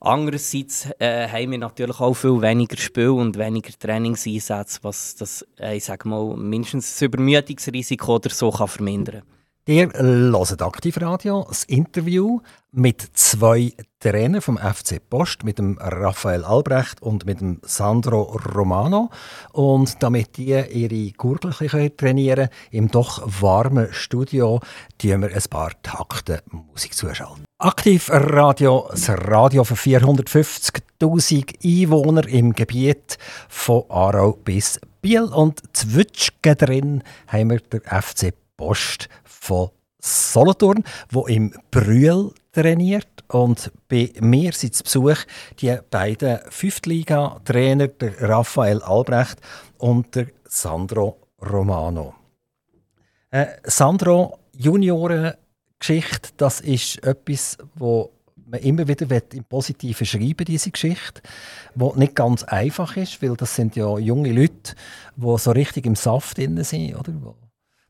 Andererseits 0.00 0.88
äh, 0.98 1.28
haben 1.28 1.50
wir 1.50 1.58
natürlich 1.58 2.00
auch 2.00 2.14
viel 2.14 2.40
weniger 2.40 2.78
Spiel 2.78 3.10
und 3.10 3.36
weniger 3.36 3.72
Trainingseinsätze, 3.78 4.78
was 4.82 5.14
das, 5.16 5.46
äh, 5.58 5.76
ich 5.76 5.84
sage 5.84 6.08
mal, 6.08 6.36
mindestens 6.36 6.92
das 6.92 7.02
Übermüdungsrisiko 7.02 8.14
oder 8.14 8.30
so 8.30 8.50
kann 8.50 8.66
vermindern 8.68 9.20
kann. 9.20 9.39
Ihr 9.66 9.90
hört 9.92 10.62
Aktivradio, 10.62 11.44
das 11.46 11.64
Interview 11.64 12.40
mit 12.72 13.02
zwei 13.12 13.74
Trainern 14.00 14.40
vom 14.40 14.56
FC 14.56 14.98
Post, 15.06 15.44
mit 15.44 15.58
dem 15.58 15.76
Raphael 15.78 16.44
Albrecht 16.44 17.02
und 17.02 17.26
mit 17.26 17.42
dem 17.42 17.60
Sandro 17.62 18.22
Romano. 18.54 19.10
Und 19.52 20.02
damit 20.02 20.38
die 20.38 20.54
ihre 20.54 21.12
Gurgel 21.12 21.52
trainieren 21.90 22.48
im 22.70 22.90
doch 22.90 23.22
warmen 23.42 23.88
Studio, 23.92 24.60
tun 24.96 25.20
wir 25.20 25.34
ein 25.34 25.42
paar 25.50 25.72
Takte 25.82 26.42
Musik 26.50 26.94
zuschalten. 26.94 27.44
Aktivradio, 27.58 28.88
das 28.90 29.10
Radio 29.10 29.64
für 29.64 29.74
450.000 29.74 31.56
Einwohner 31.62 32.26
im 32.26 32.54
Gebiet 32.54 33.18
von 33.50 33.84
Aarau 33.90 34.32
bis 34.32 34.80
Biel. 35.02 35.24
Und 35.24 35.60
zwitschgen 35.76 36.56
drin 36.56 37.02
haben 37.28 37.50
wir 37.50 37.60
den 37.60 37.82
FC 37.82 38.32
Post 38.56 39.08
von 39.40 39.70
Solothurn, 39.98 40.84
wo 41.10 41.26
im 41.26 41.52
Brühl 41.70 42.32
trainiert 42.52 43.08
und 43.28 43.70
bei 43.88 44.12
mir 44.20 44.52
sind 44.52 44.74
zu 44.74 44.84
Besuch 44.84 45.18
die 45.60 45.76
beiden 45.90 46.38
Fünftliga-Trainer, 46.48 47.88
der 47.88 48.28
Raphael 48.28 48.82
Albrecht 48.82 49.38
und 49.78 50.14
der 50.14 50.28
Sandro 50.44 51.18
Romano. 51.40 52.14
Äh, 53.30 53.46
Sandro, 53.64 54.38
Juniorengeschichte, 54.56 56.30
das 56.36 56.60
ist 56.60 57.04
etwas, 57.04 57.56
wo 57.74 58.10
man 58.46 58.60
immer 58.60 58.88
wieder 58.88 59.06
im 59.32 59.44
Positiven 59.44 60.06
schreiben 60.06 60.44
diese 60.44 60.72
Geschichte, 60.72 61.22
wo 61.74 61.94
nicht 61.94 62.16
ganz 62.16 62.42
einfach 62.42 62.96
ist, 62.96 63.22
weil 63.22 63.36
das 63.36 63.54
sind 63.54 63.76
ja 63.76 63.96
junge 63.98 64.32
Leute, 64.32 64.74
die 65.16 65.38
so 65.38 65.52
richtig 65.52 65.86
im 65.86 65.94
Saft 65.94 66.36
drin 66.36 66.62
sind, 66.64 66.96
oder? 66.96 67.12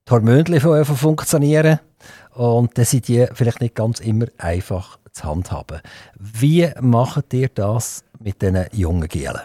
Die 0.06 0.12
Hormone 0.12 0.84
funktionieren 0.84 1.80
und 2.34 2.76
dann 2.76 2.84
sind 2.84 3.08
die 3.08 3.26
vielleicht 3.32 3.60
nicht 3.60 3.74
ganz 3.74 4.00
immer 4.00 4.26
einfach 4.38 4.98
zu 5.12 5.24
handhaben. 5.24 5.80
Wie 6.18 6.70
macht 6.80 7.32
ihr 7.34 7.48
das 7.48 8.04
mit 8.18 8.42
diesen 8.42 8.66
jungen 8.72 9.08
Gielen? 9.08 9.40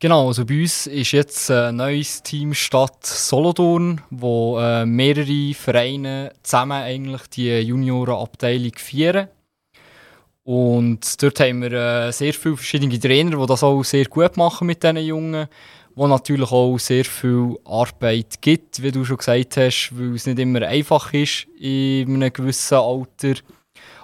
Genau, 0.00 0.26
also 0.26 0.44
bei 0.44 0.60
uns 0.60 0.86
ist 0.86 1.12
jetzt 1.12 1.50
ein 1.50 1.76
neues 1.76 2.22
Team 2.22 2.52
Stadt 2.52 3.06
Solothurn, 3.06 4.02
wo 4.10 4.58
äh, 4.58 4.84
mehrere 4.84 5.54
Vereine 5.54 6.32
zusammen 6.42 6.82
eigentlich 6.82 7.22
die 7.28 7.60
Juniorenabteilung 7.60 8.72
führen. 8.76 9.28
Und 10.42 11.22
dort 11.22 11.40
haben 11.40 11.62
wir 11.62 11.72
äh, 11.72 12.12
sehr 12.12 12.34
viele 12.34 12.56
verschiedene 12.56 13.00
Trainer, 13.00 13.38
die 13.38 13.46
das 13.46 13.62
auch 13.62 13.82
sehr 13.82 14.04
gut 14.04 14.36
machen 14.36 14.66
mit 14.66 14.82
diesen 14.82 14.98
Jungen, 14.98 15.48
wo 15.94 16.06
natürlich 16.06 16.50
auch 16.50 16.78
sehr 16.78 17.04
viel 17.04 17.56
Arbeit 17.64 18.40
gibt, 18.40 18.82
wie 18.82 18.90
du 18.90 19.04
schon 19.04 19.18
gesagt 19.18 19.56
hast, 19.56 19.90
weil 19.92 20.14
es 20.14 20.26
nicht 20.26 20.38
immer 20.38 20.62
einfach 20.62 21.12
ist 21.12 21.46
in 21.58 22.14
einem 22.14 22.32
gewissen 22.32 22.78
Alter. 22.78 23.34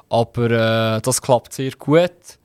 Aber 0.08 0.50
äh, 0.96 1.00
das 1.00 1.20
klappt 1.20 1.52
sehr 1.52 1.72
gut. 1.72 2.38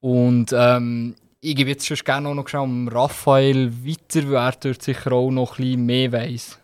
Und 0.00 0.52
ähm, 0.52 1.14
ich 1.40 1.56
gebe 1.56 1.70
jetzt 1.70 1.86
schon 1.86 1.96
gerne 1.98 2.28
auch 2.28 2.34
noch 2.34 2.54
um 2.54 2.88
Raphael 2.88 3.72
weiter, 3.84 4.28
weil 4.28 4.36
er 4.36 4.52
dort 4.52 4.82
sicher 4.82 5.12
auch 5.12 5.30
noch 5.30 5.58
ein 5.58 5.64
bisschen 5.64 5.86
mehr 5.86 6.12
weiss. 6.12 6.58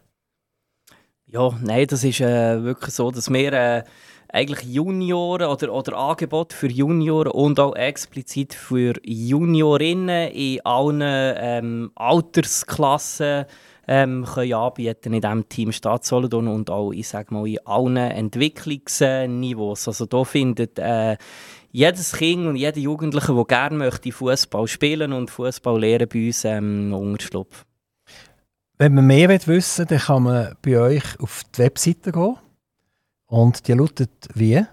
Ja, 1.27 1.51
nein, 1.63 1.87
das 1.87 2.05
ist 2.05 2.21
äh, 2.21 2.63
wirklich 2.63 2.95
so, 2.95 3.11
dass 3.11 3.31
wir 3.31 3.53
äh, 3.53 3.85
eigentlich 4.31 4.69
Junioren 4.75 5.49
oder, 5.49 5.73
oder 5.73 5.97
Angebote 5.97 6.55
für 6.55 6.69
Junioren 6.69 7.33
und 7.33 7.59
auch 7.59 7.75
explizit 7.75 8.55
für 8.55 8.95
Juniorinnen 9.05 10.31
in 10.31 10.61
allen 10.65 11.03
ähm, 11.03 11.91
Altersklassen 11.95 13.47
ähm, 13.89 14.27
können 14.27 14.53
anbieten 14.53 15.15
in 15.15 15.21
diesem 15.23 15.49
Team 15.49 15.73
Stadtsolidon 15.73 16.47
und 16.47 16.71
auch 16.71 16.93
ich 16.93 17.09
sage 17.09 17.33
mal, 17.33 17.49
in 17.49 17.59
allen 17.65 17.97
Entwicklungsniveaus. 17.97 19.89
Also 19.89 20.05
da 20.05 20.25
findet 20.25 20.79
äh, 20.79 21.17
jedes 21.73 22.13
Kind 22.13 22.47
und 22.47 22.57
jeder 22.57 22.79
Jugendliche, 22.79 23.35
der 23.35 23.45
gerne 23.45 23.77
möchte 23.77 24.13
Fußball 24.13 24.67
spielen 24.67 25.13
und 25.13 25.31
Fußball 25.31 25.81
lernen, 25.81 26.09
bei 26.13 26.27
uns 26.27 26.45
ähm, 26.45 26.93
Unterschlupf. 26.93 27.65
Wenn 28.77 28.95
man 28.95 29.07
mehr 29.07 29.29
wissen 29.29 29.79
will, 29.79 29.87
dann 29.87 29.99
kann 29.99 30.23
man 30.23 30.55
bei 30.63 30.79
euch 30.79 31.19
auf 31.19 31.43
die 31.55 31.59
Webseite 31.61 32.13
gehen. 32.13 32.37
Und 33.29 33.69
die 33.69 33.73
lautet 33.73 34.11
wie? 34.35 34.65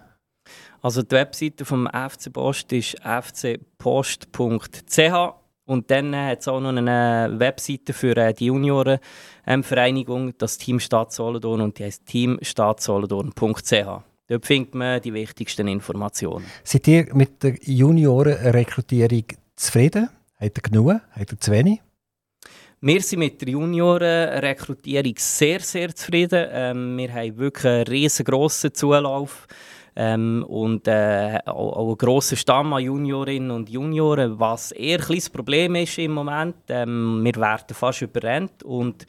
Also 0.81 1.01
die 1.01 1.11
Webseite 1.11 1.65
vom 1.65 1.87
FC 1.87 2.31
Post 2.31 2.71
ist 2.73 2.97
fcpost.ch 3.01 4.35
und 5.65 5.89
dann 5.89 6.13
äh, 6.13 6.31
hat 6.31 6.41
es 6.41 6.47
auch 6.47 6.59
noch 6.59 6.69
eine 6.69 7.33
Webseite 7.37 7.93
für 7.93 8.15
äh, 8.17 8.33
die 8.33 8.45
Juniorenvereinigung, 8.45 10.27
ähm, 10.27 10.33
das 10.37 10.57
Team 10.57 10.79
Stadt 10.79 11.11
Solothurn 11.11 11.61
und 11.61 11.79
die 11.79 11.85
heißt 11.85 12.05
teamstadtsolothurn.ch. 12.05 14.03
Dort 14.27 14.45
findet 14.45 14.75
man 14.75 15.01
die 15.01 15.13
wichtigsten 15.13 15.67
Informationen. 15.67 16.45
Seid 16.63 16.87
ihr 16.87 17.13
mit 17.13 17.43
der 17.43 17.55
Juniorenrekrutierung 17.61 19.25
zufrieden? 19.55 20.09
Hat 20.37 20.57
ihr 20.57 20.61
genug? 20.61 21.01
Hat 21.11 21.31
ihr 21.31 21.39
zu 21.39 21.51
wenig? 21.51 21.81
Wir 22.87 23.01
sind 23.01 23.17
mit 23.17 23.41
der 23.41 23.49
Juniorenrekrutierung 23.49 25.15
sehr, 25.17 25.59
sehr 25.59 25.95
zufrieden. 25.95 26.47
Ähm, 26.51 26.95
wir 26.99 27.11
haben 27.15 27.35
wirklich 27.35 27.65
einen 27.65 27.87
riesengroßen 27.87 28.75
Zulauf. 28.75 29.47
Ähm, 29.95 30.45
und 30.47 30.87
äh, 30.87 31.39
auch, 31.47 31.87
einen 31.87 31.97
grossen 31.97 32.37
Stamm 32.37 32.73
an 32.73 32.83
Juniorinnen 32.83 33.49
und 33.49 33.71
Junioren, 33.71 34.39
was 34.39 34.71
eher 34.71 34.99
ein 34.99 35.03
kleines 35.03 35.31
Problem 35.31 35.73
ist 35.73 35.97
im 35.97 36.11
Moment. 36.11 36.57
Ähm, 36.69 37.21
wir 37.23 37.35
werden 37.37 37.73
fast 37.73 38.03
überrennt 38.03 38.61
und 38.61 39.07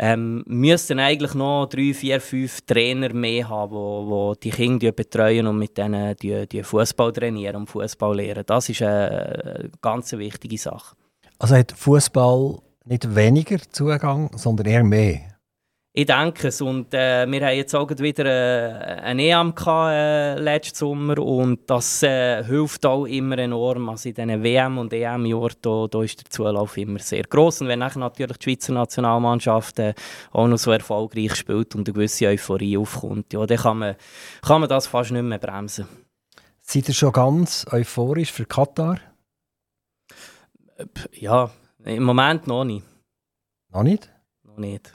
ähm, 0.00 0.42
müssten 0.48 0.98
eigentlich 0.98 1.34
noch 1.34 1.66
drei, 1.66 1.94
vier, 1.94 2.20
fünf 2.20 2.62
Trainer 2.62 3.14
mehr 3.14 3.48
haben, 3.48 4.34
die, 4.40 4.50
die 4.50 4.56
Kinder 4.56 4.90
betreuen 4.90 5.46
und 5.46 5.58
mit 5.58 5.78
denen 5.78 6.16
die, 6.16 6.48
die 6.48 6.64
Fußball 6.64 7.12
trainieren 7.12 7.54
und 7.54 7.70
Fußball 7.70 8.16
lehren. 8.16 8.42
Das 8.44 8.68
ist 8.68 8.82
eine 8.82 9.70
ganz 9.80 10.10
wichtige 10.10 10.58
Sache. 10.58 10.96
Also 11.38 11.54
hat 11.54 11.70
Fußball 11.70 12.58
nicht 12.84 13.14
weniger 13.14 13.58
Zugang, 13.70 14.30
sondern 14.36 14.66
eher 14.66 14.84
mehr? 14.84 15.32
Ich 15.94 16.06
denke 16.06 16.48
es. 16.48 16.62
Und 16.62 16.94
äh, 16.94 17.30
wir 17.30 17.46
haben 17.46 17.56
jetzt 17.56 17.74
auch 17.74 17.90
wieder 17.90 18.24
äh, 18.24 19.00
ein 19.02 19.18
EM 19.18 19.54
gehabt, 19.54 19.92
äh, 19.92 20.38
letzten 20.40 20.76
Sommer 20.76 21.18
und 21.18 21.68
das 21.68 22.02
äh, 22.02 22.42
hilft 22.44 22.86
auch 22.86 23.04
immer 23.04 23.36
enorm. 23.36 23.90
Also 23.90 24.08
in 24.08 24.14
diesen 24.14 24.42
WM- 24.42 24.78
und 24.78 24.94
EM-Jahren 24.94 25.56
da, 25.60 25.86
da 25.90 26.02
ist 26.02 26.18
der 26.18 26.30
Zulauf 26.30 26.78
immer 26.78 26.98
sehr 26.98 27.24
groß. 27.24 27.60
Und 27.60 27.68
wenn 27.68 27.80
natürlich 27.80 28.38
die 28.38 28.44
Schweizer 28.44 28.72
Nationalmannschaft 28.72 29.80
äh, 29.80 29.92
auch 30.30 30.48
noch 30.48 30.56
so 30.56 30.72
erfolgreich 30.72 31.34
spielt 31.34 31.74
und 31.74 31.86
eine 31.86 31.92
gewisse 31.92 32.28
Euphorie 32.28 32.78
aufkommt, 32.78 33.30
ja, 33.34 33.44
dann 33.44 33.58
kann 33.58 33.78
man, 33.78 33.96
kann 34.40 34.60
man 34.62 34.70
das 34.70 34.86
fast 34.86 35.10
nicht 35.10 35.22
mehr 35.22 35.38
bremsen. 35.38 35.86
Seid 36.62 36.88
ihr 36.88 36.94
schon 36.94 37.12
ganz 37.12 37.66
euphorisch 37.70 38.32
für 38.32 38.46
Katar? 38.46 38.98
Ja, 41.12 41.50
im 41.84 42.02
Moment 42.02 42.46
noch 42.46 42.64
nicht. 42.64 42.84
Noch 43.70 43.82
nicht? 43.82 44.10
Noch 44.44 44.58
nicht. 44.58 44.92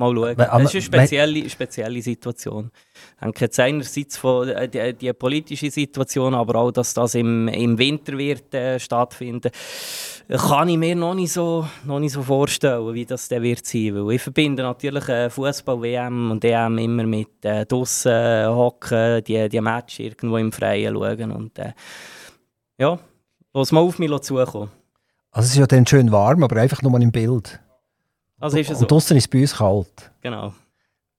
Mal 0.00 0.14
schauen. 0.14 0.36
das 0.36 0.74
ist 0.74 0.74
eine 0.74 0.82
spezielle, 1.06 1.50
spezielle 1.50 2.00
Situation. 2.00 2.70
Ich 3.16 3.20
denke 3.20 3.44
jetzt 3.44 3.60
einerseits 3.60 4.16
von 4.16 4.48
äh, 4.48 4.66
die, 4.66 4.94
die, 4.94 5.12
politische 5.12 5.70
Situation, 5.70 6.34
aber 6.34 6.54
auch, 6.58 6.70
dass 6.70 6.94
das 6.94 7.14
im, 7.16 7.48
im 7.48 7.76
Winter 7.76 8.16
wird 8.16 8.54
äh, 8.54 8.80
stattfinden, 8.80 9.50
kann 10.28 10.70
ich 10.70 10.78
mir 10.78 10.96
noch 10.96 11.12
nicht 11.12 11.32
so, 11.32 11.66
noch 11.84 11.98
nicht 11.98 12.12
so 12.12 12.22
vorstellen, 12.22 12.94
wie 12.94 13.04
das 13.04 13.28
dann 13.28 13.42
wird 13.42 13.66
sein. 13.66 13.94
Weil 13.94 14.14
ich 14.14 14.22
verbinde 14.22 14.62
natürlich 14.62 15.06
äh, 15.10 15.28
Fußball, 15.28 15.82
WM 15.82 16.30
und 16.30 16.42
EM 16.44 16.78
immer 16.78 17.04
mit 17.04 17.44
äh, 17.44 17.66
draussen 17.66 18.12
äh, 18.12 18.46
hocken, 18.46 19.22
die, 19.24 19.50
die 19.50 19.60
Match 19.60 20.00
irgendwo 20.00 20.38
im 20.38 20.50
Freien 20.50 20.94
schauen 20.94 21.30
und 21.30 21.58
äh, 21.58 21.72
ja, 22.78 22.98
lass 23.52 23.70
mal 23.70 23.80
auf 23.80 23.98
mich 23.98 24.18
zukommen. 24.20 24.70
Also 25.30 25.46
es 25.46 25.52
ist 25.52 25.58
ja 25.58 25.66
dann 25.66 25.86
schön 25.86 26.10
warm, 26.10 26.42
aber 26.42 26.56
einfach 26.60 26.82
nur 26.82 27.00
im 27.00 27.12
Bild. 27.12 27.60
Also 28.38 28.58
ist 28.58 28.70
es 28.70 28.78
so. 28.78 28.84
Und 28.84 28.90
draußen 28.90 29.16
ist 29.16 29.24
es 29.24 29.28
bei 29.28 29.40
uns 29.40 29.56
kalt. 29.56 30.10
Genau. 30.22 30.54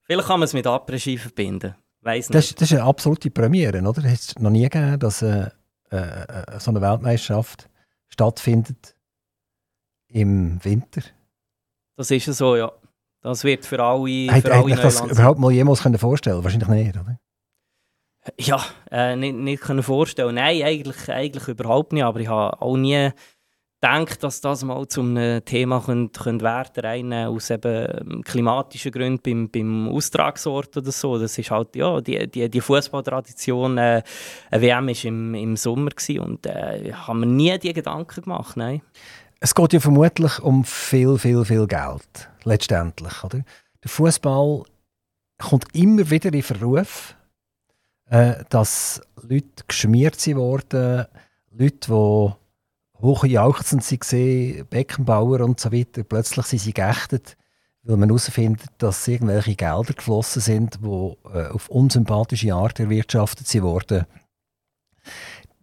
Vielleicht 0.01 0.27
kann 0.27 0.39
man 0.39 0.45
es 0.45 0.53
mit 0.53 0.67
Après-Ski 0.67 1.17
verbinden. 1.17 1.75
Weiss 2.01 2.29
nicht. 2.29 2.35
Das, 2.35 2.55
das, 2.55 2.71
ist 2.71 2.77
eine 2.77 2.83
absolute 2.83 3.29
Premiere, 3.29 3.81
oder? 3.81 4.03
Es 4.05 4.29
hat 4.29 4.41
noch 4.41 4.49
nie 4.49 4.63
gegeben, 4.63 4.99
dass 4.99 5.21
äh, 5.21 5.49
äh, 5.91 6.59
so 6.59 6.71
eine 6.71 6.81
Weltmeisterschaft 6.81 7.69
stattfindet 8.09 8.95
im 10.07 10.63
Winter. 10.63 11.01
Das 11.95 12.11
ist 12.11 12.25
so, 12.25 12.55
ja. 12.55 12.71
Das 13.21 13.43
wird 13.43 13.65
für 13.65 13.81
alle. 13.81 14.31
Hat 14.31 14.41
für 14.41 14.53
alle 14.53 14.75
das 14.75 15.01
überhaupt 15.01 15.39
mal 15.39 15.51
jemals 15.51 15.83
können 15.83 15.99
vorstellen? 15.99 16.43
Wahrscheinlich 16.43 16.69
nicht, 16.69 16.97
oder? 16.97 17.19
Ja, 18.39 18.63
äh, 18.89 19.15
nicht, 19.15 19.35
nicht 19.35 19.61
können 19.61 19.83
vorstellen. 19.83 20.35
Nein, 20.35 20.63
eigentlich, 20.63 21.09
eigentlich 21.09 21.47
überhaupt 21.47 21.93
nicht. 21.93 22.03
Aber 22.03 22.19
ich 22.19 22.27
habe 22.27 22.59
auch 22.61 22.77
nie 22.77 23.11
denke, 23.81 24.17
dass 24.17 24.41
das 24.41 24.63
mal 24.63 24.87
zum 24.87 25.17
Thema 25.45 25.81
könnte, 25.81 26.21
könnte 26.21 26.45
werden 26.45 26.83
rein 26.83 27.13
aus 27.13 27.49
eben 27.49 28.11
ähm, 28.11 28.23
klimatischen 28.23 28.91
Gründen 28.91 29.21
beim, 29.21 29.49
beim 29.49 29.89
Austragungsort 29.89 30.77
oder 30.77 30.91
so. 30.91 31.17
Das 31.17 31.37
ist 31.37 31.51
halt, 31.51 31.75
ja, 31.75 31.99
die, 32.01 32.29
die, 32.29 32.49
die 32.49 32.61
Fußballtradition, 32.61 33.77
äh, 33.77 34.03
eine 34.51 34.61
WM 34.61 34.87
war 34.87 35.05
im, 35.05 35.35
im 35.35 35.57
Sommer 35.57 35.91
und 36.19 36.45
äh, 36.45 36.93
haben 36.93 37.19
wir 37.21 37.27
nie 37.27 37.57
die 37.59 37.73
Gedanken 37.73 38.21
gemacht, 38.21 38.57
nein. 38.57 38.81
Es 39.39 39.55
geht 39.55 39.73
ja 39.73 39.79
vermutlich 39.79 40.39
um 40.39 40.63
viel, 40.63 41.17
viel, 41.17 41.43
viel 41.45 41.65
Geld, 41.65 42.29
letztendlich, 42.43 43.23
oder? 43.23 43.43
Der 43.83 43.89
Fußball 43.89 44.63
kommt 45.39 45.73
immer 45.73 46.07
wieder 46.11 46.31
in 46.31 46.43
Verruf, 46.43 47.15
äh, 48.11 48.43
dass 48.49 49.01
Leute 49.27 49.63
geschmiert 49.67 50.23
wurden, 50.35 51.07
Leute, 51.51 51.87
die 51.87 52.40
hochjauchzend 53.01 53.83
sie 53.83 53.99
gesehen, 53.99 54.65
Beckenbauer 54.67 55.41
und 55.41 55.59
so 55.59 55.71
weiter. 55.71 56.03
Plötzlich 56.03 56.45
sind 56.45 56.59
sie 56.59 56.73
geächtet, 56.73 57.37
weil 57.83 57.97
man 57.97 58.09
herausfindet, 58.09 58.69
dass 58.77 59.07
irgendwelche 59.07 59.55
Gelder 59.55 59.93
geflossen 59.93 60.41
sind, 60.41 60.79
die 60.83 61.13
äh, 61.33 61.47
auf 61.47 61.69
unsympathische 61.69 62.53
Art 62.53 62.79
erwirtschaftet 62.79 63.61
wurden. 63.61 64.05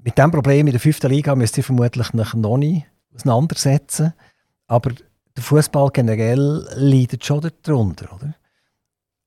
Mit 0.03 0.17
diesem 0.17 0.31
Problem 0.31 0.67
in 0.67 0.73
der 0.73 0.81
fünften 0.81 1.11
Liga 1.11 1.35
müsst 1.35 1.57
ihr 1.59 1.65
vermutlich 1.65 2.13
noch 2.13 2.35
nicht 2.35 2.87
auseinandersetzen. 3.15 4.15
Aber 4.67 4.93
der 5.37 5.43
Fußball 5.43 5.91
generell 5.93 6.67
leidet 6.75 7.25
schon 7.25 7.49
darunter, 7.63 8.13
oder? 8.15 8.35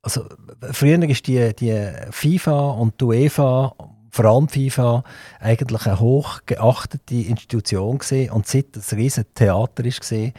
Also, 0.03 0.25
früher 0.71 1.01
ist 1.03 1.27
die, 1.27 1.53
die 1.55 1.91
FIFA 2.09 2.71
und 2.71 2.99
die 2.99 3.05
UEFA 3.05 3.75
vor 4.11 4.25
allem 4.25 4.49
FIFA 4.49 5.03
eigentlich 5.39 5.85
eine 5.87 5.99
hochgeachtete 5.99 7.15
Institution 7.15 7.97
gesehen 7.97 8.31
und 8.31 8.45
seit 8.45 8.75
das 8.75 8.93
riesen 8.93 9.25
Theater 9.33 9.85
ist 9.85 10.01
gesehen, 10.01 10.33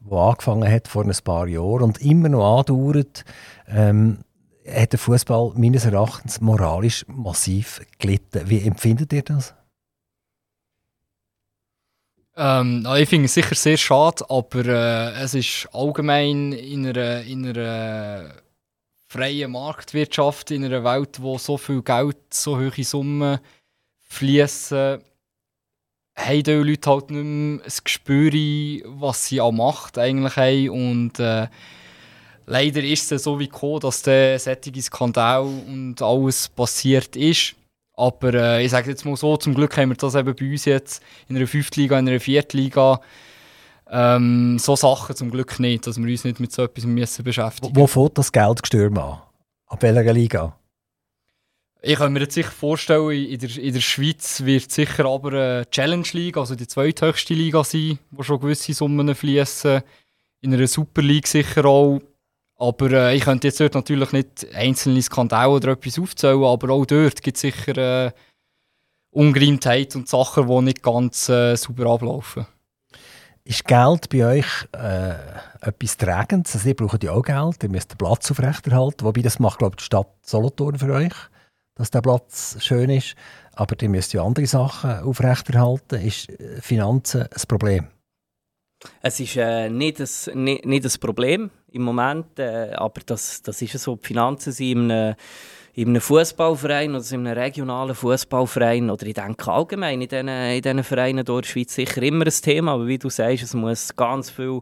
wo 0.00 0.20
angefangen 0.20 0.70
hat 0.70 0.86
vor 0.86 1.04
ein 1.04 1.16
paar 1.24 1.48
Jahren 1.48 1.82
und 1.82 2.02
immer 2.02 2.28
noch 2.28 2.58
andauert, 2.58 3.24
ähm, 3.66 4.18
hat 4.68 4.92
der 4.92 4.98
Fußball 4.98 5.52
meines 5.56 5.86
Erachtens 5.86 6.40
moralisch 6.40 7.04
massiv 7.08 7.80
gelitten. 7.98 8.42
Wie 8.46 8.66
empfindet 8.66 9.12
ihr 9.12 9.22
das? 9.22 9.54
Ähm, 12.36 12.86
ich 12.96 13.08
finde 13.08 13.26
es 13.26 13.34
sicher 13.34 13.54
sehr 13.54 13.76
schade, 13.76 14.24
aber 14.28 14.64
äh, 14.66 15.22
es 15.22 15.34
ist 15.34 15.68
allgemein 15.72 16.52
in 16.52 16.86
einer, 16.86 17.22
in 17.22 17.46
einer 17.46 18.34
freien 19.14 19.52
Marktwirtschaft, 19.52 20.50
in 20.50 20.64
einer 20.64 20.82
Welt, 20.82 21.22
wo 21.22 21.38
so 21.38 21.56
viel 21.56 21.82
Geld, 21.82 22.16
so 22.30 22.58
hohe 22.58 22.82
Summen 22.82 23.38
fließen, 24.08 24.98
haben 26.16 26.42
die 26.42 26.52
Leute 26.52 26.90
halt 26.90 27.10
nicht 27.12 27.22
mehr 27.22 27.60
ein 27.64 27.72
Gespür, 27.84 28.32
was 28.98 29.26
sie 29.26 29.40
an 29.40 29.56
Macht 29.56 29.98
eigentlich 29.98 30.34
haben. 30.36 30.70
Und 30.70 31.20
äh, 31.20 31.46
leider 32.46 32.82
ist 32.82 33.12
es 33.12 33.22
so 33.22 33.38
wie 33.38 33.46
gekommen, 33.46 33.80
dass 33.80 34.02
der 34.02 34.36
sättige 34.40 34.82
Skandal 34.82 35.42
und 35.42 36.02
alles 36.02 36.48
passiert 36.48 37.14
ist. 37.14 37.54
Aber 37.96 38.34
äh, 38.34 38.64
ich 38.64 38.72
sage 38.72 38.90
jetzt 38.90 39.04
mal 39.04 39.16
so, 39.16 39.36
zum 39.36 39.54
Glück 39.54 39.76
haben 39.76 39.90
wir 39.90 39.96
das 39.96 40.16
eben 40.16 40.34
bei 40.34 40.50
uns 40.50 40.64
jetzt 40.64 41.00
in 41.28 41.36
einer 41.36 41.46
Fünftliga, 41.46 42.00
in 42.00 42.08
einer 42.08 42.18
Viertliga. 42.18 43.00
Ähm, 43.96 44.58
so 44.58 44.74
Sachen 44.74 45.14
zum 45.14 45.30
Glück 45.30 45.60
nicht, 45.60 45.86
dass 45.86 45.98
wir 45.98 46.10
uns 46.10 46.24
nicht 46.24 46.40
mit 46.40 46.50
so 46.50 46.64
etwas 46.64 46.84
müssen 46.84 47.22
beschäftigen 47.22 47.76
Wo, 47.76 47.82
wo 47.82 47.86
fängt 47.86 48.18
das 48.18 48.32
Geldgestürm 48.32 48.98
an? 48.98 49.22
Ab 49.68 49.82
welcher 49.82 50.12
Liga? 50.12 50.58
Ich 51.80 51.98
kann 51.98 52.12
mir 52.12 52.20
jetzt 52.20 52.34
sicher 52.34 52.50
vorstellen, 52.50 53.12
in 53.12 53.38
der, 53.38 53.56
in 53.56 53.72
der 53.72 53.80
Schweiz 53.80 54.42
wird 54.42 54.72
sicher 54.72 55.04
aber 55.04 55.28
eine 55.28 55.70
Challenge 55.70 56.08
League, 56.12 56.36
also 56.36 56.56
die 56.56 56.66
zweithöchste 56.66 57.34
Liga 57.34 57.62
sein, 57.62 58.00
wo 58.10 58.24
schon 58.24 58.40
gewisse 58.40 58.74
Summen 58.74 59.14
fließen. 59.14 59.82
In 60.40 60.52
einer 60.52 60.66
Super 60.66 61.02
League 61.02 61.28
sicher 61.28 61.64
auch. 61.64 62.00
Aber 62.56 62.90
äh, 62.90 63.16
ich 63.16 63.22
könnte 63.22 63.46
jetzt 63.46 63.60
dort 63.60 63.74
natürlich 63.74 64.10
nicht 64.10 64.52
einzelne 64.54 65.02
Skandale 65.02 65.52
oder 65.52 65.72
etwas 65.72 66.00
aufzählen, 66.00 66.42
aber 66.42 66.70
auch 66.70 66.84
dort 66.84 67.22
gibt 67.22 67.36
es 67.36 67.42
sicher 67.42 67.76
äh, 68.06 68.12
Ungereimtheit 69.10 69.94
und 69.94 70.08
Sachen, 70.08 70.48
die 70.48 70.62
nicht 70.62 70.82
ganz 70.82 71.28
äh, 71.28 71.54
sauber 71.54 71.92
ablaufen. 71.92 72.46
Ist 73.46 73.66
Geld 73.66 74.08
bei 74.08 74.24
euch 74.24 74.46
äh, 74.72 75.16
etwas 75.60 75.98
Trägendes? 75.98 76.54
Also 76.54 76.66
ihr 76.66 76.74
braucht 76.74 77.04
ja 77.04 77.12
auch 77.12 77.22
Geld, 77.22 77.62
ihr 77.62 77.68
müsst 77.68 77.90
den 77.90 77.98
Platz 77.98 78.30
aufrechterhalten, 78.30 79.04
wobei 79.04 79.20
das 79.20 79.38
macht 79.38 79.58
glaube 79.58 79.74
ich 79.74 79.82
die 79.82 79.84
Stadt 79.84 80.08
Solothurn 80.22 80.78
für 80.78 80.90
euch, 80.94 81.12
dass 81.74 81.90
der 81.90 82.00
Platz 82.00 82.56
schön 82.60 82.88
ist. 82.88 83.14
Aber 83.52 83.76
ihr 83.82 83.90
müsst 83.90 84.14
ja 84.14 84.24
andere 84.24 84.46
Sachen 84.46 85.00
aufrechterhalten. 85.00 86.00
Ist 86.00 86.30
äh, 86.30 86.62
Finanzen 86.62 87.24
ein 87.24 87.42
Problem? 87.46 87.88
Es 89.02 89.20
ist 89.20 89.36
äh, 89.36 89.68
nicht, 89.68 90.00
ein, 90.00 90.44
nicht, 90.44 90.64
nicht 90.64 90.84
ein 90.86 91.00
Problem 91.00 91.50
im 91.70 91.82
Moment, 91.82 92.38
äh, 92.38 92.72
aber 92.74 93.02
das, 93.04 93.42
das 93.42 93.60
ist 93.60 93.78
so. 93.78 93.96
Die 93.96 94.06
Finanzen 94.06 94.52
sind 94.52 94.70
in 94.70 94.90
einem, 94.90 95.14
in 95.74 95.88
einem 95.88 96.00
Fußballverein 96.00 96.94
oder 96.94 97.04
in 97.10 97.26
einem 97.26 97.38
regionalen 97.38 97.94
Fußballverein 97.94 98.90
oder 98.90 99.06
ich 99.06 99.14
denke 99.14 99.50
allgemein 99.50 100.00
in 100.02 100.08
diesen, 100.08 100.28
in 100.28 100.62
diesen 100.62 100.84
Vereinen 100.84 101.18
in 101.18 101.24
der 101.24 101.42
Schweiz 101.42 101.74
sicher 101.74 102.02
immer 102.02 102.26
ein 102.26 102.32
Thema. 102.32 102.74
Aber 102.74 102.86
wie 102.86 102.98
du 102.98 103.10
sagst, 103.10 103.42
es 103.42 103.54
muss 103.54 103.94
ganz 103.96 104.30
viel 104.30 104.60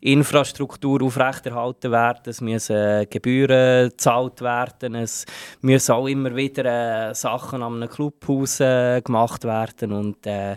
Infrastruktur 0.00 1.02
aufrechterhalten 1.02 1.92
werden, 1.92 2.22
es 2.26 2.40
müssen 2.40 2.76
äh, 2.76 3.06
Gebühren 3.08 3.90
gezahlt 3.90 4.40
werden, 4.40 4.96
es 4.96 5.24
müssen 5.60 5.92
auch 5.92 6.08
immer 6.08 6.34
wieder 6.34 7.10
äh, 7.10 7.14
Sachen 7.14 7.62
einem 7.62 7.88
Clubhaus 7.88 8.58
äh, 8.58 9.00
gemacht 9.00 9.44
werden 9.44 9.92
und 9.92 10.26
äh, 10.26 10.56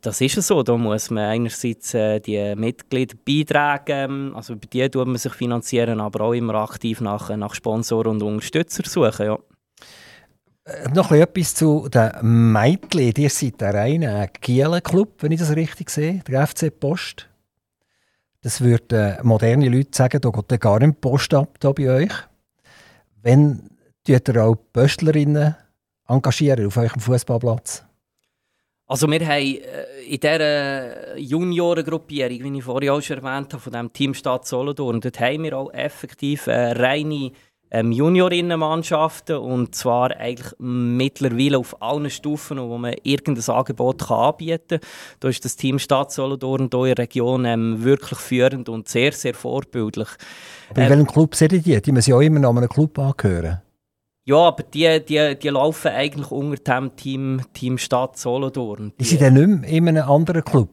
das 0.00 0.20
ist 0.20 0.42
so. 0.42 0.62
Da 0.62 0.76
muss 0.76 1.10
man 1.10 1.24
einerseits 1.24 1.94
äh, 1.94 2.20
die 2.20 2.54
Mitgliederbeiträge, 2.56 3.92
ähm, 3.92 4.32
also 4.34 4.54
über 4.54 4.66
die 4.66 4.88
tut 4.88 5.06
man 5.06 5.16
sich 5.16 5.32
finanzieren, 5.32 6.00
aber 6.00 6.22
auch 6.22 6.32
immer 6.32 6.54
aktiv 6.54 7.00
nach, 7.00 7.34
nach 7.36 7.54
Sponsoren 7.54 8.12
und 8.12 8.22
Unterstützern 8.22 8.86
suchen. 8.86 9.26
Ja. 9.26 9.38
Äh, 10.64 10.88
noch 10.94 11.12
etwas 11.12 11.54
zu 11.54 11.88
den 11.88 12.52
Mädchen. 12.52 13.12
Ihr 13.16 13.30
seid 13.30 13.60
der 13.60 13.74
reine 13.74 14.28
Kielen-Club, 14.40 15.22
wenn 15.22 15.32
ich 15.32 15.40
das 15.40 15.54
richtig 15.54 15.90
sehe, 15.90 16.22
der 16.26 16.46
FC 16.46 16.70
Post. 16.78 17.28
Das 18.42 18.60
würden 18.60 18.98
äh, 18.98 19.22
moderne 19.22 19.68
Leute 19.68 19.90
sagen, 19.92 20.20
da 20.20 20.30
geht 20.30 20.60
gar 20.60 20.78
nicht 20.78 21.00
Post 21.00 21.34
ab 21.34 21.58
da 21.60 21.72
bei 21.72 21.90
euch. 21.90 22.12
Wenn 23.22 23.70
tut 24.04 24.28
ihr 24.28 24.44
auch 24.44 24.56
Pöstlerinnen 24.72 25.54
engagieren 26.08 26.66
auf 26.66 26.76
eurem 26.76 27.00
Fußballplatz? 27.00 27.84
Also 28.90 29.08
wir 29.08 29.24
haben 29.24 29.44
äh, 29.44 30.02
in 30.08 30.18
dieser 30.18 31.16
Juniorengruppierung, 31.16 32.42
wie 32.42 32.58
ich 32.58 32.64
vorhin 32.64 32.90
auch 32.90 33.00
schon 33.00 33.18
erwähnt 33.18 33.52
habe, 33.52 33.62
von 33.62 33.72
dem 33.72 33.92
Team 33.92 34.14
Stadt 34.14 34.48
Solothurn, 34.48 35.00
dort 35.00 35.20
haben 35.20 35.44
wir 35.44 35.56
auch 35.56 35.72
effektiv 35.72 36.48
äh, 36.48 36.72
reine 36.72 37.30
ähm, 37.70 37.92
Juniorinnenmannschaften 37.92 39.36
und 39.36 39.76
zwar 39.76 40.10
eigentlich 40.16 40.58
mittlerweile 40.58 41.58
auf 41.58 41.80
allen 41.80 42.10
Stufen, 42.10 42.58
wo 42.58 42.78
man 42.78 42.96
irgendein 43.04 43.54
Angebot 43.54 44.08
kann 44.08 44.18
anbieten 44.18 44.80
kann. 44.80 44.88
Da 45.20 45.28
ist 45.28 45.44
das 45.44 45.54
Team 45.54 45.78
Stadt 45.78 46.10
Solothurn 46.10 46.68
hier 46.72 46.86
in 46.86 46.94
der 46.96 46.98
Region 46.98 47.44
ähm, 47.44 47.84
wirklich 47.84 48.18
führend 48.18 48.68
und 48.68 48.88
sehr, 48.88 49.12
sehr 49.12 49.34
vorbildlich. 49.34 50.08
Aber 50.68 50.80
in 50.80 50.86
ähm, 50.86 50.90
welchem 50.90 51.06
Club 51.06 51.36
sind 51.36 51.52
die? 51.64 51.80
Die 51.80 51.92
müssen 51.92 52.10
ja 52.10 52.16
auch 52.16 52.22
immer 52.22 52.40
noch 52.40 52.56
einem 52.56 52.68
Club 52.68 52.98
angehören. 52.98 53.62
Ja, 54.24 54.36
aber 54.36 54.62
die, 54.62 55.04
die, 55.04 55.38
die 55.38 55.48
laufen 55.48 55.88
eigentlich 55.88 56.30
unter 56.30 56.80
dem 56.80 56.94
Team, 56.96 57.40
Team 57.52 57.78
Stadt 57.78 58.18
Solothurn. 58.18 58.92
Die 59.00 59.04
sind 59.04 59.22
dann 59.22 59.34
nicht 59.34 59.48
mehr 59.48 59.70
in 59.70 59.88
einem 59.88 60.08
anderen 60.10 60.44
Club? 60.44 60.70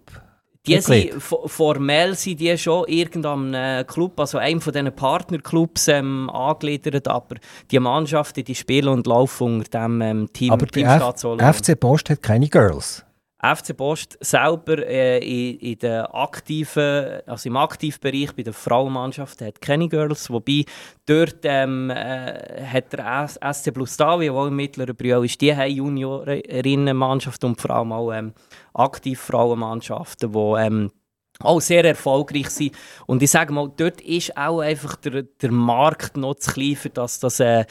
Die 0.68 0.82
sind, 0.82 1.14
formell 1.22 2.16
sind 2.16 2.41
die 2.41 2.58
schon 2.58 2.86
irgendeinem 2.88 3.88
Club, 3.88 4.20
also 4.20 4.38
einem 4.38 4.60
von 4.60 4.74
diesen 4.74 4.93
Partnerclubs 4.93 5.88
ähm, 5.88 6.30
angegliedert, 6.30 7.08
aber 7.08 7.38
die 7.72 7.80
Mannschaften, 7.80 8.43
die 8.43 8.54
spielen 8.54 8.89
und 8.89 9.08
laufen 9.08 9.60
unter 9.60 9.80
dem 9.80 10.02
ähm, 10.02 10.34
Team, 10.34 10.52
aber 10.52 10.68
Team 10.68 10.86
Stadt 10.86 11.20
Solothurn. 11.20 11.54
FC 11.54 11.80
Post 11.80 12.10
hat 12.10 12.22
keine 12.22 12.50
Girls? 12.50 13.07
FC 13.40 13.78
Post 13.78 14.18
selber 14.20 14.80
äh, 14.88 15.20
in, 15.20 15.60
in 15.60 15.80
der 15.80 16.14
aktiven, 16.14 17.22
also 17.28 17.50
im 17.50 17.58
Aktivbereich 17.58 18.34
bei 18.36 18.42
der 18.42 18.54
Frauenmannschaft 18.54 19.42
hat 19.42 19.62
keine 19.62 19.88
Girls, 19.88 20.30
wobei 20.32 20.66
dort 21.06 21.40
ähm, 21.44 21.92
äh, 21.92 22.66
hat 22.66 22.94
der 22.94 23.28
SC 23.54 23.74
Blustavia, 23.74 24.34
der 24.34 24.48
im 24.48 24.56
mittleren 24.56 24.96
Brühl 24.96 25.24
ist, 25.26 25.40
die 25.40 25.56
haben 25.56 25.72
Juniorinnenmannschaft 25.72 27.44
und 27.44 27.62
vor 27.62 27.72
allem 27.72 27.92
auch 27.92 28.12
ähm, 28.12 28.34
aktiv 28.74 29.20
Frauenmannschaften, 29.20 30.32
die 30.32 30.54
ähm, 30.58 30.92
auch 31.40 31.62
sehr 31.62 31.86
erfolgreich 31.86 32.50
sind. 32.50 32.76
Und 33.06 33.22
ich 33.22 33.30
sage 33.30 33.54
mal, 33.54 33.72
dort 33.78 34.02
ist 34.02 34.36
auch 34.36 34.62
einfach 34.62 34.96
der, 34.96 35.24
der 35.24 35.52
Markt 35.52 36.18
noch 36.18 36.36
zu 36.36 36.52
klein, 36.52 36.78
dass 36.94 37.20
das 37.20 37.40
äh, 37.40 37.66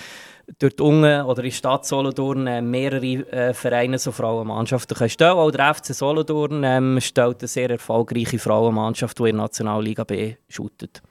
dort 0.59 0.80
unten 0.80 1.22
oder 1.22 1.42
in 1.42 1.51
der 1.51 1.57
Stadt 1.57 1.86
Solothurn 1.86 2.47
äh, 2.47 2.62
mehrere 2.62 3.05
äh, 3.05 3.55
Vereine 3.55 3.99
so 3.99 4.12
Frauenmannschaften 4.12 4.97
können 4.97 5.11
stellen. 5.11 5.32
Auch 5.32 5.51
der 5.51 5.74
FC 5.74 5.94
Solothurn 5.94 6.62
ähm, 6.64 7.01
stellt 7.01 7.40
eine 7.40 7.49
sehr 7.49 7.70
erfolgreiche 7.70 8.38
Frauenmannschaft, 8.38 9.18
die 9.18 9.24
in 9.24 9.36
der 9.36 9.44
Nationalliga 9.44 10.05
B 10.05 10.36
shootet. 10.49 11.03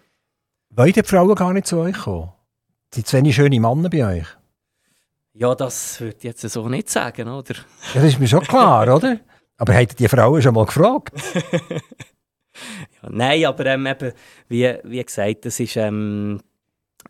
Wollen 0.69 0.93
die 0.93 1.03
Frauen 1.03 1.35
gar 1.35 1.53
nicht 1.53 1.67
zu 1.67 1.77
euch 1.77 1.97
kommen? 1.97 2.31
Sind 2.93 3.07
zu 3.07 3.17
wenig 3.17 3.35
schöne 3.35 3.59
Männer 3.59 3.89
bei 3.89 4.19
euch? 4.19 4.27
Ja, 5.33 5.53
das 5.53 5.99
würde 5.99 6.15
ich 6.17 6.23
jetzt 6.23 6.41
so 6.41 6.69
nicht 6.69 6.89
sagen, 6.89 7.27
oder? 7.27 7.55
Ja, 7.93 8.01
das 8.01 8.05
ist 8.05 8.19
mir 8.19 8.27
schon 8.27 8.41
klar, 8.41 8.95
oder? 8.95 9.19
Aber 9.57 9.73
habt 9.73 9.99
die 9.99 10.07
Frauen 10.07 10.41
schon 10.41 10.53
mal 10.53 10.65
gefragt? 10.65 11.13
ja, 11.71 13.09
nein, 13.09 13.45
aber 13.45 13.65
ähm, 13.65 13.85
eben, 13.85 14.13
wie, 14.47 14.77
wie 14.83 15.03
gesagt, 15.03 15.45
das 15.45 15.59
ist... 15.59 15.75
Ähm, 15.75 16.39
äh, 16.39 16.54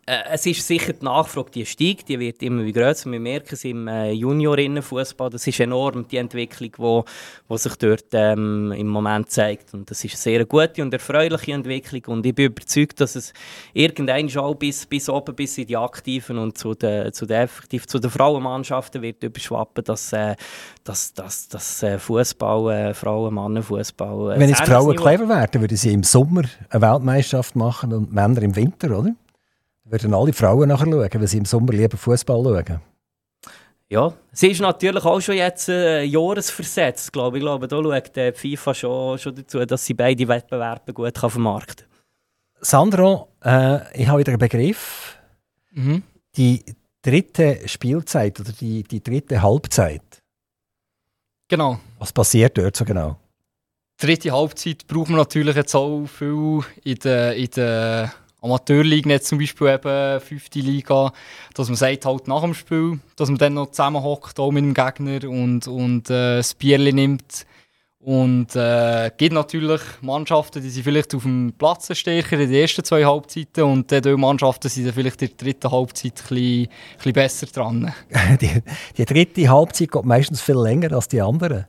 es 0.06 0.46
ist 0.46 0.64
sicher 0.64 0.92
die 0.92 1.04
Nachfrage, 1.04 1.50
die 1.50 1.66
steigt, 1.66 2.08
die 2.08 2.20
wird 2.20 2.40
immer 2.40 2.62
größer. 2.70 3.10
Wir 3.10 3.18
merken 3.18 3.48
es 3.54 3.64
im 3.64 3.88
äh, 3.88 4.12
Juniorinnenfußball, 4.12 5.30
das 5.30 5.44
ist 5.48 5.58
enorm, 5.58 6.06
die 6.06 6.18
Entwicklung, 6.18 6.70
die 6.70 6.78
wo, 6.78 7.04
wo 7.48 7.56
sich 7.56 7.74
dort 7.74 8.06
ähm, 8.12 8.70
im 8.70 8.86
Moment 8.86 9.30
zeigt. 9.30 9.74
Und 9.74 9.90
das 9.90 10.04
ist 10.04 10.12
eine 10.12 10.18
sehr 10.18 10.44
gute 10.44 10.80
und 10.82 10.92
erfreuliche 10.92 11.52
Entwicklung. 11.52 12.18
Und 12.18 12.26
ich 12.26 12.36
bin 12.36 12.46
überzeugt, 12.46 13.00
dass 13.00 13.16
es 13.16 13.32
irgendein 13.74 14.30
auch 14.38 14.54
bis, 14.54 14.86
bis 14.86 15.08
oben, 15.08 15.34
bis 15.34 15.58
in 15.58 15.66
die 15.66 15.76
Aktiven 15.76 16.38
und 16.38 16.56
zu 16.56 16.74
den, 16.74 17.12
zu 17.12 17.26
den, 17.26 17.42
effektiv, 17.42 17.88
zu 17.88 17.98
den 17.98 18.10
Frauenmannschaften 18.10 19.02
wird 19.02 19.24
überschwappen, 19.24 19.82
dass, 19.82 20.12
äh, 20.12 20.36
dass, 20.84 21.14
dass, 21.14 21.48
dass 21.48 21.82
äh, 21.82 21.98
Fußball, 21.98 22.90
äh, 22.90 22.94
Frauen, 22.94 23.34
Männer, 23.34 23.62
Fußball. 23.62 24.36
Äh, 24.36 24.38
Wenn 24.38 24.50
jetzt 24.50 24.62
Frauen 24.62 24.94
clever 24.94 25.28
wären, 25.28 25.60
würden 25.60 25.76
sie 25.76 25.92
im 25.92 26.04
Sommer 26.04 26.42
eine 26.70 26.80
Weltmeisterschaft 26.80 27.56
machen 27.56 27.92
und 27.92 28.12
Männer 28.12 28.42
im 28.42 28.54
Winter, 28.54 28.96
oder? 28.96 29.12
Würden 29.88 30.14
alle 30.14 30.32
Frauen 30.32 30.68
nachher 30.68 30.86
schauen, 30.86 31.20
weil 31.20 31.28
sie 31.28 31.38
im 31.38 31.44
Sommer 31.44 31.72
lieber 31.72 31.96
Fußball 31.96 32.42
schauen? 32.42 32.80
Ja, 33.88 34.12
sie 34.32 34.48
ist 34.48 34.60
natürlich 34.60 35.04
auch 35.04 35.20
schon 35.20 35.36
jetzt 35.36 35.68
äh, 35.68 36.02
jahresversetzt, 36.02 37.12
glaube 37.12 37.38
ich. 37.38 37.42
glaube, 37.42 37.68
da 37.68 37.80
schaut 37.80 38.16
äh, 38.16 38.32
FIFA 38.32 38.74
schon, 38.74 39.18
schon 39.18 39.36
dazu, 39.36 39.64
dass 39.64 39.86
sie 39.86 39.94
beide 39.94 40.26
Wettbewerbe 40.26 40.92
gut 40.92 41.14
kann 41.14 41.30
vermarkten 41.30 41.86
kann. 41.86 41.96
Sandro, 42.60 43.28
äh, 43.44 44.00
ich 44.00 44.08
habe 44.08 44.18
wieder 44.18 44.32
einen 44.32 44.40
Begriff. 44.40 45.16
Mhm. 45.70 46.02
Die 46.36 46.64
dritte 47.00 47.60
Spielzeit 47.68 48.40
oder 48.40 48.50
die, 48.50 48.82
die 48.82 49.00
dritte 49.00 49.40
Halbzeit. 49.40 50.02
Genau. 51.46 51.78
Was 52.00 52.12
passiert 52.12 52.58
dort 52.58 52.74
so 52.74 52.84
genau? 52.84 53.20
Die 54.00 54.06
dritte 54.06 54.32
Halbzeit 54.32 54.84
braucht 54.88 55.10
man 55.10 55.18
natürlich 55.18 55.54
jetzt 55.54 55.76
auch 55.76 56.06
viel 56.06 56.60
in 56.82 56.98
der, 56.98 57.36
in 57.36 57.50
der 57.50 58.12
Amateurliga, 58.46 59.10
jetzt 59.10 59.28
zum 59.28 59.38
Beispiel 59.38 59.68
eben 59.68 60.20
fünfte 60.20 60.60
Liga, 60.60 61.12
dass 61.54 61.68
man 61.68 61.76
sagt 61.76 62.06
halt 62.06 62.28
nach 62.28 62.42
dem 62.42 62.54
Spiel, 62.54 63.00
dass 63.16 63.28
man 63.28 63.38
dann 63.38 63.54
noch 63.54 63.70
zusammenhockt 63.70 64.38
auch 64.38 64.50
mit 64.50 64.64
dem 64.64 64.74
Gegner 64.74 65.28
und, 65.28 65.66
und 65.66 66.08
äh, 66.10 66.38
das 66.38 66.54
Bierli 66.54 66.92
nimmt. 66.92 67.46
Und 67.98 68.54
äh, 68.54 69.10
gibt 69.16 69.34
natürlich 69.34 69.80
Mannschaften, 70.00 70.62
die 70.62 70.70
sind 70.70 70.84
vielleicht 70.84 71.12
auf 71.12 71.24
dem 71.24 71.52
Platz 71.58 71.90
stärker 71.96 72.38
in 72.38 72.48
den 72.48 72.60
ersten 72.60 72.84
zwei 72.84 73.04
Halbzeiten 73.04 73.64
und 73.64 73.90
die 73.90 74.16
Mannschaften 74.16 74.68
sind 74.68 74.86
dann 74.86 74.94
vielleicht 74.94 75.22
in 75.22 75.28
der 75.28 75.36
dritten 75.36 75.72
Halbzeit 75.72 76.12
ein 76.12 76.28
bisschen, 76.28 76.62
ein 76.62 76.96
bisschen 76.98 77.12
besser 77.12 77.46
dran. 77.46 77.92
die, 78.40 78.62
die 78.96 79.04
dritte 79.04 79.48
Halbzeit 79.48 79.90
geht 79.90 80.04
meistens 80.04 80.40
viel 80.40 80.54
länger 80.54 80.92
als 80.92 81.08
die 81.08 81.20
anderen. 81.20 81.66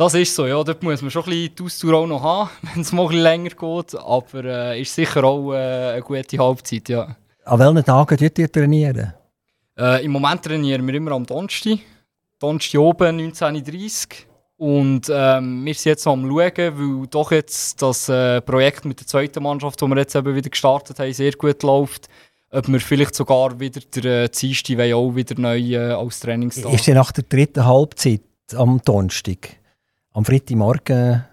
Das 0.00 0.14
ist 0.14 0.34
so, 0.34 0.46
ja. 0.46 0.64
Dort 0.64 0.82
muss 0.82 1.02
man 1.02 1.10
schon 1.10 1.24
ein 1.24 1.28
bisschen 1.28 1.54
die 1.56 1.62
Ausdauer 1.62 1.94
auch 1.96 2.06
noch 2.06 2.22
haben, 2.22 2.50
wenn 2.72 2.80
es 2.80 2.90
mal 2.90 3.02
ein 3.02 3.08
bisschen 3.08 3.22
länger 3.22 3.50
geht. 3.50 4.00
Aber 4.00 4.44
äh, 4.46 4.80
ist 4.80 4.94
sicher 4.94 5.22
auch 5.22 5.52
äh, 5.52 5.92
eine 5.92 6.00
gute 6.00 6.38
Halbzeit, 6.38 6.88
ja. 6.88 7.16
An 7.44 7.58
welchen 7.58 7.84
Tagen 7.84 8.16
trainiert 8.16 8.38
ihr 8.38 8.50
trainieren? 8.50 9.12
Äh, 9.78 10.02
Im 10.02 10.12
Moment 10.12 10.42
trainieren 10.42 10.86
wir 10.86 10.94
immer 10.94 11.12
am 11.12 11.26
Donnerstag. 11.26 11.80
Donnerstag 12.38 12.80
oben, 12.80 13.20
19.30 13.30 14.24
Und 14.56 15.12
ähm, 15.12 15.66
wir 15.66 15.74
sind 15.74 15.90
jetzt 15.90 16.06
am 16.06 16.26
Schauen, 16.26 16.56
weil 16.56 17.06
doch 17.08 17.30
jetzt 17.30 17.82
das 17.82 18.08
äh, 18.08 18.40
Projekt 18.40 18.86
mit 18.86 19.00
der 19.00 19.06
zweiten 19.06 19.42
Mannschaft, 19.42 19.82
das 19.82 19.86
wir 19.86 19.98
jetzt 19.98 20.16
eben 20.16 20.34
wieder 20.34 20.48
gestartet 20.48 20.98
haben, 20.98 21.12
sehr 21.12 21.32
gut 21.32 21.62
läuft. 21.62 22.08
Ob 22.50 22.66
wir 22.68 22.80
vielleicht 22.80 23.14
sogar 23.14 23.60
wieder 23.60 23.82
der 23.94 24.24
äh, 24.24 24.28
Dienstag 24.30 24.80
auch 24.94 25.14
wieder 25.14 25.38
neu 25.38 25.58
äh, 25.58 25.92
als 25.92 26.20
Trainingstag. 26.20 26.72
Ist 26.72 26.86
ja 26.86 26.94
nach 26.94 27.12
der 27.12 27.24
dritten 27.24 27.66
Halbzeit 27.66 28.22
am 28.56 28.80
Donnerstag? 28.82 29.59
Am 30.12 30.24
Freitagmorgen 30.24 31.24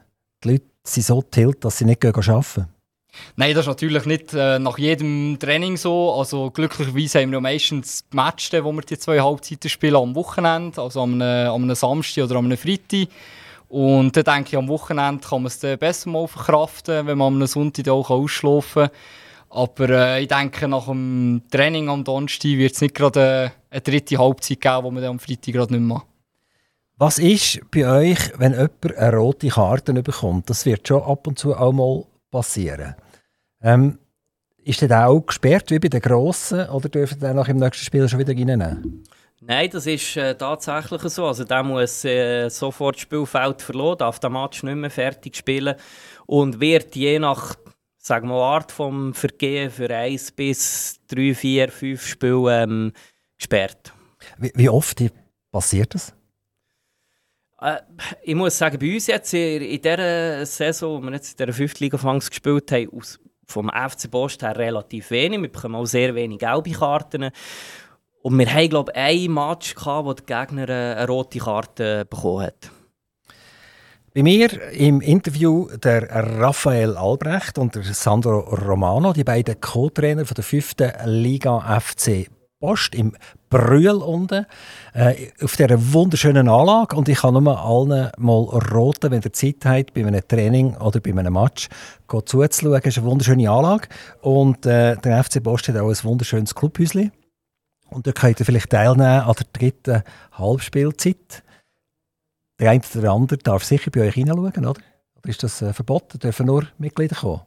die 0.43 0.49
Leute 0.49 0.65
sind 0.83 1.05
so 1.05 1.21
tilt, 1.21 1.63
dass 1.63 1.77
sie 1.77 1.85
nicht 1.85 2.05
arbeiten 2.05 2.67
Nein, 3.35 3.53
das 3.53 3.63
ist 3.63 3.67
natürlich 3.67 4.05
nicht 4.05 4.33
äh, 4.33 4.59
nach 4.59 4.77
jedem 4.77 5.37
Training 5.39 5.77
so. 5.77 6.13
Also 6.13 6.51
glücklicherweise 6.51 7.19
haben 7.19 7.31
wir 7.31 7.37
ja 7.37 7.41
meistens 7.41 8.07
die 8.11 8.15
Matches, 8.15 8.63
wo 8.63 8.71
wir 8.71 8.81
die 8.81 8.97
zwei 8.97 9.19
Halbzeiten 9.19 9.69
spielen, 9.69 9.95
am 9.95 10.15
Wochenende, 10.15 10.81
also 10.81 11.01
am, 11.01 11.21
einem 11.21 11.75
Samstag 11.75 12.25
oder 12.25 12.35
am 12.35 12.55
Freitag. 12.55 13.07
Und 13.69 14.15
dann 14.15 14.23
denke 14.23 14.49
ich, 14.49 14.57
am 14.57 14.67
Wochenende 14.67 15.27
kann 15.27 15.43
man 15.43 15.47
es 15.47 15.59
besser 15.79 16.09
mal 16.09 16.27
verkraften, 16.27 17.07
wenn 17.07 17.17
man 17.17 17.41
am 17.41 17.47
Sonntag 17.47 17.89
auch 17.89 18.09
ausschlafen 18.09 18.87
kann. 18.87 18.91
Aber 19.49 19.89
äh, 19.89 20.21
ich 20.21 20.27
denke, 20.27 20.67
nach 20.67 20.85
dem 20.85 21.41
Training 21.49 21.89
am 21.89 22.03
Donnerstag 22.03 22.51
wird 22.51 22.73
es 22.73 22.81
nicht 22.81 22.95
gerade 22.95 23.51
eine 23.69 23.81
dritte 23.81 24.17
Halbzeit 24.17 24.61
geben, 24.61 24.83
die 24.83 24.91
man 24.91 25.03
dann 25.03 25.11
am 25.11 25.19
Freitag 25.19 25.53
gerade 25.53 25.73
nicht 25.73 25.81
mehr 25.81 25.97
macht. 25.97 26.07
Was 26.99 27.19
ist 27.19 27.61
bei 27.69 27.87
euch, 27.87 28.17
wenn 28.39 28.53
jemand 28.53 28.97
eine 28.97 29.15
rote 29.15 29.49
Karte 29.49 29.93
bekommt? 29.93 30.49
Das 30.49 30.65
wird 30.65 30.87
schon 30.87 31.03
ab 31.03 31.27
und 31.27 31.37
zu 31.37 31.55
auch 31.55 31.71
mal 31.71 32.03
passieren. 32.31 32.95
Ähm, 33.61 33.99
ist 34.63 34.81
der 34.81 35.07
auch 35.07 35.21
gesperrt 35.21 35.69
wie 35.69 35.77
bei 35.77 35.89
den 35.89 36.01
Grossen 36.01 36.67
oder 36.69 36.89
dürfen 36.89 37.19
dann 37.19 37.35
nach 37.35 37.49
im 37.49 37.57
nächsten 37.57 37.85
Spiel 37.85 38.09
schon 38.09 38.17
wieder 38.17 38.33
reinnehmen? 38.33 39.03
Nein, 39.41 39.69
das 39.69 39.85
ist 39.85 40.17
äh, 40.17 40.33
tatsächlich 40.35 41.01
so. 41.03 41.27
Also 41.27 41.43
der 41.43 41.61
muss 41.61 42.03
äh, 42.03 42.49
sofort 42.49 42.95
das 42.95 43.03
Spielfeld 43.03 43.61
verloren, 43.61 43.99
darf 43.99 44.19
den 44.19 44.33
Match 44.33 44.63
nicht 44.63 44.75
mehr 44.75 44.89
fertig 44.89 45.35
spielen 45.35 45.75
und 46.25 46.59
wird 46.59 46.95
je 46.95 47.19
nach 47.19 47.55
sagen 47.99 48.29
wir, 48.29 48.41
Art 48.41 48.71
vom 48.71 49.13
Vergehen 49.13 49.69
für 49.69 49.95
eins 49.95 50.31
bis 50.31 50.99
drei, 51.07 51.35
vier, 51.35 51.69
fünf 51.69 52.07
Spiele 52.07 52.63
ähm, 52.63 52.93
gesperrt. 53.37 53.93
Wie, 54.39 54.51
wie 54.55 54.69
oft 54.69 55.03
passiert 55.51 55.93
das? 55.93 56.16
Äh, 57.61 57.77
ich 58.23 58.35
muss 58.35 58.57
sagen, 58.57 58.77
bei 58.79 58.93
uns 58.93 59.07
jetzt 59.07 59.33
in, 59.33 59.61
in 59.61 59.81
dieser 59.81 60.45
Saison, 60.45 61.01
wo 61.01 61.05
wir 61.05 61.13
jetzt 61.13 61.39
in 61.39 61.45
dieser 61.45 61.57
5. 61.57 61.79
Liga 61.79 61.97
gespielt 61.97 62.71
haben, 62.71 62.89
aus, 62.95 63.19
vom 63.45 63.69
FC 63.69 64.11
Post 64.11 64.41
her 64.43 64.57
relativ 64.57 65.09
wenig. 65.11 65.41
Wir 65.41 65.51
bekommen 65.51 65.75
auch 65.75 65.85
sehr 65.85 66.13
wenig 66.15 66.39
gelbe 66.39 66.71
Karten. 66.71 67.29
Und 68.21 68.37
wir 68.37 68.53
haben, 68.53 68.69
glaube 68.69 68.91
ich, 68.93 68.97
ein 68.97 69.33
Match 69.33 69.73
gehabt, 69.73 70.05
wo 70.05 70.13
der 70.13 70.25
Gegner 70.25 70.69
eine 70.69 71.07
rote 71.07 71.39
Karte 71.39 72.05
bekommen 72.05 72.47
hat. 72.47 72.71
Bei 74.13 74.23
mir 74.23 74.49
im 74.73 74.99
Interview 74.99 75.67
der 75.77 76.09
Raphael 76.09 76.97
Albrecht 76.97 77.57
und 77.59 77.75
der 77.75 77.83
Sandro 77.83 78.39
Romano, 78.39 79.13
die 79.13 79.23
beiden 79.23 79.61
Co-Trainer 79.61 80.23
der 80.23 80.43
5. 80.43 80.75
Liga 81.05 81.79
FC 81.79 82.27
Post 82.59 82.95
im 82.95 83.15
Brühl 83.49 83.89
unten, 83.89 84.45
äh, 84.93 85.31
auf 85.43 85.55
dieser 85.55 85.93
wunderschönen 85.93 86.49
Anlage. 86.49 86.95
Und 86.95 87.07
ich 87.07 87.19
kann 87.19 87.35
nur 87.35 87.59
allen 87.59 88.09
mal 88.17 88.43
roten, 88.71 89.11
wenn 89.11 89.21
ihr 89.21 89.33
Zeit 89.33 89.63
habt, 89.63 89.93
bei 89.93 90.05
einem 90.05 90.27
Training 90.27 90.75
oder 90.77 90.99
bei 90.99 91.11
einem 91.11 91.33
Match 91.33 91.69
zuzuschauen. 92.07 92.79
Es 92.83 92.85
ist 92.85 92.97
eine 92.97 93.07
wunderschöne 93.07 93.49
Anlage. 93.49 93.87
Und 94.21 94.65
äh, 94.65 94.95
der 94.97 95.23
FC 95.23 95.41
Post 95.41 95.67
hat 95.67 95.77
auch 95.77 95.89
ein 95.89 96.03
wunderschönes 96.03 96.55
Clubhäuschen. 96.55 97.11
Und 97.89 98.07
da 98.07 98.11
könnt 98.11 98.39
ihr 98.39 98.45
vielleicht 98.45 98.71
teilnehmen 98.71 99.21
an 99.21 99.35
der 99.35 99.45
dritten 99.53 100.03
Halbspielzeit. 100.31 101.43
Der 102.59 102.71
eine 102.71 102.81
oder 102.91 103.01
der 103.01 103.11
andere 103.11 103.37
darf 103.37 103.63
sicher 103.63 103.91
bei 103.91 104.01
euch 104.01 104.15
hineinschauen, 104.15 104.65
oder? 104.65 104.81
Oder 105.17 105.29
ist 105.29 105.43
das 105.43 105.61
äh, 105.61 105.73
verboten? 105.73 106.17
Dürfen 106.19 106.47
nur 106.47 106.67
Mitglieder 106.79 107.15
kommen? 107.15 107.46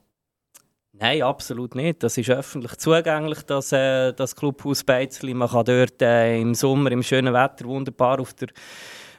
Nein, 1.02 1.22
absolut 1.22 1.74
nicht. 1.74 2.02
Das 2.02 2.18
ist 2.18 2.28
öffentlich 2.28 2.76
zugänglich, 2.76 3.42
das, 3.44 3.72
äh, 3.72 4.12
das 4.12 4.36
Clubhaus 4.36 4.84
Beizli. 4.84 5.32
Man 5.32 5.48
kann 5.48 5.64
dort 5.64 6.02
äh, 6.02 6.38
im 6.38 6.54
Sommer, 6.54 6.92
im 6.92 7.02
schönen 7.02 7.32
Wetter, 7.32 7.64
wunderbar 7.64 8.20
auf, 8.20 8.34
der, 8.34 8.48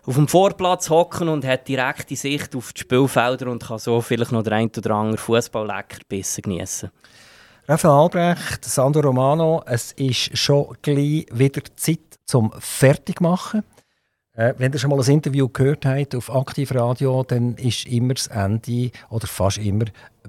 auf 0.05 0.13
dem 0.13 0.27
Vorplatz 0.27 0.91
hocken 0.91 1.27
und 1.27 1.43
hat 1.43 1.67
direkte 1.67 2.15
Sicht 2.15 2.55
auf 2.55 2.71
die 2.73 2.82
Spielfelder 2.82 3.49
und 3.49 3.63
kann 3.63 3.79
so 3.79 3.99
vielleicht 3.99 4.32
noch 4.32 4.43
der 4.43 4.53
ein 4.53 4.69
oder 4.77 4.91
andere 4.91 5.17
Fußball-Leckerbissen 5.17 6.43
genießen. 6.43 6.91
Raphael 7.67 7.93
Albrecht, 7.93 8.63
Sandro 8.63 9.01
Romano, 9.01 9.63
es 9.65 9.91
ist 9.93 10.38
schon 10.38 10.77
gleich 10.84 11.25
wieder 11.32 11.63
Zeit 11.75 12.19
zum 12.25 12.51
Fertigmachen. 12.59 13.63
Äh, 14.34 14.53
wenn 14.57 14.71
ihr 14.71 14.79
schon 14.79 14.89
mal 14.89 14.99
ein 14.99 15.11
Interview 15.11 15.49
gehört 15.49 15.86
habt 15.86 16.15
auf 16.15 16.34
Aktivradio, 16.34 17.23
dann 17.23 17.55
ist 17.55 17.86
immer 17.86 18.13
das 18.13 18.27
Ende 18.27 18.91
oder 19.09 19.27
fast 19.27 19.57
immer 19.57 19.86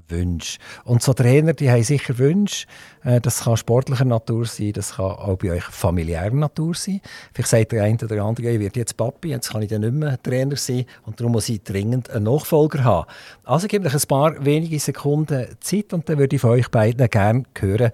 Wünsche. 0.09 0.59
Und 0.85 1.03
so 1.03 1.13
Trainer, 1.13 1.53
die 1.53 1.71
haben 1.71 1.85
sicher 1.85 2.19
Wünsche. 2.19 2.67
Äh, 3.05 3.21
das 3.21 3.45
kann 3.45 3.57
sportlicher 3.57 4.05
Natur 4.05 4.45
sein, 4.47 4.73
das 4.73 4.97
kann 4.97 5.07
auch 5.07 5.37
bei 5.37 5.53
euch 5.53 5.63
familiärer 5.63 6.35
Natur 6.35 6.75
sein. 6.75 7.01
Vielleicht 7.33 7.51
sagt 7.51 7.73
der 7.73 7.85
eine 7.85 7.99
oder 8.03 8.25
andere, 8.25 8.51
ich 8.51 8.59
werde 8.59 8.81
jetzt 8.81 8.97
Papi, 8.97 9.29
jetzt 9.29 9.53
kann 9.53 9.63
ich 9.63 9.69
dann 9.69 9.83
nicht 9.83 9.95
mehr 9.95 10.21
Trainer 10.21 10.57
sein 10.57 10.85
und 11.05 11.21
darum 11.21 11.33
muss 11.33 11.49
ich 11.49 11.63
dringend 11.63 12.11
einen 12.11 12.25
Nachfolger 12.25 12.83
haben. 12.83 13.07
Also 13.45 13.69
gebe 13.69 13.87
ich 13.87 13.95
ein 13.95 14.09
paar 14.09 14.45
wenige 14.45 14.81
Sekunden 14.81 15.47
Zeit 15.61 15.93
und 15.93 16.09
dann 16.09 16.19
würde 16.19 16.35
ich 16.35 16.43
von 16.43 16.51
euch 16.51 16.69
beiden 16.73 17.09
gerne 17.09 17.45
hören, 17.57 17.93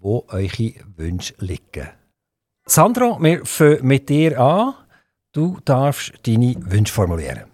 wo 0.00 0.24
eure 0.28 0.72
Wünsche 0.96 1.34
liegen. 1.38 1.88
Sandro, 2.64 3.18
wir 3.20 3.44
fangen 3.44 3.84
mit 3.86 4.08
dir 4.08 4.40
an. 4.40 4.74
Du 5.38 5.56
darfst 5.64 6.14
deine 6.26 6.56
Wünsche 6.58 6.92
formulieren. 6.92 7.44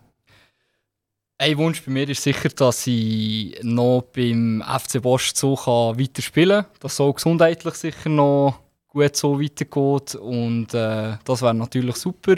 Ein 1.37 1.59
Wunsch 1.59 1.85
bei 1.85 1.93
mir 1.93 2.09
ist 2.09 2.23
sicher, 2.23 2.49
dass 2.49 2.87
ich 2.87 3.59
noch 3.63 4.05
beim 4.11 4.65
FC 4.67 5.03
Bosch 5.03 5.35
so 5.35 5.55
weiterspielen 5.55 6.63
kann. 6.63 6.73
Dass 6.81 6.95
es 6.95 7.01
auch 7.01 7.13
gesundheitlich 7.13 7.75
sicher 7.75 8.09
noch 8.09 8.59
gut 8.89 9.15
so 9.15 9.39
weitergeht. 9.39 10.15
Und 10.15 10.73
äh, 10.73 11.19
das 11.27 11.43
wäre 11.43 11.53
natürlich 11.53 11.97
super. 11.97 12.37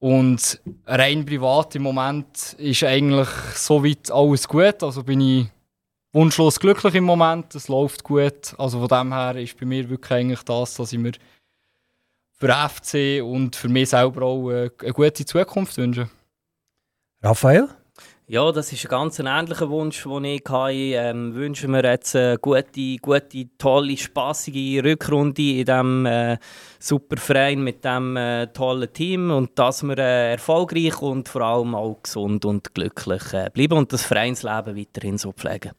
Und 0.00 0.60
rein 0.86 1.24
privat 1.24 1.76
im 1.76 1.82
Moment 1.82 2.54
ist 2.54 2.82
eigentlich 2.82 3.28
soweit 3.54 4.10
alles 4.10 4.48
gut. 4.48 4.82
Also 4.82 5.04
bin 5.04 5.20
ich 5.20 5.46
wunschlos 6.12 6.58
glücklich 6.58 6.96
im 6.96 7.04
Moment. 7.04 7.54
Es 7.54 7.68
läuft 7.68 8.02
gut. 8.02 8.56
Also 8.58 8.80
von 8.80 8.88
dem 8.88 9.12
her 9.12 9.36
ist 9.36 9.56
bei 9.56 9.66
mir 9.66 9.88
wirklich 9.88 10.10
eigentlich 10.10 10.42
das, 10.42 10.74
dass 10.74 10.92
ich 10.92 10.98
mir 10.98 11.12
für 12.36 12.46
den 12.46 12.68
FC 12.68 13.24
und 13.24 13.56
für 13.56 13.68
mich 13.68 13.90
selber 13.90 14.22
auch 14.22 14.48
eine 14.48 14.70
gute 14.92 15.24
Zukunft 15.24 15.76
wünsche. 15.76 16.08
Raphael? 17.22 17.68
Ja, 18.26 18.50
das 18.52 18.72
ist 18.72 18.86
ein 18.86 18.88
ganz 18.88 19.18
ähnlicher 19.18 19.68
Wunsch, 19.68 20.04
den 20.04 20.24
ich 20.24 20.42
hatte. 20.48 20.72
Ähm, 20.72 21.34
wünschen 21.34 21.72
wir 21.72 21.84
jetzt 21.84 22.16
eine 22.16 22.38
gute, 22.38 22.96
gute 23.02 23.48
tolle, 23.58 23.98
spaßige 23.98 24.82
Rückrunde 24.82 25.42
in 25.42 25.66
diesem 25.66 26.06
äh, 26.06 26.38
super 26.78 27.18
Verein 27.18 27.62
mit 27.62 27.84
diesem 27.84 28.16
äh, 28.16 28.46
tollen 28.46 28.90
Team 28.94 29.30
und 29.30 29.58
dass 29.58 29.82
wir 29.82 29.98
äh, 29.98 30.32
erfolgreich 30.32 31.02
und 31.02 31.28
vor 31.28 31.42
allem 31.42 31.74
auch 31.74 32.02
gesund 32.02 32.46
und 32.46 32.72
glücklich 32.72 33.34
äh, 33.34 33.50
bleiben 33.52 33.76
und 33.76 33.92
das 33.92 34.04
Vereinsleben 34.04 34.74
weiterhin 34.74 35.18
so 35.18 35.32
pflegen. 35.32 35.72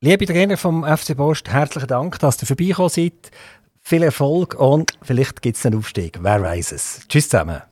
Liebe 0.00 0.24
Trainer 0.24 0.56
vom 0.56 0.84
FC 0.84 1.14
Post, 1.14 1.50
herzlichen 1.50 1.88
Dank, 1.88 2.18
dass 2.18 2.42
ihr 2.42 2.46
vorbeigekommen 2.46 2.88
seid. 2.88 3.30
Viel 3.86 4.02
Erfolg 4.02 4.54
und 4.54 4.92
vielleicht 5.02 5.42
gibt 5.42 5.58
es 5.58 5.66
einen 5.66 5.76
Aufstieg. 5.76 6.18
Wer 6.22 6.40
weiß 6.40 6.72
es. 6.72 7.00
Tschüss 7.06 7.28
zusammen. 7.28 7.60